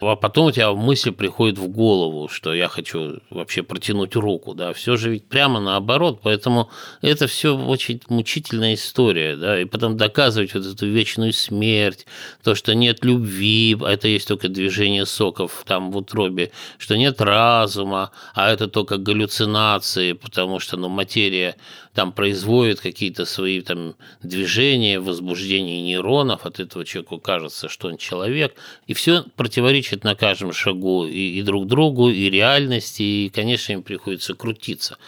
а 0.00 0.16
потом 0.16 0.46
у 0.46 0.50
тебя 0.52 0.72
мысль 0.72 1.12
приходит 1.12 1.58
в 1.58 1.68
голову, 1.68 2.28
что 2.28 2.54
я 2.54 2.68
хочу 2.68 3.20
вообще 3.30 3.62
протянуть 3.62 4.16
руку, 4.16 4.54
да, 4.54 4.72
все 4.72 4.96
же 4.96 5.10
ведь 5.10 5.28
прямо 5.28 5.60
наоборот, 5.60 6.20
поэтому 6.22 6.70
это 7.02 7.26
все 7.26 7.56
очень 7.56 8.00
мучительная 8.08 8.74
история, 8.74 9.36
да, 9.36 9.60
и 9.60 9.64
потом 9.64 9.96
доказывать 9.96 10.54
вот 10.54 10.64
эту 10.64 10.86
вечную 10.86 11.32
смерть, 11.32 12.06
то, 12.42 12.54
что 12.54 12.74
нет 12.74 13.04
любви, 13.04 13.76
а 13.80 13.92
это 13.92 14.08
есть 14.08 14.28
только 14.28 14.48
движение 14.48 15.06
соков 15.06 15.64
там 15.66 15.90
в 15.90 15.96
утробе, 15.96 16.50
что 16.78 16.96
нет 16.96 17.20
разума, 17.20 18.10
а 18.34 18.50
это 18.50 18.68
только 18.68 18.96
галлюцинации, 18.96 20.12
потому 20.12 20.60
что, 20.60 20.76
ну, 20.76 20.88
материя 20.88 21.56
там 21.94 22.12
производит 22.12 22.80
какие-то 22.80 23.24
свои 23.24 23.60
там 23.60 23.96
движения, 24.22 25.00
возбуждение 25.00 25.82
нейронов, 25.82 26.46
от 26.46 26.60
этого 26.60 26.84
человеку 26.84 27.18
кажется, 27.18 27.68
что 27.68 27.88
он 27.88 27.96
человек, 27.96 28.54
и 28.86 28.94
все 28.94 29.24
противоречит 29.36 30.04
на 30.04 30.14
каждом 30.14 30.52
шагу 30.52 31.06
и, 31.06 31.38
и 31.38 31.42
друг 31.42 31.66
другу, 31.66 32.10
и 32.10 32.30
реальности, 32.30 33.02
и, 33.02 33.28
конечно, 33.28 33.72
им 33.72 33.82
приходится 33.82 34.34
крутиться 34.34 34.98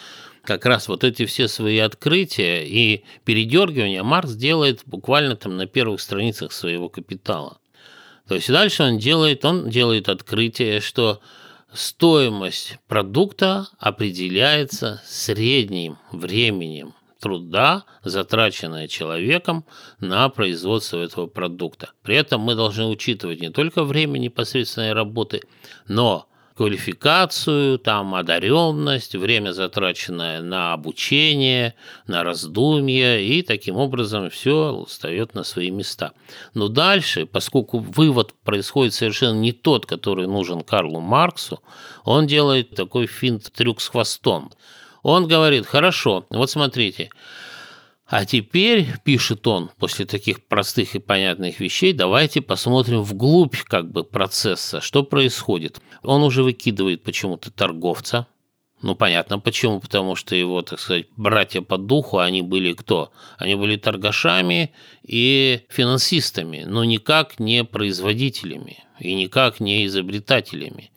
как 0.44 0.66
раз 0.66 0.88
вот 0.88 1.04
эти 1.04 1.24
все 1.24 1.48
свои 1.48 1.78
открытия 1.78 2.66
и 2.66 3.04
передергивания 3.24 4.02
Маркс 4.02 4.32
делает 4.32 4.82
буквально 4.86 5.36
там 5.36 5.56
на 5.56 5.66
первых 5.66 6.00
страницах 6.00 6.52
своего 6.52 6.88
капитала. 6.88 7.58
То 8.28 8.34
есть 8.34 8.48
дальше 8.48 8.82
он 8.82 8.98
делает, 8.98 9.44
он 9.44 9.68
делает 9.68 10.08
открытие, 10.08 10.80
что 10.80 11.20
Стоимость 11.74 12.78
продукта 12.86 13.66
определяется 13.78 15.00
средним 15.06 15.96
временем 16.10 16.94
труда, 17.18 17.84
затраченное 18.04 18.88
человеком 18.88 19.64
на 19.98 20.28
производство 20.28 20.98
этого 20.98 21.28
продукта. 21.28 21.92
При 22.02 22.16
этом 22.16 22.42
мы 22.42 22.56
должны 22.56 22.86
учитывать 22.86 23.40
не 23.40 23.50
только 23.50 23.84
время 23.84 24.18
непосредственной 24.18 24.92
работы, 24.92 25.40
но 25.88 26.28
квалификацию, 26.62 27.76
там 27.80 28.14
одаренность, 28.14 29.16
время, 29.16 29.50
затраченное 29.50 30.40
на 30.40 30.74
обучение, 30.74 31.74
на 32.06 32.22
раздумье, 32.22 33.20
и 33.26 33.42
таким 33.42 33.78
образом 33.78 34.30
все 34.30 34.84
встает 34.86 35.34
на 35.34 35.42
свои 35.42 35.72
места. 35.72 36.12
Но 36.54 36.68
дальше, 36.68 37.26
поскольку 37.26 37.78
вывод 37.78 38.32
происходит 38.44 38.94
совершенно 38.94 39.40
не 39.40 39.50
тот, 39.50 39.86
который 39.86 40.28
нужен 40.28 40.60
Карлу 40.60 41.00
Марксу, 41.00 41.60
он 42.04 42.28
делает 42.28 42.76
такой 42.76 43.08
финт-трюк 43.08 43.80
с 43.80 43.88
хвостом. 43.88 44.52
Он 45.02 45.26
говорит, 45.26 45.66
хорошо, 45.66 46.26
вот 46.30 46.48
смотрите, 46.48 47.10
а 48.12 48.26
теперь, 48.26 48.88
пишет 49.04 49.46
он, 49.46 49.70
после 49.78 50.04
таких 50.04 50.44
простых 50.46 50.94
и 50.94 50.98
понятных 50.98 51.60
вещей, 51.60 51.94
давайте 51.94 52.42
посмотрим 52.42 53.00
вглубь 53.00 53.56
как 53.64 53.90
бы 53.90 54.04
процесса, 54.04 54.82
что 54.82 55.02
происходит. 55.02 55.80
Он 56.02 56.22
уже 56.22 56.42
выкидывает 56.42 57.04
почему-то 57.04 57.50
торговца, 57.50 58.26
ну, 58.82 58.94
понятно 58.94 59.38
почему, 59.38 59.80
потому 59.80 60.14
что 60.14 60.36
его, 60.36 60.60
так 60.60 60.78
сказать, 60.78 61.06
братья 61.16 61.62
по 61.62 61.78
духу, 61.78 62.18
они 62.18 62.42
были 62.42 62.74
кто? 62.74 63.12
Они 63.38 63.54
были 63.54 63.76
торгашами 63.76 64.74
и 65.02 65.62
финансистами, 65.70 66.64
но 66.66 66.84
никак 66.84 67.40
не 67.40 67.64
производителями 67.64 68.84
и 69.00 69.14
никак 69.14 69.58
не 69.58 69.86
изобретателями. 69.86 70.90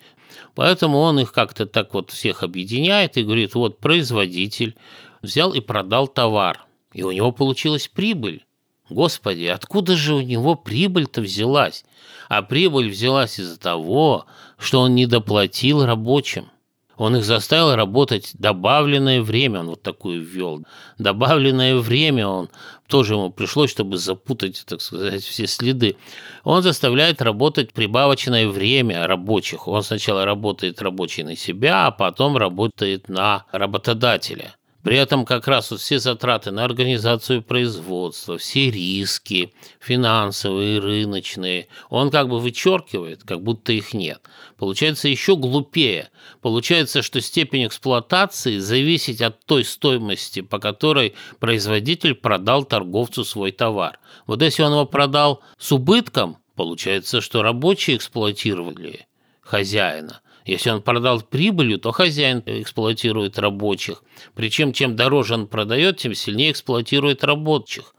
Поэтому 0.53 0.97
он 0.97 1.21
их 1.21 1.31
как-то 1.31 1.65
так 1.65 1.93
вот 1.93 2.11
всех 2.11 2.43
объединяет 2.43 3.15
и 3.15 3.23
говорит, 3.23 3.55
вот 3.55 3.79
производитель 3.79 4.75
взял 5.21 5.53
и 5.53 5.61
продал 5.61 6.09
товар 6.09 6.65
и 6.95 7.03
у 7.03 7.11
него 7.11 7.33
получилась 7.33 7.89
прибыль. 7.89 8.45
Господи, 8.89 9.45
откуда 9.45 9.97
же 9.97 10.13
у 10.15 10.21
него 10.21 10.55
прибыль-то 10.55 11.19
взялась? 11.19 11.83
А 12.29 12.41
прибыль 12.41 12.89
взялась 12.89 13.37
из-за 13.37 13.59
того, 13.59 14.25
что 14.57 14.79
он 14.79 14.95
не 14.95 15.05
доплатил 15.05 15.85
рабочим. 15.85 16.49
Он 16.95 17.17
их 17.17 17.25
заставил 17.25 17.75
работать 17.75 18.31
добавленное 18.35 19.21
время, 19.21 19.59
он 19.59 19.67
вот 19.71 19.83
такую 19.83 20.23
ввел. 20.23 20.65
Добавленное 20.97 21.75
время 21.75 22.27
он, 22.27 22.49
тоже 22.87 23.15
ему 23.15 23.29
пришлось, 23.29 23.71
чтобы 23.71 23.97
запутать, 23.97 24.63
так 24.65 24.79
сказать, 24.79 25.21
все 25.21 25.47
следы. 25.47 25.97
Он 26.45 26.63
заставляет 26.63 27.21
работать 27.21 27.73
прибавочное 27.73 28.47
время 28.47 29.05
рабочих. 29.05 29.67
Он 29.67 29.83
сначала 29.83 30.23
работает 30.23 30.81
рабочий 30.81 31.23
на 31.23 31.35
себя, 31.35 31.87
а 31.87 31.91
потом 31.91 32.37
работает 32.37 33.09
на 33.09 33.45
работодателя. 33.51 34.55
При 34.85 34.97
этом 34.97 35.25
как 35.25 35.47
раз 35.47 35.71
вот 35.71 35.79
все 35.79 35.97
затраты 35.97 36.51
на 36.51 36.63
организацию 36.63 37.41
производства, 37.41 38.37
все 38.37 38.69
риски 38.69 39.51
финансовые, 39.79 40.77
рыночные, 40.77 41.69
он 41.89 42.11
как 42.11 42.29
бы 42.29 42.39
вычеркивает, 42.39 43.23
как 43.23 43.41
будто 43.41 43.73
их 43.73 43.95
нет. 43.95 44.21
Получается 44.57 45.07
еще 45.07 45.37
глупее. 45.37 46.11
Получается, 46.39 47.01
что 47.01 47.19
степень 47.19 47.65
эксплуатации 47.65 48.59
зависит 48.59 49.23
от 49.23 49.43
той 49.45 49.65
стоимости, 49.65 50.41
по 50.41 50.59
которой 50.59 51.15
производитель 51.39 52.13
продал 52.13 52.63
торговцу 52.63 53.23
свой 53.23 53.51
товар. 53.51 53.97
Вот 54.27 54.43
если 54.43 54.61
он 54.61 54.73
его 54.73 54.85
продал 54.85 55.41
с 55.57 55.71
убытком, 55.71 56.37
получается, 56.55 57.21
что 57.21 57.41
рабочие 57.41 57.97
эксплуатировали 57.97 59.07
хозяина. 59.41 60.21
Если 60.45 60.69
он 60.69 60.83
продал 60.83 61.21
прибылью, 61.21 61.79
то 61.79 61.91
хозяин 61.91 62.43
эксплуатирует 62.45 63.39
рабочих. 63.39 64.03
Причем 64.35 64.73
чем 64.73 64.95
дороже 64.95 65.33
он 65.33 65.47
продает, 65.47 65.97
тем 65.97 66.13
сильнее 66.13 66.51
эксплуатирует 66.51 67.23
рабочих. 67.23 67.94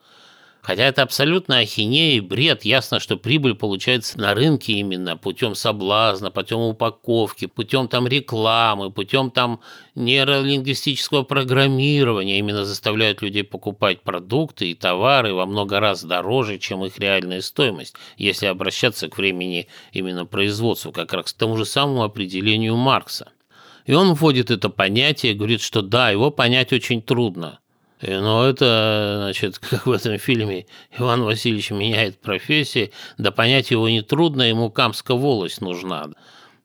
Хотя 0.66 0.83
это 0.83 1.02
абсолютно 1.02 1.59
ахинея 1.59 2.16
и 2.16 2.20
бред. 2.20 2.64
Ясно, 2.64 2.98
что 2.98 3.16
прибыль 3.16 3.55
получается 3.55 4.18
на 4.18 4.35
рынке 4.35 4.72
именно 4.72 5.16
путем 5.16 5.55
соблазна, 5.55 6.33
путем 6.33 6.59
упаковки, 6.59 7.46
путем 7.46 7.87
там 7.87 8.09
рекламы, 8.09 8.90
путем 8.90 9.31
там 9.31 9.61
нейролингвистического 9.94 11.22
программирования. 11.22 12.40
Именно 12.40 12.64
заставляют 12.64 13.22
людей 13.22 13.44
покупать 13.44 14.00
продукты 14.00 14.68
и 14.68 14.74
товары 14.74 15.35
во 15.35 15.46
много 15.46 15.79
раз 15.79 16.02
дороже, 16.02 16.59
чем 16.59 16.85
их 16.85 16.98
реальная 16.98 17.42
стоимость, 17.42 17.94
если 18.16 18.46
обращаться 18.46 19.07
к 19.07 19.18
времени 19.18 19.68
именно 19.92 20.26
производства, 20.26 20.90
как 20.90 21.12
раз 21.12 21.33
к 21.33 21.37
тому 21.37 21.57
же 21.57 21.64
самому 21.64 22.02
определению 22.02 22.74
Маркса. 22.74 23.31
И 23.85 23.92
он 23.92 24.14
вводит 24.14 24.50
это 24.50 24.68
понятие, 24.68 25.35
говорит, 25.35 25.61
что 25.61 25.81
да, 25.81 26.11
его 26.11 26.33
понять 26.33 26.72
очень 26.72 27.02
трудно– 27.02 27.61
но 28.02 28.46
это, 28.46 29.18
значит, 29.22 29.59
как 29.61 29.87
в 29.87 29.92
этом 29.92 30.18
фильме 30.18 30.66
Иван 30.98 31.22
Васильевич 31.22 31.70
меняет 31.70 32.20
профессии, 32.20 32.92
да 33.18 33.30
понять 33.30 33.70
его 33.70 33.88
нетрудно, 33.88 34.42
ему 34.42 34.70
камская 34.70 35.16
волость 35.16 35.61
нужна. 35.61 36.09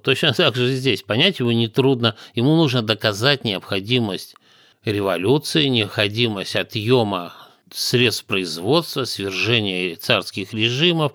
Точно 0.04 0.34
так 0.34 0.56
же 0.56 0.72
здесь. 0.74 1.04
Понять 1.04 1.40
его 1.40 1.52
нетрудно, 1.52 2.16
ему 2.34 2.56
нужно 2.56 2.82
доказать 2.82 3.44
необходимость 3.44 4.36
революции, 4.84 5.66
необходимость 5.66 6.56
отъема 6.56 7.34
средств 7.72 8.26
производства, 8.26 9.06
свержения 9.06 9.96
царских 9.96 10.54
режимов, 10.54 11.14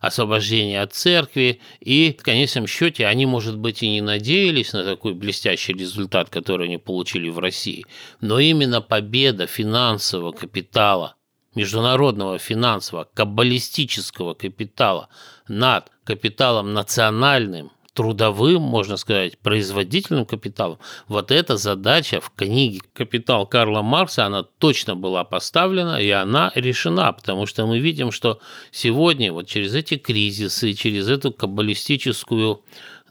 освобождения 0.00 0.80
от 0.80 0.94
церкви, 0.94 1.60
и 1.80 2.16
в 2.18 2.22
конечном 2.22 2.66
счете 2.66 3.06
они, 3.06 3.26
может 3.26 3.58
быть, 3.58 3.82
и 3.82 3.90
не 3.90 4.00
надеялись 4.00 4.72
на 4.72 4.84
такой 4.84 5.14
блестящий 5.14 5.72
результат, 5.72 6.30
который 6.30 6.66
они 6.66 6.78
получили 6.78 7.28
в 7.28 7.38
России, 7.38 7.86
но 8.20 8.38
именно 8.38 8.80
победа 8.80 9.46
финансового 9.46 10.32
капитала, 10.32 11.16
международного 11.54 12.38
финансового, 12.38 13.08
каббалистического 13.14 14.34
капитала 14.34 15.08
над 15.48 15.90
капиталом 16.04 16.72
национальным, 16.72 17.72
трудовым, 17.98 18.62
можно 18.62 18.96
сказать, 18.96 19.36
производительным 19.38 20.24
капиталом. 20.24 20.78
Вот 21.08 21.32
эта 21.32 21.56
задача 21.56 22.20
в 22.20 22.30
книге 22.30 22.78
«Капитал» 22.92 23.44
Карла 23.44 23.82
Маркса, 23.82 24.24
она 24.24 24.44
точно 24.44 24.94
была 24.94 25.24
поставлена, 25.24 26.00
и 26.00 26.08
она 26.10 26.52
решена, 26.54 27.12
потому 27.12 27.46
что 27.46 27.66
мы 27.66 27.80
видим, 27.80 28.12
что 28.12 28.38
сегодня 28.70 29.32
вот 29.32 29.48
через 29.48 29.74
эти 29.74 29.96
кризисы, 29.96 30.74
через 30.74 31.08
эту 31.08 31.32
каббалистическую, 31.32 32.62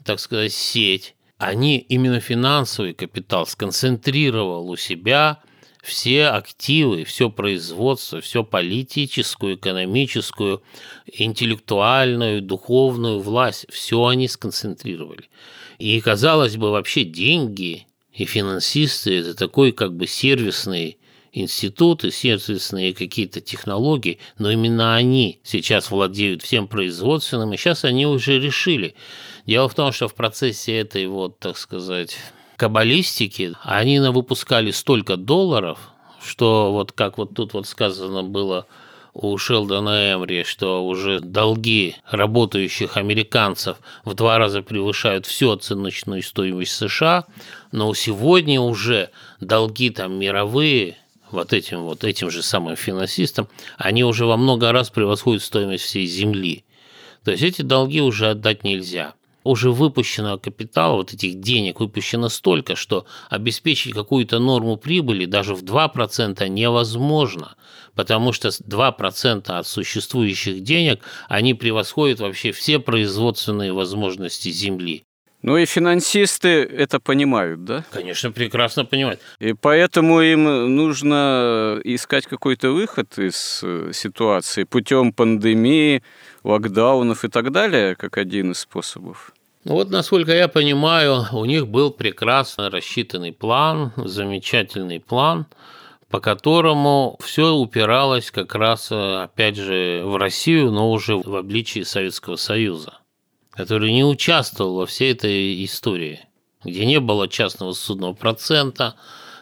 так 0.06 0.20
сказать, 0.20 0.54
сеть, 0.54 1.14
они 1.36 1.76
именно 1.76 2.20
финансовый 2.20 2.94
капитал 2.94 3.46
сконцентрировал 3.46 4.70
у 4.70 4.76
себя 4.76 5.42
все 5.82 6.26
активы, 6.26 7.04
все 7.04 7.30
производство, 7.30 8.20
все 8.20 8.44
политическую, 8.44 9.56
экономическую, 9.56 10.62
интеллектуальную, 11.06 12.42
духовную 12.42 13.20
власть, 13.20 13.66
все 13.70 14.06
они 14.06 14.28
сконцентрировали. 14.28 15.30
И, 15.78 16.00
казалось 16.00 16.56
бы, 16.56 16.70
вообще 16.70 17.04
деньги 17.04 17.86
и 18.12 18.24
финансисты– 18.24 19.18
это 19.20 19.34
такой 19.34 19.72
как 19.72 19.96
бы 19.96 20.06
сервисный 20.06 20.98
институты, 21.32 22.10
сервисные 22.10 22.94
какие-то 22.94 23.40
технологии, 23.40 24.18
но 24.38 24.50
именно 24.50 24.96
они 24.96 25.40
сейчас 25.44 25.90
владеют 25.90 26.42
всем 26.42 26.66
производственным, 26.66 27.52
и 27.52 27.56
сейчас 27.56 27.84
они 27.84 28.06
уже 28.06 28.40
решили. 28.40 28.94
Дело 29.46 29.68
в 29.68 29.74
том, 29.74 29.92
что 29.92 30.08
в 30.08 30.14
процессе 30.14 30.76
этой 30.76 31.06
вот, 31.06 31.38
так 31.38 31.56
сказать, 31.56 32.16
каббалистики, 32.58 33.54
они 33.62 34.00
выпускали 34.00 34.72
столько 34.72 35.16
долларов, 35.16 35.78
что 36.20 36.72
вот 36.72 36.90
как 36.90 37.16
вот 37.16 37.32
тут 37.32 37.54
вот 37.54 37.68
сказано 37.68 38.24
было 38.24 38.66
у 39.14 39.38
Шелдона 39.38 40.12
Эмри, 40.12 40.42
что 40.42 40.84
уже 40.84 41.20
долги 41.20 41.94
работающих 42.10 42.96
американцев 42.96 43.78
в 44.04 44.12
два 44.14 44.38
раза 44.38 44.62
превышают 44.62 45.24
всю 45.24 45.52
оценочную 45.52 46.22
стоимость 46.22 46.72
США, 46.72 47.26
но 47.70 47.94
сегодня 47.94 48.60
уже 48.60 49.10
долги 49.40 49.90
там 49.90 50.18
мировые 50.18 50.98
вот 51.30 51.52
этим 51.52 51.84
вот 51.84 52.02
этим 52.02 52.28
же 52.28 52.42
самым 52.42 52.74
финансистам, 52.74 53.48
они 53.76 54.02
уже 54.02 54.26
во 54.26 54.36
много 54.36 54.72
раз 54.72 54.90
превосходят 54.90 55.44
стоимость 55.44 55.84
всей 55.84 56.06
земли. 56.06 56.64
То 57.22 57.30
есть 57.30 57.44
эти 57.44 57.62
долги 57.62 58.00
уже 58.00 58.30
отдать 58.30 58.64
нельзя 58.64 59.14
уже 59.48 59.70
выпущенного 59.70 60.36
капитала, 60.36 60.96
вот 60.96 61.14
этих 61.14 61.40
денег 61.40 61.80
выпущено 61.80 62.28
столько, 62.28 62.76
что 62.76 63.06
обеспечить 63.30 63.94
какую-то 63.94 64.38
норму 64.38 64.76
прибыли 64.76 65.24
даже 65.24 65.54
в 65.54 65.62
2% 65.64 66.46
невозможно, 66.48 67.56
потому 67.94 68.32
что 68.32 68.48
2% 68.48 69.50
от 69.50 69.66
существующих 69.66 70.62
денег, 70.62 71.00
они 71.28 71.54
превосходят 71.54 72.20
вообще 72.20 72.52
все 72.52 72.78
производственные 72.78 73.72
возможности 73.72 74.50
Земли. 74.50 75.04
Ну 75.40 75.56
и 75.56 75.66
финансисты 75.66 76.48
это 76.64 76.98
понимают, 76.98 77.64
да? 77.64 77.84
Конечно, 77.92 78.32
прекрасно 78.32 78.84
понимают. 78.84 79.20
И 79.38 79.52
поэтому 79.52 80.20
им 80.20 80.74
нужно 80.74 81.80
искать 81.84 82.26
какой-то 82.26 82.70
выход 82.70 83.16
из 83.18 83.60
э, 83.62 83.92
ситуации 83.94 84.64
путем 84.64 85.12
пандемии, 85.12 86.02
локдаунов 86.42 87.24
и 87.24 87.28
так 87.28 87.52
далее, 87.52 87.94
как 87.94 88.18
один 88.18 88.50
из 88.50 88.58
способов. 88.58 89.32
Ну 89.64 89.74
вот, 89.74 89.90
насколько 89.90 90.32
я 90.32 90.48
понимаю, 90.48 91.26
у 91.32 91.44
них 91.44 91.68
был 91.68 91.90
прекрасно 91.90 92.70
рассчитанный 92.70 93.32
план, 93.32 93.92
замечательный 93.96 95.00
план, 95.00 95.46
по 96.08 96.20
которому 96.20 97.18
все 97.20 97.52
упиралось 97.52 98.30
как 98.30 98.54
раз, 98.54 98.90
э, 98.90 99.22
опять 99.24 99.56
же, 99.56 100.02
в 100.04 100.16
Россию, 100.16 100.70
но 100.70 100.90
уже 100.90 101.16
в 101.16 101.36
обличии 101.36 101.82
Советского 101.82 102.36
Союза 102.36 102.98
который 103.58 103.90
не 103.90 104.04
участвовал 104.04 104.76
во 104.76 104.86
всей 104.86 105.10
этой 105.10 105.64
истории, 105.64 106.20
где 106.62 106.86
не 106.86 107.00
было 107.00 107.26
частного 107.26 107.72
судного 107.72 108.12
процента, 108.12 108.94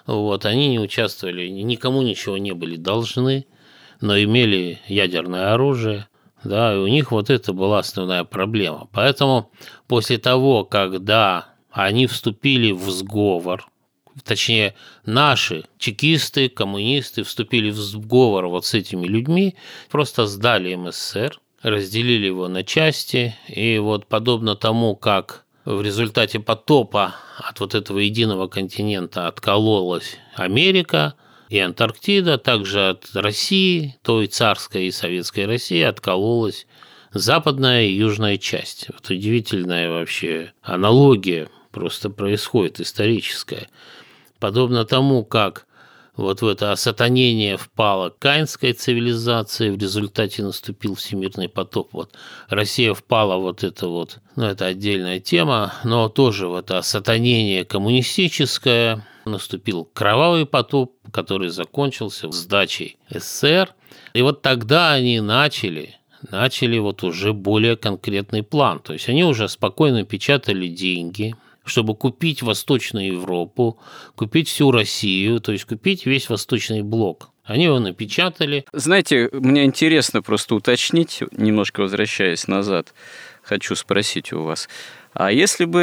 вот, 0.06 0.46
они 0.46 0.68
не 0.68 0.80
участвовали, 0.80 1.48
никому 1.48 2.00
ничего 2.00 2.38
не 2.38 2.52
были 2.52 2.76
должны, 2.76 3.44
но 4.00 4.18
имели 4.18 4.80
ядерное 4.88 5.52
оружие, 5.52 6.08
да, 6.46 6.74
и 6.74 6.78
у 6.78 6.86
них 6.86 7.12
вот 7.12 7.30
это 7.30 7.52
была 7.52 7.80
основная 7.80 8.24
проблема. 8.24 8.88
Поэтому 8.92 9.50
после 9.86 10.18
того, 10.18 10.64
когда 10.64 11.48
они 11.70 12.06
вступили 12.06 12.72
в 12.72 12.90
сговор, 12.90 13.68
точнее, 14.24 14.74
наши 15.04 15.64
чекисты, 15.78 16.48
коммунисты 16.48 17.22
вступили 17.22 17.70
в 17.70 17.76
сговор 17.76 18.46
вот 18.46 18.64
с 18.64 18.74
этими 18.74 19.06
людьми, 19.06 19.56
просто 19.90 20.26
сдали 20.26 20.74
МССР, 20.74 21.38
разделили 21.62 22.26
его 22.26 22.48
на 22.48 22.64
части, 22.64 23.34
и 23.48 23.78
вот 23.78 24.06
подобно 24.06 24.56
тому, 24.56 24.96
как 24.96 25.44
в 25.64 25.82
результате 25.82 26.38
потопа 26.38 27.16
от 27.38 27.60
вот 27.60 27.74
этого 27.74 27.98
единого 27.98 28.46
континента 28.46 29.26
откололась 29.26 30.16
Америка 30.36 31.14
и 31.48 31.58
Антарктида, 31.58 32.38
также 32.38 32.90
от 32.90 33.06
России, 33.14 33.96
той 34.02 34.26
царской 34.26 34.86
и 34.86 34.90
советской 34.90 35.46
России, 35.46 35.82
откололась 35.82 36.66
западная 37.12 37.84
и 37.84 37.92
южная 37.92 38.36
часть. 38.36 38.88
Вот 38.88 39.08
удивительная 39.10 39.90
вообще 39.90 40.52
аналогия 40.62 41.48
просто 41.70 42.10
происходит 42.10 42.80
историческая. 42.80 43.68
Подобно 44.40 44.84
тому, 44.84 45.24
как 45.24 45.66
вот 46.16 46.40
в 46.40 46.46
это 46.46 46.72
осатанение 46.72 47.58
впала 47.58 48.08
каинская 48.08 48.72
цивилизация, 48.72 49.70
в 49.70 49.78
результате 49.78 50.42
наступил 50.42 50.94
всемирный 50.94 51.48
потоп. 51.48 51.90
Вот 51.92 52.14
Россия 52.48 52.94
впала 52.94 53.36
вот 53.36 53.62
это 53.64 53.88
вот, 53.88 54.18
ну 54.34 54.46
это 54.46 54.66
отдельная 54.66 55.20
тема, 55.20 55.74
но 55.84 56.08
тоже 56.08 56.48
в 56.48 56.54
это 56.54 56.78
осатанение 56.78 57.66
коммунистическое, 57.66 59.06
наступил 59.26 59.88
кровавый 59.92 60.46
потоп, 60.46 60.94
который 61.12 61.48
закончился 61.48 62.30
сдачей 62.30 62.96
СССР. 63.10 63.74
И 64.14 64.22
вот 64.22 64.42
тогда 64.42 64.92
они 64.92 65.20
начали 65.20 65.96
начали 66.30 66.78
вот 66.78 67.02
уже 67.04 67.32
более 67.32 67.76
конкретный 67.76 68.42
план. 68.42 68.80
То 68.80 68.92
есть 68.92 69.08
они 69.08 69.24
уже 69.24 69.48
спокойно 69.48 70.04
печатали 70.04 70.66
деньги, 70.66 71.34
чтобы 71.64 71.94
купить 71.94 72.42
Восточную 72.42 73.08
Европу, 73.08 73.78
купить 74.14 74.48
всю 74.48 74.70
Россию, 74.70 75.40
то 75.40 75.52
есть 75.52 75.64
купить 75.64 76.06
весь 76.06 76.28
Восточный 76.28 76.82
блок. 76.82 77.30
Они 77.44 77.64
его 77.64 77.78
напечатали. 77.78 78.64
Знаете, 78.72 79.28
мне 79.32 79.64
интересно 79.64 80.20
просто 80.20 80.54
уточнить, 80.56 81.22
немножко 81.30 81.80
возвращаясь 81.80 82.48
назад, 82.48 82.92
хочу 83.42 83.76
спросить 83.76 84.32
у 84.32 84.42
вас. 84.42 84.68
А 85.18 85.32
если 85.32 85.64
бы 85.64 85.80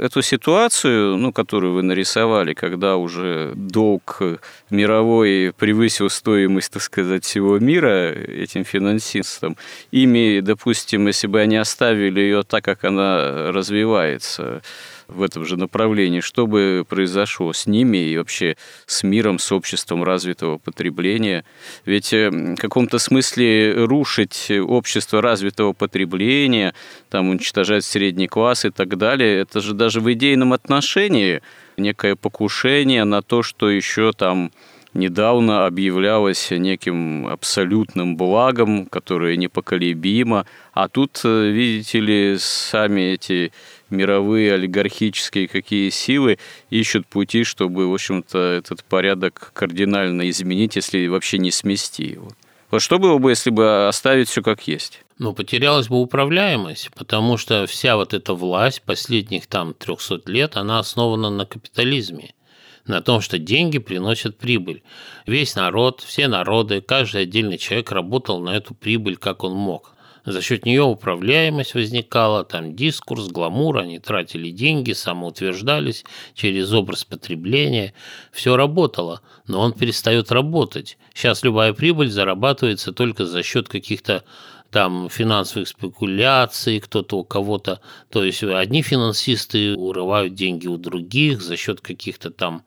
эту 0.00 0.22
ситуацию, 0.22 1.16
ну, 1.16 1.32
которую 1.32 1.74
вы 1.74 1.82
нарисовали, 1.82 2.54
когда 2.54 2.96
уже 2.96 3.54
долг 3.56 4.22
мировой 4.70 5.52
превысил 5.58 6.08
стоимость, 6.08 6.72
так 6.72 6.82
сказать, 6.82 7.24
всего 7.24 7.58
мира 7.58 8.12
этим 8.12 8.64
финансистам, 8.64 9.56
ими, 9.90 10.38
допустим, 10.38 11.08
если 11.08 11.26
бы 11.26 11.40
они 11.40 11.56
оставили 11.56 12.20
ее 12.20 12.44
так, 12.44 12.64
как 12.64 12.84
она 12.84 13.50
развивается, 13.50 14.62
в 15.12 15.22
этом 15.22 15.44
же 15.44 15.56
направлении, 15.56 16.20
что 16.20 16.46
бы 16.46 16.84
произошло 16.88 17.52
с 17.52 17.66
ними 17.66 17.98
и 17.98 18.16
вообще 18.16 18.56
с 18.86 19.02
миром, 19.02 19.38
с 19.38 19.52
обществом 19.52 20.04
развитого 20.04 20.58
потребления. 20.58 21.44
Ведь 21.84 22.12
э, 22.12 22.30
в 22.30 22.56
каком-то 22.56 22.98
смысле 22.98 23.84
рушить 23.84 24.50
общество 24.50 25.22
развитого 25.22 25.72
потребления, 25.72 26.74
там 27.10 27.28
уничтожать 27.28 27.84
средний 27.84 28.28
класс 28.28 28.64
и 28.64 28.70
так 28.70 28.96
далее, 28.98 29.40
это 29.40 29.60
же 29.60 29.74
даже 29.74 30.00
в 30.00 30.12
идейном 30.12 30.52
отношении 30.52 31.42
некое 31.76 32.16
покушение 32.16 33.04
на 33.04 33.22
то, 33.22 33.42
что 33.42 33.70
еще 33.70 34.12
там 34.12 34.50
недавно 34.94 35.66
объявлялось 35.66 36.50
неким 36.50 37.26
абсолютным 37.26 38.16
благом, 38.16 38.86
которое 38.86 39.36
непоколебимо, 39.36 40.46
а 40.72 40.88
тут, 40.88 41.20
э, 41.24 41.50
видите 41.50 42.00
ли, 42.00 42.36
сами 42.38 43.12
эти 43.12 43.52
мировые 43.92 44.54
олигархические 44.54 45.46
какие 45.46 45.90
силы 45.90 46.38
ищут 46.70 47.06
пути, 47.06 47.44
чтобы, 47.44 47.88
в 47.88 47.94
общем-то, 47.94 48.38
этот 48.38 48.82
порядок 48.84 49.52
кардинально 49.54 50.28
изменить, 50.30 50.76
если 50.76 51.06
вообще 51.06 51.38
не 51.38 51.50
смести 51.50 52.04
его. 52.04 52.30
Вот 52.70 52.80
что 52.80 52.98
было 52.98 53.18
бы, 53.18 53.30
если 53.30 53.50
бы 53.50 53.86
оставить 53.86 54.28
все 54.28 54.42
как 54.42 54.66
есть? 54.66 55.04
Ну, 55.18 55.34
потерялась 55.34 55.88
бы 55.88 56.00
управляемость, 56.00 56.90
потому 56.94 57.36
что 57.36 57.66
вся 57.66 57.96
вот 57.96 58.14
эта 58.14 58.34
власть 58.34 58.82
последних 58.82 59.46
там 59.46 59.74
300 59.74 60.22
лет, 60.26 60.56
она 60.56 60.78
основана 60.78 61.30
на 61.30 61.44
капитализме 61.44 62.32
на 62.86 63.00
том, 63.00 63.20
что 63.20 63.38
деньги 63.38 63.78
приносят 63.78 64.38
прибыль. 64.38 64.82
Весь 65.26 65.54
народ, 65.54 66.00
все 66.00 66.28
народы, 66.28 66.80
каждый 66.80 67.22
отдельный 67.22 67.58
человек 67.58 67.92
работал 67.92 68.40
на 68.40 68.56
эту 68.56 68.74
прибыль, 68.74 69.16
как 69.16 69.44
он 69.44 69.54
мог. 69.54 69.94
За 70.24 70.40
счет 70.40 70.64
нее 70.64 70.82
управляемость 70.82 71.74
возникала, 71.74 72.44
там 72.44 72.76
дискурс, 72.76 73.26
гламур, 73.28 73.78
они 73.78 73.98
тратили 73.98 74.50
деньги, 74.50 74.92
самоутверждались 74.92 76.04
через 76.34 76.72
образ 76.72 77.04
потребления. 77.04 77.92
Все 78.30 78.56
работало, 78.56 79.22
но 79.48 79.60
он 79.60 79.72
перестает 79.72 80.30
работать. 80.30 80.96
Сейчас 81.12 81.42
любая 81.42 81.72
прибыль 81.72 82.10
зарабатывается 82.10 82.92
только 82.92 83.26
за 83.26 83.42
счет 83.42 83.68
каких-то 83.68 84.22
там 84.70 85.10
финансовых 85.10 85.68
спекуляций, 85.68 86.80
кто-то 86.80 87.18
у 87.18 87.24
кого-то. 87.24 87.80
То 88.08 88.24
есть 88.24 88.42
одни 88.42 88.82
финансисты 88.82 89.74
урывают 89.74 90.34
деньги 90.34 90.66
у 90.66 90.78
других 90.78 91.42
за 91.42 91.56
счет 91.56 91.80
каких-то 91.80 92.30
там 92.30 92.62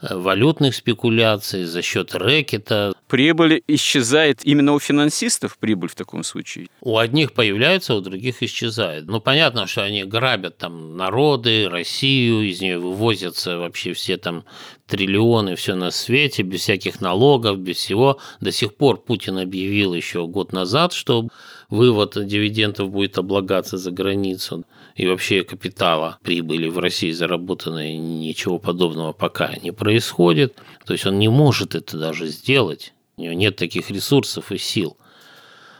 валютных 0.00 0.74
спекуляций, 0.74 1.64
за 1.64 1.82
счет 1.82 2.14
рэкета. 2.14 2.94
Прибыль 3.08 3.62
исчезает 3.66 4.44
именно 4.44 4.72
у 4.74 4.78
финансистов, 4.78 5.58
прибыль 5.58 5.88
в 5.88 5.94
таком 5.94 6.24
случае? 6.24 6.68
У 6.80 6.98
одних 6.98 7.32
появляется, 7.32 7.94
у 7.94 8.00
других 8.00 8.42
исчезает. 8.42 9.06
Ну, 9.06 9.20
понятно, 9.20 9.66
что 9.66 9.84
они 9.84 10.04
грабят 10.04 10.58
там 10.58 10.96
народы, 10.96 11.68
Россию, 11.68 12.42
из 12.42 12.60
нее 12.60 12.78
вывозятся 12.78 13.58
вообще 13.58 13.92
все 13.92 14.16
там 14.16 14.44
триллионы, 14.86 15.56
все 15.56 15.74
на 15.74 15.90
свете, 15.90 16.42
без 16.42 16.60
всяких 16.60 17.00
налогов, 17.00 17.58
без 17.58 17.76
всего. 17.76 18.18
До 18.40 18.52
сих 18.52 18.74
пор 18.74 18.98
Путин 18.98 19.38
объявил 19.38 19.94
еще 19.94 20.26
год 20.26 20.52
назад, 20.52 20.92
что 20.92 21.28
вывод 21.68 22.16
дивидендов 22.26 22.90
будет 22.90 23.18
облагаться 23.18 23.76
за 23.76 23.90
границу 23.90 24.64
и 24.96 25.06
вообще 25.06 25.44
капитала, 25.44 26.18
прибыли 26.22 26.68
в 26.68 26.78
России 26.78 27.12
заработанной, 27.12 27.96
ничего 27.96 28.58
подобного 28.58 29.12
пока 29.12 29.54
не 29.62 29.70
происходит. 29.70 30.56
То 30.86 30.94
есть 30.94 31.06
он 31.06 31.18
не 31.18 31.28
может 31.28 31.74
это 31.74 31.98
даже 31.98 32.26
сделать. 32.28 32.94
У 33.16 33.22
него 33.22 33.34
нет 33.34 33.56
таких 33.56 33.90
ресурсов 33.90 34.52
и 34.52 34.58
сил. 34.58 34.96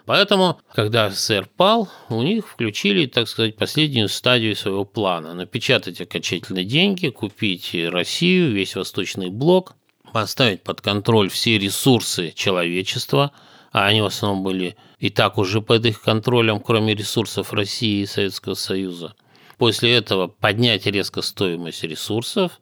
Поэтому, 0.04 0.60
когда 0.72 1.10
СССР 1.10 1.48
пал, 1.56 1.88
у 2.10 2.22
них 2.22 2.46
включили, 2.46 3.06
так 3.06 3.26
сказать, 3.26 3.56
последнюю 3.56 4.08
стадию 4.08 4.54
своего 4.54 4.84
плана. 4.84 5.34
Напечатать 5.34 6.00
окончательно 6.00 6.62
деньги, 6.62 7.08
купить 7.08 7.74
Россию, 7.74 8.52
весь 8.52 8.76
Восточный 8.76 9.30
блок, 9.30 9.74
поставить 10.12 10.62
под 10.62 10.80
контроль 10.80 11.28
все 11.28 11.58
ресурсы 11.58 12.32
человечества, 12.36 13.32
а 13.76 13.88
они 13.88 14.00
в 14.00 14.06
основном 14.06 14.42
были 14.42 14.74
и 14.98 15.10
так 15.10 15.36
уже 15.36 15.60
под 15.60 15.84
их 15.84 16.00
контролем, 16.00 16.60
кроме 16.60 16.94
ресурсов 16.94 17.52
России 17.52 18.00
и 18.00 18.06
Советского 18.06 18.54
Союза. 18.54 19.14
После 19.58 19.92
этого 19.92 20.28
поднять 20.28 20.86
резко 20.86 21.20
стоимость 21.20 21.82
ресурсов, 21.82 22.52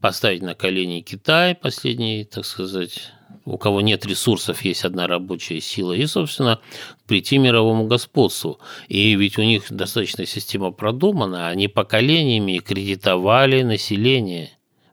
поставить 0.00 0.42
на 0.42 0.54
колени 0.54 1.00
Китай, 1.00 1.56
последний, 1.56 2.24
так 2.24 2.44
сказать, 2.44 3.10
у 3.44 3.58
кого 3.58 3.80
нет 3.80 4.06
ресурсов, 4.06 4.62
есть 4.62 4.84
одна 4.84 5.08
рабочая 5.08 5.60
сила, 5.60 5.92
и, 5.92 6.06
собственно, 6.06 6.60
прийти 7.08 7.38
мировому 7.38 7.88
господству. 7.88 8.60
И 8.86 9.16
ведь 9.16 9.38
у 9.38 9.42
них 9.42 9.64
достаточно 9.70 10.24
система 10.24 10.70
продумана, 10.70 11.48
они 11.48 11.66
поколениями 11.66 12.58
кредитовали 12.58 13.62
население, 13.62 14.50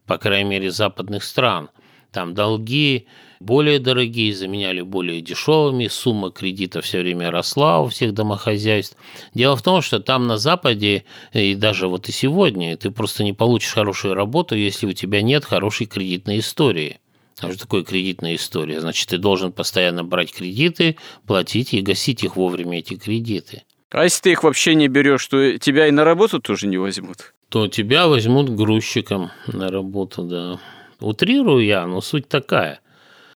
по 0.07 0.17
крайней 0.17 0.49
мере, 0.49 0.71
западных 0.71 1.23
стран. 1.23 1.69
Там 2.17 2.33
долги 2.33 3.05
более 3.39 3.77
дорогие 3.77 4.33
заменяли 4.33 4.81
более 4.81 5.21
дешевыми, 5.21 5.85
сумма 5.85 6.31
кредита 6.31 6.81
все 6.81 7.01
время 7.01 7.29
росла 7.29 7.79
у 7.79 7.89
всех 7.89 8.15
домохозяйств. 8.15 8.97
Дело 9.35 9.55
в 9.55 9.61
том, 9.61 9.83
что 9.83 9.99
там 9.99 10.25
на 10.25 10.39
Западе, 10.39 11.03
и 11.31 11.53
даже 11.53 11.87
вот 11.87 12.09
и 12.09 12.11
сегодня, 12.11 12.75
ты 12.75 12.89
просто 12.89 13.23
не 13.23 13.33
получишь 13.33 13.73
хорошую 13.73 14.15
работу, 14.15 14.55
если 14.55 14.87
у 14.87 14.93
тебя 14.93 15.21
нет 15.21 15.45
хорошей 15.45 15.85
кредитной 15.85 16.39
истории. 16.39 16.99
А 17.39 17.51
что 17.51 17.59
такое 17.59 17.83
кредитная 17.83 18.33
история? 18.33 18.81
Значит, 18.81 19.09
ты 19.09 19.19
должен 19.19 19.51
постоянно 19.51 20.03
брать 20.03 20.33
кредиты, 20.33 20.97
платить 21.27 21.75
и 21.75 21.81
гасить 21.81 22.23
их 22.23 22.35
вовремя, 22.35 22.79
эти 22.79 22.95
кредиты. 22.95 23.61
А 23.91 24.05
если 24.05 24.23
ты 24.23 24.31
их 24.31 24.43
вообще 24.43 24.73
не 24.73 24.87
берешь, 24.87 25.27
то 25.27 25.55
тебя 25.59 25.85
и 25.85 25.91
на 25.91 26.03
работу 26.03 26.39
тоже 26.39 26.65
не 26.65 26.79
возьмут? 26.79 27.35
То 27.49 27.67
тебя 27.67 28.07
возьмут 28.07 28.49
грузчиком 28.49 29.29
на 29.45 29.69
работу, 29.69 30.23
да. 30.23 30.59
Утрирую 30.99 31.65
я, 31.65 31.85
но 31.85 32.01
суть 32.01 32.27
такая. 32.27 32.79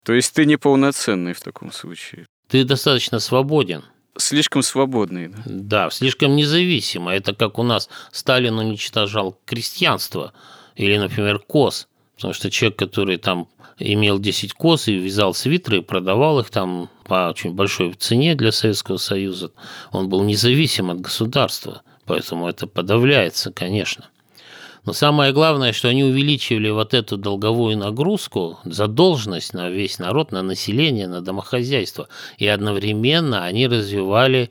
То 0.04 0.12
есть 0.14 0.34
ты 0.34 0.46
неполноценный 0.46 1.34
в 1.34 1.40
таком 1.40 1.72
случае? 1.72 2.26
Ты 2.48 2.64
достаточно 2.64 3.18
свободен. 3.18 3.84
Слишком 4.16 4.62
свободный, 4.62 5.28
да? 5.28 5.42
Да, 5.46 5.90
слишком 5.90 6.36
независимо. 6.36 7.12
Это 7.12 7.34
как 7.34 7.58
у 7.58 7.62
нас 7.62 7.88
Сталин 8.12 8.58
уничтожал 8.58 9.38
крестьянство 9.44 10.32
или, 10.74 10.96
например, 10.96 11.38
коз. 11.38 11.86
Потому 12.16 12.34
что 12.34 12.50
человек, 12.50 12.78
который 12.78 13.16
там 13.18 13.48
имел 13.78 14.18
10 14.18 14.52
коз 14.52 14.88
и 14.88 14.94
вязал 14.94 15.32
свитеры 15.32 15.78
и 15.78 15.82
продавал 15.82 16.40
их 16.40 16.50
там 16.50 16.90
по 17.04 17.30
очень 17.30 17.54
большой 17.54 17.94
цене 17.94 18.34
для 18.34 18.52
Советского 18.52 18.98
Союза, 18.98 19.52
он 19.90 20.08
был 20.08 20.22
независим 20.22 20.90
от 20.90 21.00
государства. 21.00 21.82
Поэтому 22.04 22.48
это 22.48 22.66
подавляется, 22.66 23.52
конечно. 23.52 24.10
Но 24.84 24.92
самое 24.92 25.32
главное, 25.32 25.72
что 25.72 25.88
они 25.88 26.04
увеличивали 26.04 26.70
вот 26.70 26.94
эту 26.94 27.16
долговую 27.18 27.76
нагрузку, 27.76 28.58
задолженность 28.64 29.52
на 29.52 29.68
весь 29.68 29.98
народ, 29.98 30.32
на 30.32 30.42
население, 30.42 31.06
на 31.06 31.20
домохозяйство. 31.20 32.08
И 32.38 32.46
одновременно 32.46 33.44
они 33.44 33.66
развивали 33.66 34.50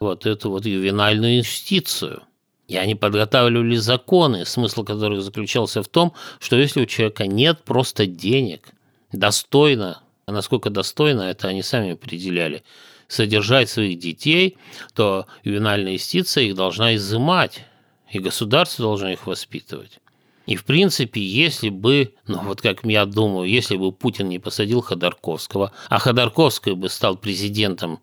вот 0.00 0.26
эту 0.26 0.50
вот 0.50 0.66
ювенальную 0.66 1.38
юстицию. 1.38 2.22
И 2.66 2.76
они 2.76 2.94
подготавливали 2.94 3.76
законы, 3.76 4.44
смысл 4.44 4.84
которых 4.84 5.22
заключался 5.22 5.82
в 5.82 5.88
том, 5.88 6.12
что 6.40 6.56
если 6.56 6.82
у 6.82 6.86
человека 6.86 7.26
нет 7.26 7.62
просто 7.64 8.06
денег, 8.06 8.68
достойно, 9.12 10.02
а 10.26 10.32
насколько 10.32 10.70
достойно, 10.70 11.22
это 11.22 11.48
они 11.48 11.62
сами 11.62 11.92
определяли, 11.92 12.62
содержать 13.08 13.68
своих 13.68 13.98
детей, 13.98 14.56
то 14.94 15.26
ювенальная 15.42 15.94
юстиция 15.94 16.44
их 16.44 16.54
должна 16.54 16.94
изымать 16.94 17.64
и 18.10 18.18
государство 18.18 18.84
должно 18.84 19.10
их 19.10 19.26
воспитывать. 19.26 20.00
И, 20.46 20.56
в 20.56 20.64
принципе, 20.64 21.20
если 21.20 21.68
бы, 21.68 22.14
ну 22.26 22.40
вот 22.42 22.60
как 22.60 22.84
я 22.84 23.06
думаю, 23.06 23.48
если 23.48 23.76
бы 23.76 23.92
Путин 23.92 24.28
не 24.28 24.38
посадил 24.38 24.80
Ходорковского, 24.80 25.72
а 25.88 25.98
Ходорковский 25.98 26.72
бы 26.72 26.88
стал 26.88 27.16
президентом 27.16 28.00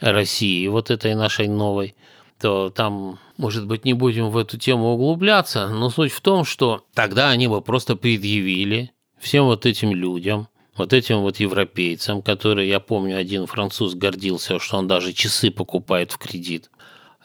России, 0.00 0.66
вот 0.68 0.90
этой 0.90 1.14
нашей 1.14 1.48
новой, 1.48 1.94
то 2.40 2.70
там, 2.70 3.18
может 3.36 3.66
быть, 3.66 3.84
не 3.84 3.92
будем 3.92 4.30
в 4.30 4.36
эту 4.36 4.58
тему 4.58 4.94
углубляться, 4.94 5.68
но 5.68 5.90
суть 5.90 6.12
в 6.12 6.20
том, 6.20 6.44
что 6.44 6.84
тогда 6.94 7.28
они 7.30 7.46
бы 7.46 7.60
просто 7.60 7.94
предъявили 7.94 8.90
всем 9.18 9.44
вот 9.44 9.66
этим 9.66 9.92
людям, 9.92 10.48
вот 10.76 10.92
этим 10.92 11.20
вот 11.20 11.38
европейцам, 11.38 12.22
которые, 12.22 12.68
я 12.68 12.80
помню, 12.80 13.16
один 13.16 13.46
француз 13.46 13.94
гордился, 13.94 14.58
что 14.58 14.78
он 14.78 14.88
даже 14.88 15.12
часы 15.12 15.50
покупает 15.50 16.10
в 16.10 16.18
кредит, 16.18 16.70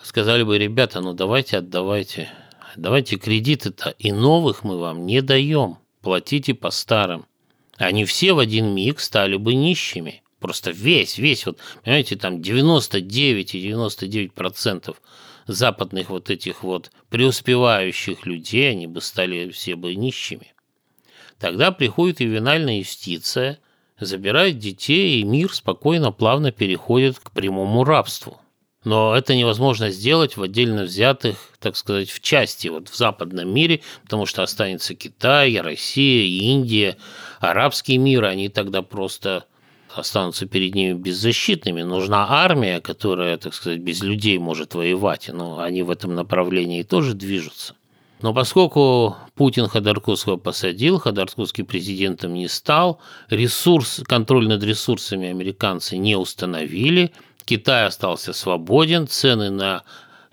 сказали 0.08 0.43
бы, 0.43 0.58
ребята, 0.58 1.01
ну 1.01 1.14
давайте 1.14 1.58
отдавайте, 1.58 2.30
давайте 2.78 3.18
кредиты-то, 3.18 3.89
и 3.99 4.12
новых 4.12 4.64
мы 4.64 4.80
вам 4.80 5.05
не 5.05 5.22
даем, 5.22 5.80
платите 6.01 6.53
по 6.53 6.72
старым. 6.72 7.26
Они 7.76 8.05
все 8.05 8.34
в 8.34 8.39
один 8.39 8.74
миг 8.74 8.99
стали 9.01 9.36
бы 9.36 9.53
нищими. 9.53 10.24
Просто 10.39 10.72
весь, 10.72 11.18
весь, 11.18 11.45
вот, 11.45 11.60
понимаете, 11.84 12.16
там 12.16 12.41
99 12.41 13.55
и 13.55 13.62
99 13.62 14.34
процентов 14.34 15.01
западных 15.45 16.10
вот 16.10 16.30
этих 16.30 16.64
вот 16.64 16.91
преуспевающих 17.10 18.26
людей, 18.26 18.72
они 18.72 18.88
бы 18.88 19.01
стали 19.01 19.49
все 19.49 19.76
бы 19.76 19.93
нищими. 19.95 20.53
Тогда 21.38 21.72
приходит 21.72 22.22
ювенальная 22.22 22.80
юстиция, 22.80 23.60
забирает 23.99 24.58
детей, 24.58 25.20
и 25.20 25.24
мир 25.24 25.53
спокойно, 25.53 26.12
плавно 26.12 26.51
переходит 26.51 27.20
к 27.20 27.32
прямому 27.32 27.84
рабству– 27.84 28.39
но 28.88 29.14
это 29.14 29.36
невозможно 29.36 29.90
сделать 29.90 30.38
в 30.38 30.44
отдельно 30.44 30.84
взятых, 30.84 31.36
так 31.60 31.76
сказать, 31.76 32.10
в 32.10 32.22
части, 32.22 32.70
вот 32.70 32.88
в 32.88 32.96
западном 32.96 33.54
мире, 33.54 33.82
потому 34.04 34.26
что 34.26 34.44
останется 34.44 34.96
Китай, 34.96 35.60
Россия, 35.60 36.24
Индия, 36.24 36.96
арабский 37.42 37.98
мир, 37.98 38.24
они 38.24 38.48
тогда 38.48 38.82
просто 38.82 39.44
останутся 39.94 40.46
перед 40.46 40.74
ними 40.74 40.94
беззащитными. 40.94 41.82
Нужна 41.82 42.28
армия, 42.30 42.80
которая, 42.80 43.38
так 43.38 43.54
сказать, 43.54 43.80
без 43.80 44.02
людей 44.02 44.38
может 44.38 44.74
воевать, 44.74 45.30
но 45.34 45.60
они 45.60 45.84
в 45.84 45.92
этом 45.92 46.16
направлении 46.16 46.84
тоже 46.84 47.14
движутся. 47.14 47.74
Но 48.22 48.34
поскольку 48.34 49.18
Путин 49.36 49.68
Ходорковского 49.68 50.38
посадил, 50.38 50.98
Ходорковский 50.98 51.66
президентом 51.66 52.36
не 52.36 52.48
стал, 52.48 53.02
ресурс, 53.30 54.02
контроль 54.06 54.48
над 54.48 54.64
ресурсами 54.64 55.28
американцы 55.28 55.98
не 55.98 56.16
установили– 56.16 57.12
Китай 57.48 57.86
остался 57.86 58.34
свободен, 58.34 59.08
цены 59.08 59.50
на 59.50 59.84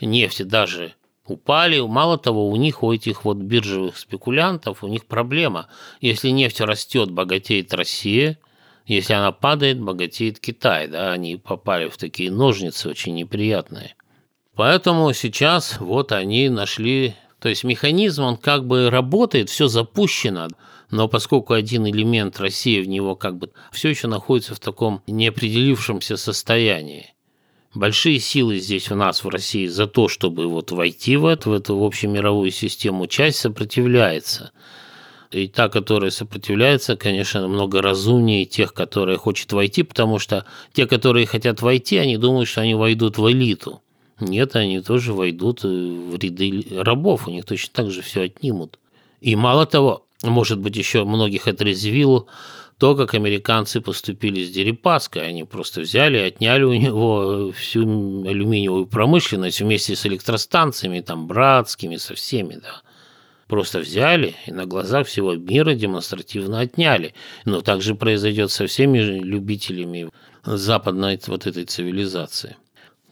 нефть 0.01 0.49
даже 0.49 0.95
упали. 1.27 1.79
Мало 1.79 2.19
того, 2.19 2.51
у 2.51 2.57
них, 2.57 2.83
у 2.83 2.93
этих 2.93 3.25
вот 3.25 3.37
биржевых 3.37 3.97
спекулянтов, 3.97 4.83
у 4.83 4.89
них 4.89 5.07
проблема. 5.07 5.69
Если 6.01 6.31
нефть 6.31 6.61
растет, 6.61 7.12
богатеет 7.12 7.73
Россия, 7.73 8.37
если 8.85 9.12
она 9.12 9.31
падает, 9.31 9.81
богатеет 9.81 10.41
Китай. 10.41 10.89
Да? 10.89 11.12
Они 11.12 11.37
попали 11.37 11.89
в 11.89 11.97
такие 11.97 12.33
ножницы 12.33 12.89
очень 12.89 13.15
неприятные. 13.15 13.95
Поэтому 14.57 15.12
сейчас 15.12 15.79
вот 15.79 16.11
они 16.11 16.49
нашли... 16.49 17.15
То 17.39 17.49
есть 17.49 17.62
механизм, 17.62 18.25
он 18.25 18.37
как 18.39 18.67
бы 18.67 18.91
работает, 18.91 19.51
все 19.51 19.69
запущено, 19.69 20.49
но 20.91 21.09
поскольку 21.09 21.55
один 21.55 21.87
элемент 21.87 22.39
России 22.41 22.80
в 22.80 22.89
него 22.89 23.16
как 23.16 23.37
бы 23.39 23.51
все 23.72 23.89
еще 23.89 24.09
находится 24.09 24.55
в 24.55 24.61
таком 24.61 25.03
неопределившемся 25.07 26.16
состоянии, 26.16 27.14
большие 27.74 28.18
силы 28.18 28.59
здесь 28.59 28.91
у 28.91 28.95
нас 28.95 29.24
в 29.24 29.28
России 29.28 29.66
за 29.66 29.87
то, 29.87 30.09
чтобы 30.09 30.47
вот 30.47 30.70
войти 30.70 31.16
в 31.16 31.26
эту, 31.26 31.51
в 31.51 31.53
эту 31.55 31.82
общемировую 31.85 32.51
систему, 32.51 33.07
часть 33.07 33.39
сопротивляется. 33.39 34.53
И 35.30 35.49
та, 35.49 35.68
которая 35.68 36.12
сопротивляется, 36.12 36.97
конечно, 36.97 37.41
намного 37.41 37.82
разумнее 37.82 38.45
тех, 38.45 38.72
которые 38.72 39.18
хочет 39.18 39.53
войти, 39.53 39.82
потому 39.82 40.20
что 40.20 40.47
те, 40.72 40.87
которые 40.87 41.26
хотят 41.26 41.61
войти, 41.61 41.97
они 41.97 42.16
думают, 42.18 42.49
что 42.49 42.61
они 42.61 42.74
войдут 42.74 43.18
в 43.18 43.28
элиту. 43.28 43.82
Нет, 44.20 44.55
они 44.55 44.80
тоже 44.80 45.12
войдут 45.12 45.64
в 45.64 46.16
ряды 46.16 46.64
рабов, 46.70 47.26
у 47.26 47.32
них 47.32 47.45
точно 47.47 47.70
так 47.72 47.91
же 47.91 48.01
все 48.01 48.22
отнимут. 48.22 48.78
И 49.20 49.35
мало 49.35 49.66
того, 49.66 50.07
может 50.31 50.59
быть, 50.59 50.77
еще 50.77 51.05
многих 51.05 51.49
отрезвило 51.49 52.27
то, 52.79 52.97
как 52.97 53.14
американцы 53.14 53.81
поступили 53.81 54.45
с 54.45 54.51
Дерипаской. 54.51 55.29
Они 55.29 55.45
просто 55.45 55.83
взяли 55.83 56.18
и 56.18 56.22
отняли 56.22 56.64
у 56.64 56.75
него 56.75 57.53
всю 57.53 57.83
алюминиевую 58.27 58.87
промышленность 58.87 59.61
вместе 59.61 59.95
с 59.95 60.07
электростанциями, 60.07 61.01
там, 61.01 61.27
братскими, 61.27 61.97
со 61.97 62.14
всеми, 62.14 62.55
да. 62.55 62.83
Просто 63.47 63.81
взяли 63.81 64.35
и 64.47 64.53
на 64.53 64.66
глазах 64.66 65.07
всего 65.07 65.35
мира 65.35 65.75
демонстративно 65.75 66.61
отняли. 66.61 67.14
Но 67.45 67.61
так 67.61 67.83
же 67.83 67.95
произойдет 67.95 68.51
со 68.51 68.66
всеми 68.66 68.99
любителями 68.99 70.11
западной 70.45 71.20
вот 71.27 71.47
этой 71.47 71.64
цивилизации. 71.64 72.57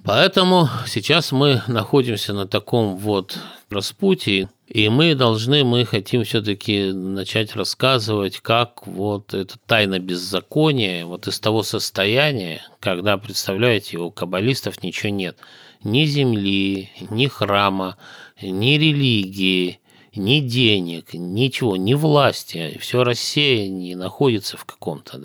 Поэтому 0.05 0.69
сейчас 0.87 1.31
мы 1.31 1.63
находимся 1.69 2.33
на 2.33 2.47
таком 2.49 2.97
вот 2.97 3.39
распутии, 3.71 4.49
и 4.73 4.89
мы 4.89 5.15
должны, 5.15 5.65
мы 5.65 5.85
хотим 5.85 6.25
все-таки 6.25 6.93
начать 6.93 7.55
рассказывать, 7.55 8.41
как 8.41 8.87
вот 8.87 9.35
это 9.35 9.59
тайна 9.67 9.99
беззакония, 9.99 11.05
вот 11.05 11.29
из 11.29 11.39
того 11.41 11.63
состояния, 11.63 12.65
когда, 12.81 13.19
представляете, 13.19 13.99
у 13.99 14.11
каббалистов 14.11 14.83
ничего 14.83 15.11
нет. 15.11 15.37
Ни 15.85 16.07
земли, 16.07 16.89
ни 17.11 17.27
храма, 17.27 17.99
ни 18.41 18.79
религии, 18.79 19.79
ни 20.15 20.41
денег, 20.41 21.13
ничего, 21.13 21.77
ни 21.77 21.93
власти. 21.93 22.79
Все 22.81 23.05
рассеяние 23.05 23.95
находится 23.95 24.57
в 24.57 24.65
каком-то. 24.65 25.25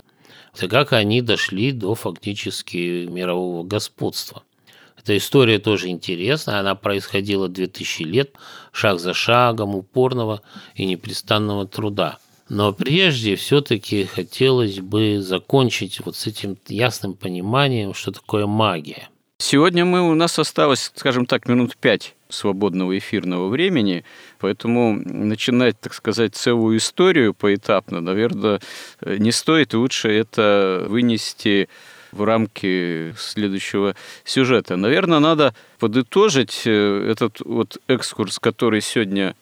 Это 0.54 0.68
как 0.68 0.92
они 0.92 1.22
дошли 1.22 1.72
до 1.72 1.94
фактически 1.94 3.06
мирового 3.06 3.62
господства. 3.64 4.42
Эта 5.08 5.16
история 5.16 5.58
тоже 5.58 5.88
интересная, 5.88 6.60
она 6.60 6.74
происходила 6.74 7.48
2000 7.48 8.02
лет, 8.02 8.32
шаг 8.72 9.00
за 9.00 9.14
шагом, 9.14 9.74
упорного 9.74 10.42
и 10.74 10.84
непрестанного 10.84 11.66
труда. 11.66 12.18
Но 12.50 12.74
прежде 12.74 13.34
все-таки 13.34 14.04
хотелось 14.04 14.80
бы 14.80 15.22
закончить 15.22 16.04
вот 16.04 16.14
с 16.14 16.26
этим 16.26 16.58
ясным 16.68 17.14
пониманием, 17.14 17.94
что 17.94 18.12
такое 18.12 18.46
магия. 18.46 19.08
Сегодня 19.38 19.86
мы, 19.86 20.02
у 20.02 20.14
нас 20.14 20.38
осталось, 20.38 20.92
скажем 20.94 21.24
так, 21.24 21.48
минут 21.48 21.78
пять 21.78 22.14
свободного 22.28 22.98
эфирного 22.98 23.48
времени, 23.48 24.04
поэтому 24.38 24.92
начинать, 24.92 25.80
так 25.80 25.94
сказать, 25.94 26.34
целую 26.34 26.76
историю 26.76 27.32
поэтапно, 27.32 28.02
наверное, 28.02 28.60
не 29.00 29.32
стоит. 29.32 29.72
Лучше 29.72 30.10
это 30.10 30.84
вынести 30.86 31.70
в 32.12 32.24
рамки 32.24 33.14
следующего 33.18 33.94
сюжета. 34.24 34.76
Наверное, 34.76 35.18
надо 35.18 35.54
подытожить 35.78 36.62
э, 36.64 37.10
этот 37.10 37.40
вот 37.40 37.78
экскурс, 37.88 38.38
который 38.38 38.80
сегодня 38.80 39.34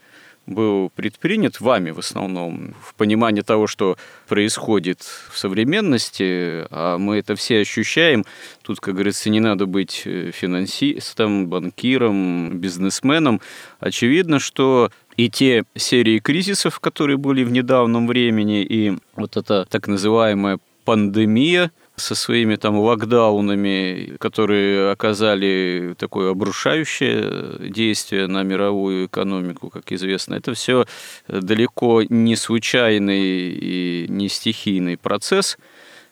был 0.46 0.90
предпринят 0.94 1.60
вами 1.60 1.90
в 1.90 1.98
основном 1.98 2.74
в 2.80 2.94
понимании 2.94 3.42
того, 3.42 3.66
что 3.66 3.96
происходит 4.28 5.00
в 5.00 5.36
современности, 5.36 6.66
а 6.70 6.98
мы 6.98 7.18
это 7.18 7.34
все 7.34 7.60
ощущаем. 7.60 8.24
Тут, 8.62 8.80
как 8.80 8.94
говорится, 8.94 9.28
не 9.28 9.40
надо 9.40 9.66
быть 9.66 10.02
э, 10.04 10.30
финансистом, 10.32 11.48
банкиром, 11.48 12.58
бизнесменом. 12.58 13.40
Очевидно, 13.80 14.38
что 14.38 14.90
и 15.16 15.28
те 15.30 15.64
серии 15.74 16.20
кризисов, 16.20 16.78
которые 16.78 17.16
были 17.16 17.42
в 17.42 17.50
недавнем 17.50 18.06
времени, 18.06 18.62
и 18.62 18.96
вот 19.16 19.36
эта 19.36 19.66
так 19.68 19.88
называемая 19.88 20.58
пандемия– 20.84 21.72
со 21.96 22.14
своими 22.14 22.56
там 22.56 22.78
локдаунами, 22.78 24.16
которые 24.18 24.90
оказали 24.90 25.94
такое 25.98 26.30
обрушающее 26.30 27.70
действие 27.70 28.26
на 28.26 28.42
мировую 28.42 29.06
экономику, 29.06 29.70
как 29.70 29.90
известно. 29.92 30.34
Это 30.34 30.54
все 30.54 30.86
далеко 31.26 32.02
не 32.08 32.36
случайный 32.36 33.50
и 33.50 34.06
не 34.08 34.28
стихийный 34.28 34.98
процесс. 34.98 35.56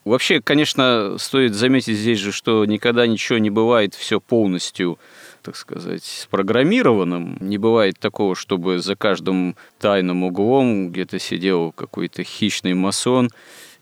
Вообще, 0.05 0.41
конечно, 0.41 1.17
стоит 1.19 1.55
заметить 1.55 1.97
здесь 1.97 2.19
же, 2.19 2.33
что 2.33 2.65
никогда 2.65 3.07
ничего 3.07 3.39
не 3.39 3.51
бывает 3.51 3.95
все 3.95 4.21
полностью 4.21 4.99
так 5.45 5.57
сказать, 5.57 6.05
спрограммированным. 6.05 7.37
Не 7.41 7.59
бывает 7.59 7.99
такого, 7.99 8.35
чтобы 8.35 8.79
за 8.79 8.97
каждым 8.97 9.57
тайным 9.79 10.25
углом 10.25 10.91
где-то 10.91 11.19
сидел 11.19 11.71
какой-то 11.71 12.25
хищный 12.25 12.73
масон 12.73 13.29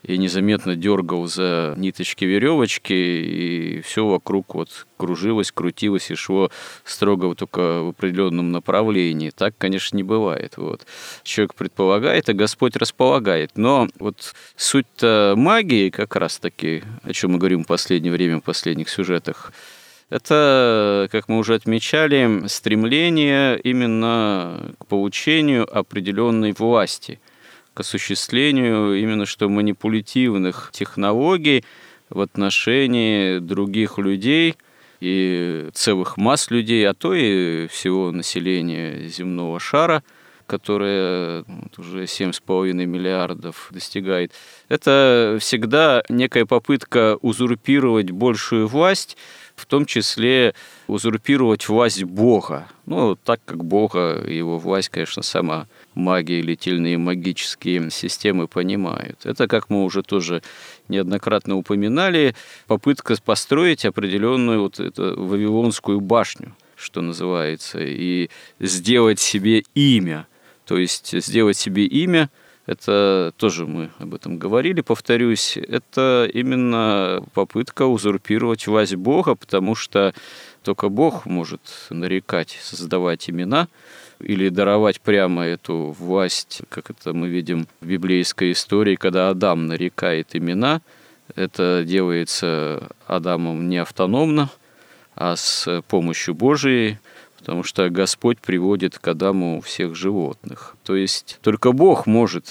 и 0.02 0.18
незаметно 0.18 0.74
дергал 0.74 1.26
за 1.26 1.74
ниточки 1.76 2.24
веревочки, 2.24 2.92
и 2.92 3.80
все 3.82 4.06
вокруг 4.06 4.54
вот 4.54 4.86
кружилось, 4.96 5.52
крутилось 5.52 6.10
и 6.10 6.14
шло 6.14 6.50
строго 6.84 7.34
только 7.34 7.82
в 7.82 7.88
определенном 7.90 8.50
направлении. 8.50 9.30
Так, 9.30 9.54
конечно, 9.58 9.96
не 9.96 10.02
бывает. 10.02 10.54
Вот. 10.56 10.86
Человек 11.22 11.54
предполагает, 11.54 12.28
а 12.28 12.32
Господь 12.32 12.76
располагает. 12.76 13.52
Но 13.56 13.88
вот 13.98 14.34
суть-то 14.56 15.34
магии, 15.36 15.90
как 15.90 16.16
раз-таки, 16.16 16.82
о 17.02 17.12
чем 17.12 17.32
мы 17.32 17.38
говорим 17.38 17.64
в 17.64 17.68
последнее 17.68 18.12
время, 18.12 18.40
в 18.40 18.44
последних 18.44 18.88
сюжетах, 18.88 19.52
это, 20.10 21.08
как 21.10 21.28
мы 21.28 21.38
уже 21.38 21.54
отмечали, 21.54 22.46
стремление 22.46 23.58
именно 23.58 24.74
к 24.78 24.86
получению 24.86 25.66
определенной 25.78 26.52
власти– 26.52 27.20
к 27.74 27.80
осуществлению 27.80 28.94
именно 29.00 29.26
что 29.26 29.48
манипулятивных 29.48 30.70
технологий 30.72 31.64
в 32.10 32.20
отношении 32.20 33.38
других 33.38 33.98
людей 33.98 34.56
и 35.00 35.68
целых 35.72 36.16
масс 36.16 36.50
людей, 36.50 36.86
а 36.88 36.94
то 36.94 37.14
и 37.14 37.66
всего 37.68 38.12
населения 38.12 39.08
земного 39.08 39.58
шара, 39.58 40.02
которое 40.46 41.44
вот, 41.46 41.78
уже 41.78 42.04
7,5 42.04 42.72
миллиардов 42.72 43.68
достигает. 43.70 44.32
Это 44.68 45.38
всегда 45.40 46.02
некая 46.08 46.44
попытка 46.44 47.16
узурпировать 47.22 48.10
большую 48.10 48.68
власть, 48.68 49.16
в 49.56 49.66
том 49.66 49.86
числе 49.86 50.54
узурпировать 50.86 51.68
власть 51.68 52.04
Бога. 52.04 52.68
Ну, 52.86 53.16
так 53.16 53.40
как 53.44 53.64
Бога, 53.64 54.22
его 54.26 54.58
власть, 54.58 54.88
конечно, 54.88 55.22
сама 55.22 55.66
магия 55.94 56.40
или 56.40 56.54
тельные 56.54 56.98
магические 56.98 57.90
системы 57.90 58.48
понимают. 58.48 59.24
Это, 59.24 59.46
как 59.48 59.70
мы 59.70 59.84
уже 59.84 60.02
тоже 60.02 60.42
неоднократно 60.88 61.56
упоминали, 61.56 62.34
попытка 62.66 63.16
построить 63.24 63.84
определенную 63.84 64.62
вот 64.62 64.80
эту 64.80 65.22
Вавилонскую 65.22 66.00
башню, 66.00 66.54
что 66.76 67.00
называется, 67.00 67.78
и 67.80 68.30
сделать 68.58 69.20
себе 69.20 69.64
имя. 69.74 70.26
То 70.64 70.78
есть 70.78 71.14
сделать 71.22 71.56
себе 71.56 71.84
имя– 71.86 72.30
это 72.66 73.32
тоже 73.36 73.66
мы 73.66 73.90
об 73.98 74.14
этом 74.14 74.38
говорили, 74.38 74.80
повторюсь, 74.80 75.56
это 75.56 76.28
именно 76.32 77.24
попытка 77.34 77.86
узурпировать 77.86 78.66
власть 78.66 78.94
Бога, 78.94 79.34
потому 79.34 79.74
что 79.74 80.14
только 80.62 80.88
Бог 80.88 81.26
может 81.26 81.60
нарекать, 81.90 82.58
создавать 82.62 83.28
имена– 83.28 83.68
или 84.22 84.48
даровать 84.48 85.00
прямо 85.00 85.44
эту 85.44 85.94
власть, 85.98 86.62
как 86.68 86.90
это 86.90 87.12
мы 87.12 87.28
видим 87.28 87.66
в 87.80 87.86
библейской 87.86 88.52
истории, 88.52 88.96
когда 88.96 89.28
Адам 89.28 89.66
нарекает 89.66 90.34
имена, 90.34 90.80
это 91.34 91.84
делается 91.86 92.90
Адамом 93.06 93.68
не 93.68 93.78
автономно, 93.78 94.50
а 95.14 95.36
с 95.36 95.82
помощью 95.88 96.34
Божией, 96.34 96.98
потому 97.42 97.64
что 97.64 97.90
Господь 97.90 98.38
приводит 98.38 99.00
к 99.00 99.08
Адаму 99.08 99.60
всех 99.62 99.96
животных. 99.96 100.76
То 100.84 100.94
есть 100.94 101.40
только 101.42 101.72
Бог 101.72 102.06
может 102.06 102.46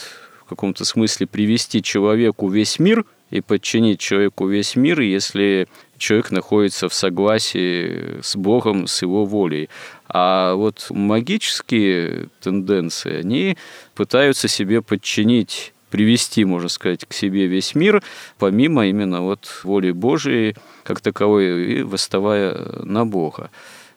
в 0.46 0.50
каком-то 0.50 0.84
смысле 0.84 1.28
привести 1.28 1.82
человеку 1.82 2.50
весь 2.50 2.78
мир 2.78 3.06
и 3.30 3.40
подчинить 3.40 4.02
человеку 4.02 4.48
весь 4.48 4.76
мир, 4.76 5.00
если 5.00 5.70
человек 5.98 6.32
находится 6.32 6.90
в 6.90 6.94
согласии 6.94 8.20
с 8.22 8.36
Богом, 8.36 8.86
с 8.86 9.02
его 9.02 9.24
волей. 9.24 9.70
А 10.10 10.56
вот 10.56 10.88
магические 10.90 12.28
тенденции, 12.42 13.16
они 13.16 13.58
пытаются 13.96 14.50
себе 14.50 14.82
подчинить 14.82 15.74
привести, 15.90 16.44
можно 16.44 16.68
сказать, 16.68 17.06
к 17.06 17.14
себе 17.14 17.48
весь 17.48 17.76
мир, 17.76 18.04
помимо 18.40 18.88
именно 18.88 19.22
вот 19.22 19.62
воли 19.64 19.92
Божией, 19.92 20.56
как 20.84 21.00
таковой, 21.00 21.76
и 21.76 21.84
восставая 21.84 22.84
на 22.84 23.06
Бога. 23.06 23.52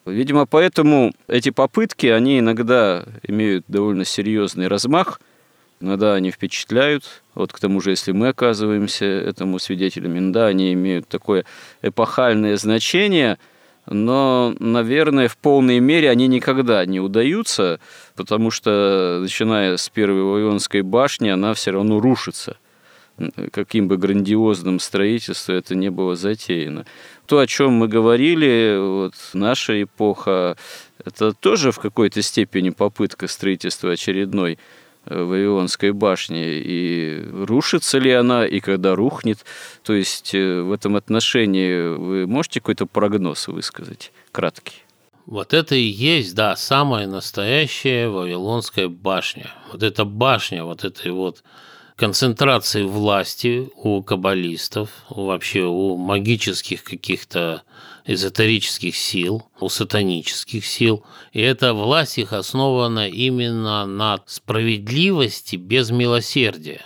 Видимо, 0.05 0.45
поэтому 0.45 1.13
эти 1.27 1.49
попытки, 1.49 2.07
они 2.07 2.39
иногда 2.39 3.05
имеют 3.23 3.65
довольно 3.67 4.05
серьезный 4.05 4.67
размах, 4.67 5.19
иногда 5.79 6.13
они 6.13 6.31
впечатляют. 6.31 7.23
Вот 7.33 7.51
к 7.51 7.59
тому 7.59 7.81
же, 7.81 7.91
если 7.91 8.11
мы 8.11 8.29
оказываемся 8.29 9.05
этому 9.05 9.59
свидетелями, 9.59 10.31
да, 10.31 10.47
они 10.47 10.73
имеют 10.73 11.07
такое 11.07 11.45
эпохальное 11.81 12.57
значение– 12.57 13.37
но, 13.87 14.55
наверное, 14.59 15.27
в 15.27 15.37
полной 15.37 15.79
мере 15.79 16.09
они 16.09 16.27
никогда 16.27 16.85
не 16.85 16.99
удаются, 16.99 17.79
потому 18.15 18.49
что, 18.49 19.19
начиная 19.21 19.77
с 19.77 19.89
первой 19.89 20.23
Вавилонской 20.23 20.81
башни, 20.81 21.29
она 21.29 21.53
все 21.53 21.71
равно 21.71 21.99
рушится. 21.99 22.57
Каким 23.51 23.87
бы 23.87 23.97
грандиозным 23.97 24.79
строительством 24.79 25.55
это 25.55 25.75
не 25.75 25.89
было 25.89 26.15
затеяно. 26.15 26.85
То, 27.25 27.39
о 27.39 27.47
чем 27.47 27.71
мы 27.73 27.87
говорили, 27.87 28.77
вот 28.77 29.13
наша 29.33 29.81
эпоха, 29.81 30.57
это 31.03 31.33
тоже 31.33 31.71
в 31.71 31.79
какой-то 31.79 32.21
степени 32.21 32.71
попытка 32.71 33.27
строительства 33.27 33.91
очередной 33.91 34.57
Э, 35.07 35.23
Вавилонской 35.23 35.91
башни, 35.91 36.57
и 36.57 37.23
рушится 37.31 37.99
ли 37.99 38.11
она, 38.11 38.45
и 38.45 38.59
когда 38.59 38.95
рухнет. 38.95 39.45
То 39.83 39.93
есть 39.93 40.33
э, 40.33 40.61
в 40.61 40.71
этом 40.71 40.95
отношении 40.95 41.95
вы 41.95 42.25
можете 42.25 42.59
какой-то 42.59 42.87
прогноз 42.87 43.47
высказать, 43.47 44.11
краткий? 44.31 44.83
Вот 45.27 45.53
это 45.53 45.75
и 45.75 45.83
есть, 45.83 46.33
да, 46.33 46.55
самая 46.55 47.07
настоящая 47.07 48.09
Вавилонская 48.09 48.87
башня. 48.87 49.51
Вот 49.71 49.83
эта 49.83 50.05
башня, 50.05 50.63
вот 50.63 50.83
этой 50.83 51.11
вот 51.11 51.43
концентрации 51.95 52.83
власти 52.83 53.69
у 53.75 54.03
каббалистов, 54.03 54.89
вообще 55.09 55.61
у 55.61 55.95
магических 55.95 56.83
каких-то 56.83 57.63
эзотерических 58.05 58.95
сил, 58.95 59.47
у 59.59 59.69
сатанических 59.69 60.65
сил. 60.65 61.05
И 61.31 61.41
эта 61.41 61.73
власть 61.73 62.17
их 62.17 62.33
основана 62.33 63.07
именно 63.07 63.85
на 63.85 64.19
справедливости 64.25 65.55
без 65.55 65.89
милосердия. 65.89 66.81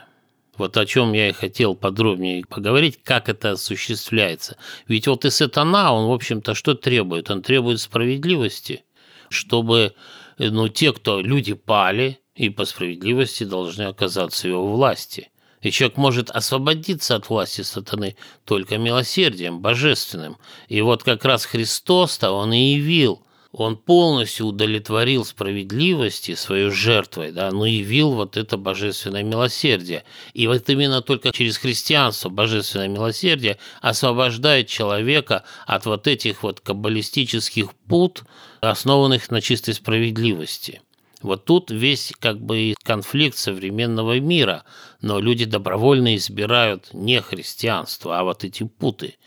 Вот 0.58 0.76
о 0.76 0.86
чем 0.86 1.14
я 1.14 1.30
и 1.30 1.34
хотел 1.34 1.74
подробнее 1.74 2.44
поговорить, 2.46 3.00
как 3.02 3.30
это 3.30 3.52
осуществляется. 3.52 4.58
Ведь 4.88 5.08
вот 5.08 5.24
и 5.24 5.30
сатана, 5.30 5.94
он, 5.94 6.08
в 6.08 6.12
общем-то, 6.12 6.54
что 6.54 6.74
требует? 6.74 7.32
Он 7.32 7.42
требует 7.42 7.80
справедливости, 7.80 8.84
чтобы 9.30 9.94
ну, 10.38 10.68
те, 10.68 10.92
кто 10.92 11.22
люди 11.22 11.54
пали, 11.54 12.20
и 12.40 12.50
по 12.50 12.66
справедливости 12.66 13.44
должны 13.44 13.84
оказаться 13.84 14.48
его 14.48 14.72
власти– 14.76 15.30
и 15.62 15.72
человек 15.72 15.98
может 15.98 16.32
освободиться 16.32 17.16
от 17.16 17.30
власти 17.30 17.64
сатаны 17.64 18.16
только 18.46 18.78
милосердием 18.78 19.60
божественным. 19.60 20.38
И 20.70 20.80
вот 20.82 21.04
как 21.04 21.26
раз 21.26 21.44
Христос-то 21.46 22.32
он 22.32 22.54
и 22.54 22.76
явил, 22.76 23.22
он 23.52 23.76
полностью 23.76 24.46
удовлетворил 24.46 25.26
справедливости 25.26 26.36
своей 26.36 26.70
жертвой, 26.70 27.32
да, 27.32 27.52
но 27.52 27.66
явил 27.66 28.12
вот 28.12 28.38
это 28.38 28.58
божественное 28.58 29.24
милосердие. 29.24 30.04
И 30.34 30.48
вот 30.48 30.70
именно 30.70 31.02
только 31.02 31.32
через 31.32 31.58
христианство 31.58 32.30
божественное 32.30 32.88
милосердие 32.88 33.58
освобождает 33.82 34.68
человека 34.68 35.44
от 35.66 35.86
вот 35.86 36.08
этих 36.08 36.44
вот 36.44 36.62
каббалистических 36.62 37.74
пут, 37.88 38.24
основанных 38.62 39.30
на 39.32 39.42
чистой 39.42 39.74
справедливости. 39.74 40.82
Вот 41.22 41.46
тут 41.46 41.72
весь 41.72 42.14
как 42.20 42.40
бы 42.40 42.76
конфликт 42.84 43.38
современного 43.38 44.20
мира, 44.20 44.64
но 45.02 45.20
люди 45.20 45.46
добровольно 45.46 46.16
избирают 46.16 46.94
не 46.94 47.22
христианство, 47.22 48.20
а 48.20 48.24
вот 48.24 48.44
эти 48.44 48.64
путы– 48.64 49.16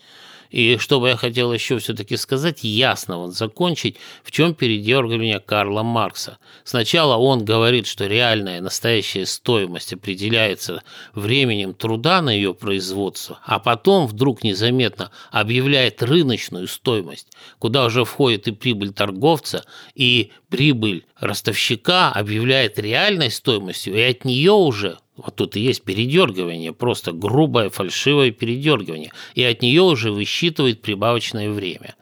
и 0.53 0.77
что 0.77 0.99
бы 0.99 1.09
я 1.09 1.17
хотел 1.17 1.51
еще 1.51 1.79
все-таки 1.79 2.15
сказать, 2.15 2.59
ясно 2.63 3.17
вот 3.17 3.35
закончить, 3.35 3.97
в 4.23 4.29
чем 4.29 4.53
передергивание 4.53 5.39
Карла 5.39 5.81
Маркса. 5.81 6.37
Сначала 6.63 7.17
он 7.17 7.43
говорит, 7.43 7.87
что 7.87 8.05
реальная 8.05 8.61
настоящая 8.61 9.25
стоимость 9.25 9.93
определяется 9.93 10.83
временем 11.15 11.73
труда 11.73 12.21
на 12.21 12.29
ее 12.29 12.53
производство, 12.53 13.39
а 13.43 13.57
потом 13.57 14.05
вдруг 14.05 14.43
незаметно 14.43 15.09
объявляет 15.31 16.03
рыночную 16.03 16.67
стоимость, 16.67 17.29
куда 17.57 17.85
уже 17.85 18.05
входит 18.05 18.47
и 18.47 18.51
прибыль 18.51 18.93
торговца, 18.93 19.65
и 19.95 20.31
прибыль 20.49 21.03
ростовщика 21.19 22.11
объявляет 22.11 22.77
реальной 22.77 23.31
стоимостью, 23.31 23.95
и 23.95 24.01
от 24.01 24.23
нее 24.23 24.51
уже 24.51 24.99
вот 25.15 25.35
тут 25.35 25.55
и 25.55 25.59
есть 25.59 25.83
передергивание, 25.83 26.73
просто 26.73 27.11
грубое, 27.11 27.69
фальшивое 27.69 28.31
передергивание. 28.31 29.11
И 29.35 29.43
от 29.43 29.61
нее 29.61 29.81
уже 29.81 30.11
высчитывает 30.11 30.81
прибавочное 30.81 31.51
время. 31.51 31.95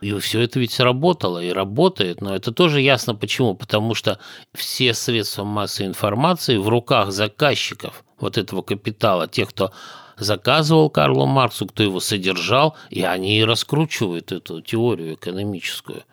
И 0.00 0.16
все 0.18 0.40
это 0.40 0.60
ведь 0.60 0.72
сработало 0.72 1.42
и 1.42 1.50
работает, 1.50 2.20
но 2.20 2.34
это 2.34 2.52
тоже 2.52 2.80
ясно 2.80 3.14
почему. 3.14 3.54
Потому 3.54 3.94
что 3.94 4.18
все 4.52 4.94
средства 4.94 5.44
массовой 5.44 5.88
информации 5.88 6.56
в 6.56 6.68
руках 6.68 7.10
заказчиков 7.10 8.04
вот 8.20 8.38
этого 8.38 8.62
капитала, 8.62 9.26
тех, 9.26 9.48
кто 9.48 9.72
заказывал 10.16 10.90
Карлу 10.90 11.26
Марксу, 11.26 11.66
кто 11.66 11.82
его 11.82 12.00
содержал, 12.00 12.76
и 12.90 13.02
они 13.02 13.44
раскручивают 13.44 14.30
эту 14.30 14.60
теорию 14.60 15.14
экономическую 15.14 16.04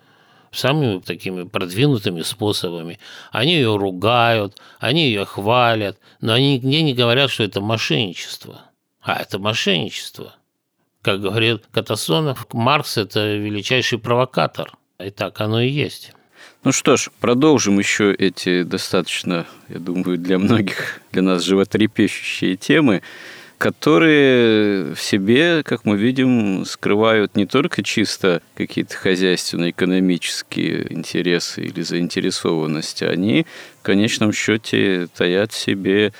самыми 0.51 0.99
такими 0.99 1.43
продвинутыми 1.43 2.21
способами. 2.21 2.99
Они 3.31 3.55
ее 3.55 3.75
ругают, 3.75 4.61
они 4.79 5.07
ее 5.07 5.25
хвалят, 5.25 5.97
но 6.19 6.33
они 6.33 6.55
нигде 6.55 6.81
не 6.81 6.93
говорят, 6.93 7.31
что 7.31 7.43
это 7.43 7.61
мошенничество. 7.61 8.61
А 9.01 9.21
это 9.21 9.39
мошенничество. 9.39 10.35
Как 11.01 11.19
говорит 11.21 11.63
Катасонов, 11.71 12.45
Маркс– 12.53 12.97
это 12.97 13.35
величайший 13.35 13.97
провокатор. 13.97 14.71
И 15.03 15.09
так 15.09 15.41
оно 15.41 15.61
и 15.61 15.69
есть. 15.69 16.13
Ну 16.63 16.71
что 16.71 16.95
ж, 16.95 17.09
продолжим 17.19 17.79
еще 17.79 18.13
эти 18.13 18.61
достаточно, 18.61 19.47
я 19.67 19.79
думаю, 19.79 20.19
для 20.19 20.37
многих, 20.37 21.01
для 21.11 21.23
нас 21.23 21.43
животрепещущие 21.43 22.55
темы 22.55 23.01
которые 23.61 24.95
в 24.95 24.99
себе, 24.99 25.61
как 25.61 25.85
мы 25.85 25.95
видим, 25.95 26.65
скрывают 26.65 27.35
не 27.35 27.45
только 27.45 27.83
чисто 27.83 28.41
какие-то 28.55 28.95
хозяйственные, 28.95 29.69
экономические 29.69 30.91
интересы 30.91 31.61
или 31.61 31.83
заинтересованности, 31.83 33.03
они 33.03 33.45
в 33.79 33.83
конечном 33.83 34.33
счете 34.33 35.07
таят 35.15 35.51
в 35.51 35.59
себе 35.59 36.11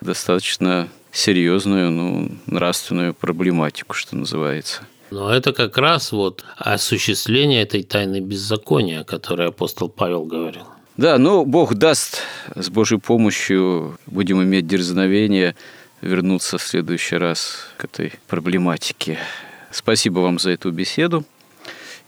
достаточно 0.00 0.88
серьезную, 1.10 1.90
ну, 1.90 2.30
нравственную 2.46 3.12
проблематику, 3.12 3.96
что 3.96 4.14
называется. 4.14 4.82
Но 5.10 5.34
это 5.34 5.52
как 5.52 5.76
раз 5.76 6.12
вот 6.12 6.44
осуществление 6.56 7.62
этой 7.62 7.82
тайны 7.82 8.20
беззакония, 8.20 9.00
о 9.00 9.04
которой 9.04 9.48
апостол 9.48 9.88
Павел 9.88 10.26
говорил. 10.26 10.62
Да, 10.96 11.18
ну, 11.18 11.44
Бог 11.44 11.74
даст, 11.74 12.20
с 12.54 12.70
Божьей 12.70 13.00
помощью 13.00 13.98
будем 14.06 14.40
иметь 14.44 14.68
дерзновение 14.68 15.56
вернуться 16.04 16.58
в 16.58 16.62
следующий 16.62 17.16
раз 17.16 17.68
к 17.76 17.84
этой 17.84 18.12
проблематике. 18.28 19.18
Спасибо 19.70 20.20
вам 20.20 20.38
за 20.38 20.50
эту 20.50 20.70
беседу. 20.70 21.24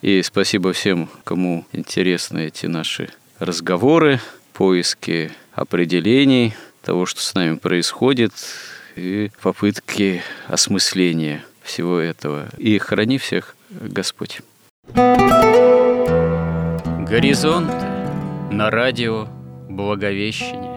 И 0.03 0.23
спасибо 0.23 0.73
всем, 0.73 1.09
кому 1.25 1.67
интересны 1.73 2.47
эти 2.47 2.67
наши 2.67 3.09
разговоры, 3.39 4.21
поиски 4.53 5.33
определений 5.53 6.55
того, 6.83 7.07
что 7.07 7.23
с 7.23 7.35
нами 7.35 7.57
происходит, 7.57 8.33
и 8.95 9.31
попытки 9.43 10.23
осмысления 10.47 11.45
всего 11.63 11.99
этого. 11.99 12.49
И 12.57 12.79
храни 12.79 13.19
всех 13.19 13.57
Господь. 13.71 14.41
Горизонт 17.09 17.71
на 18.51 18.71
радио 18.71 19.29
Благовещение. 19.69 20.77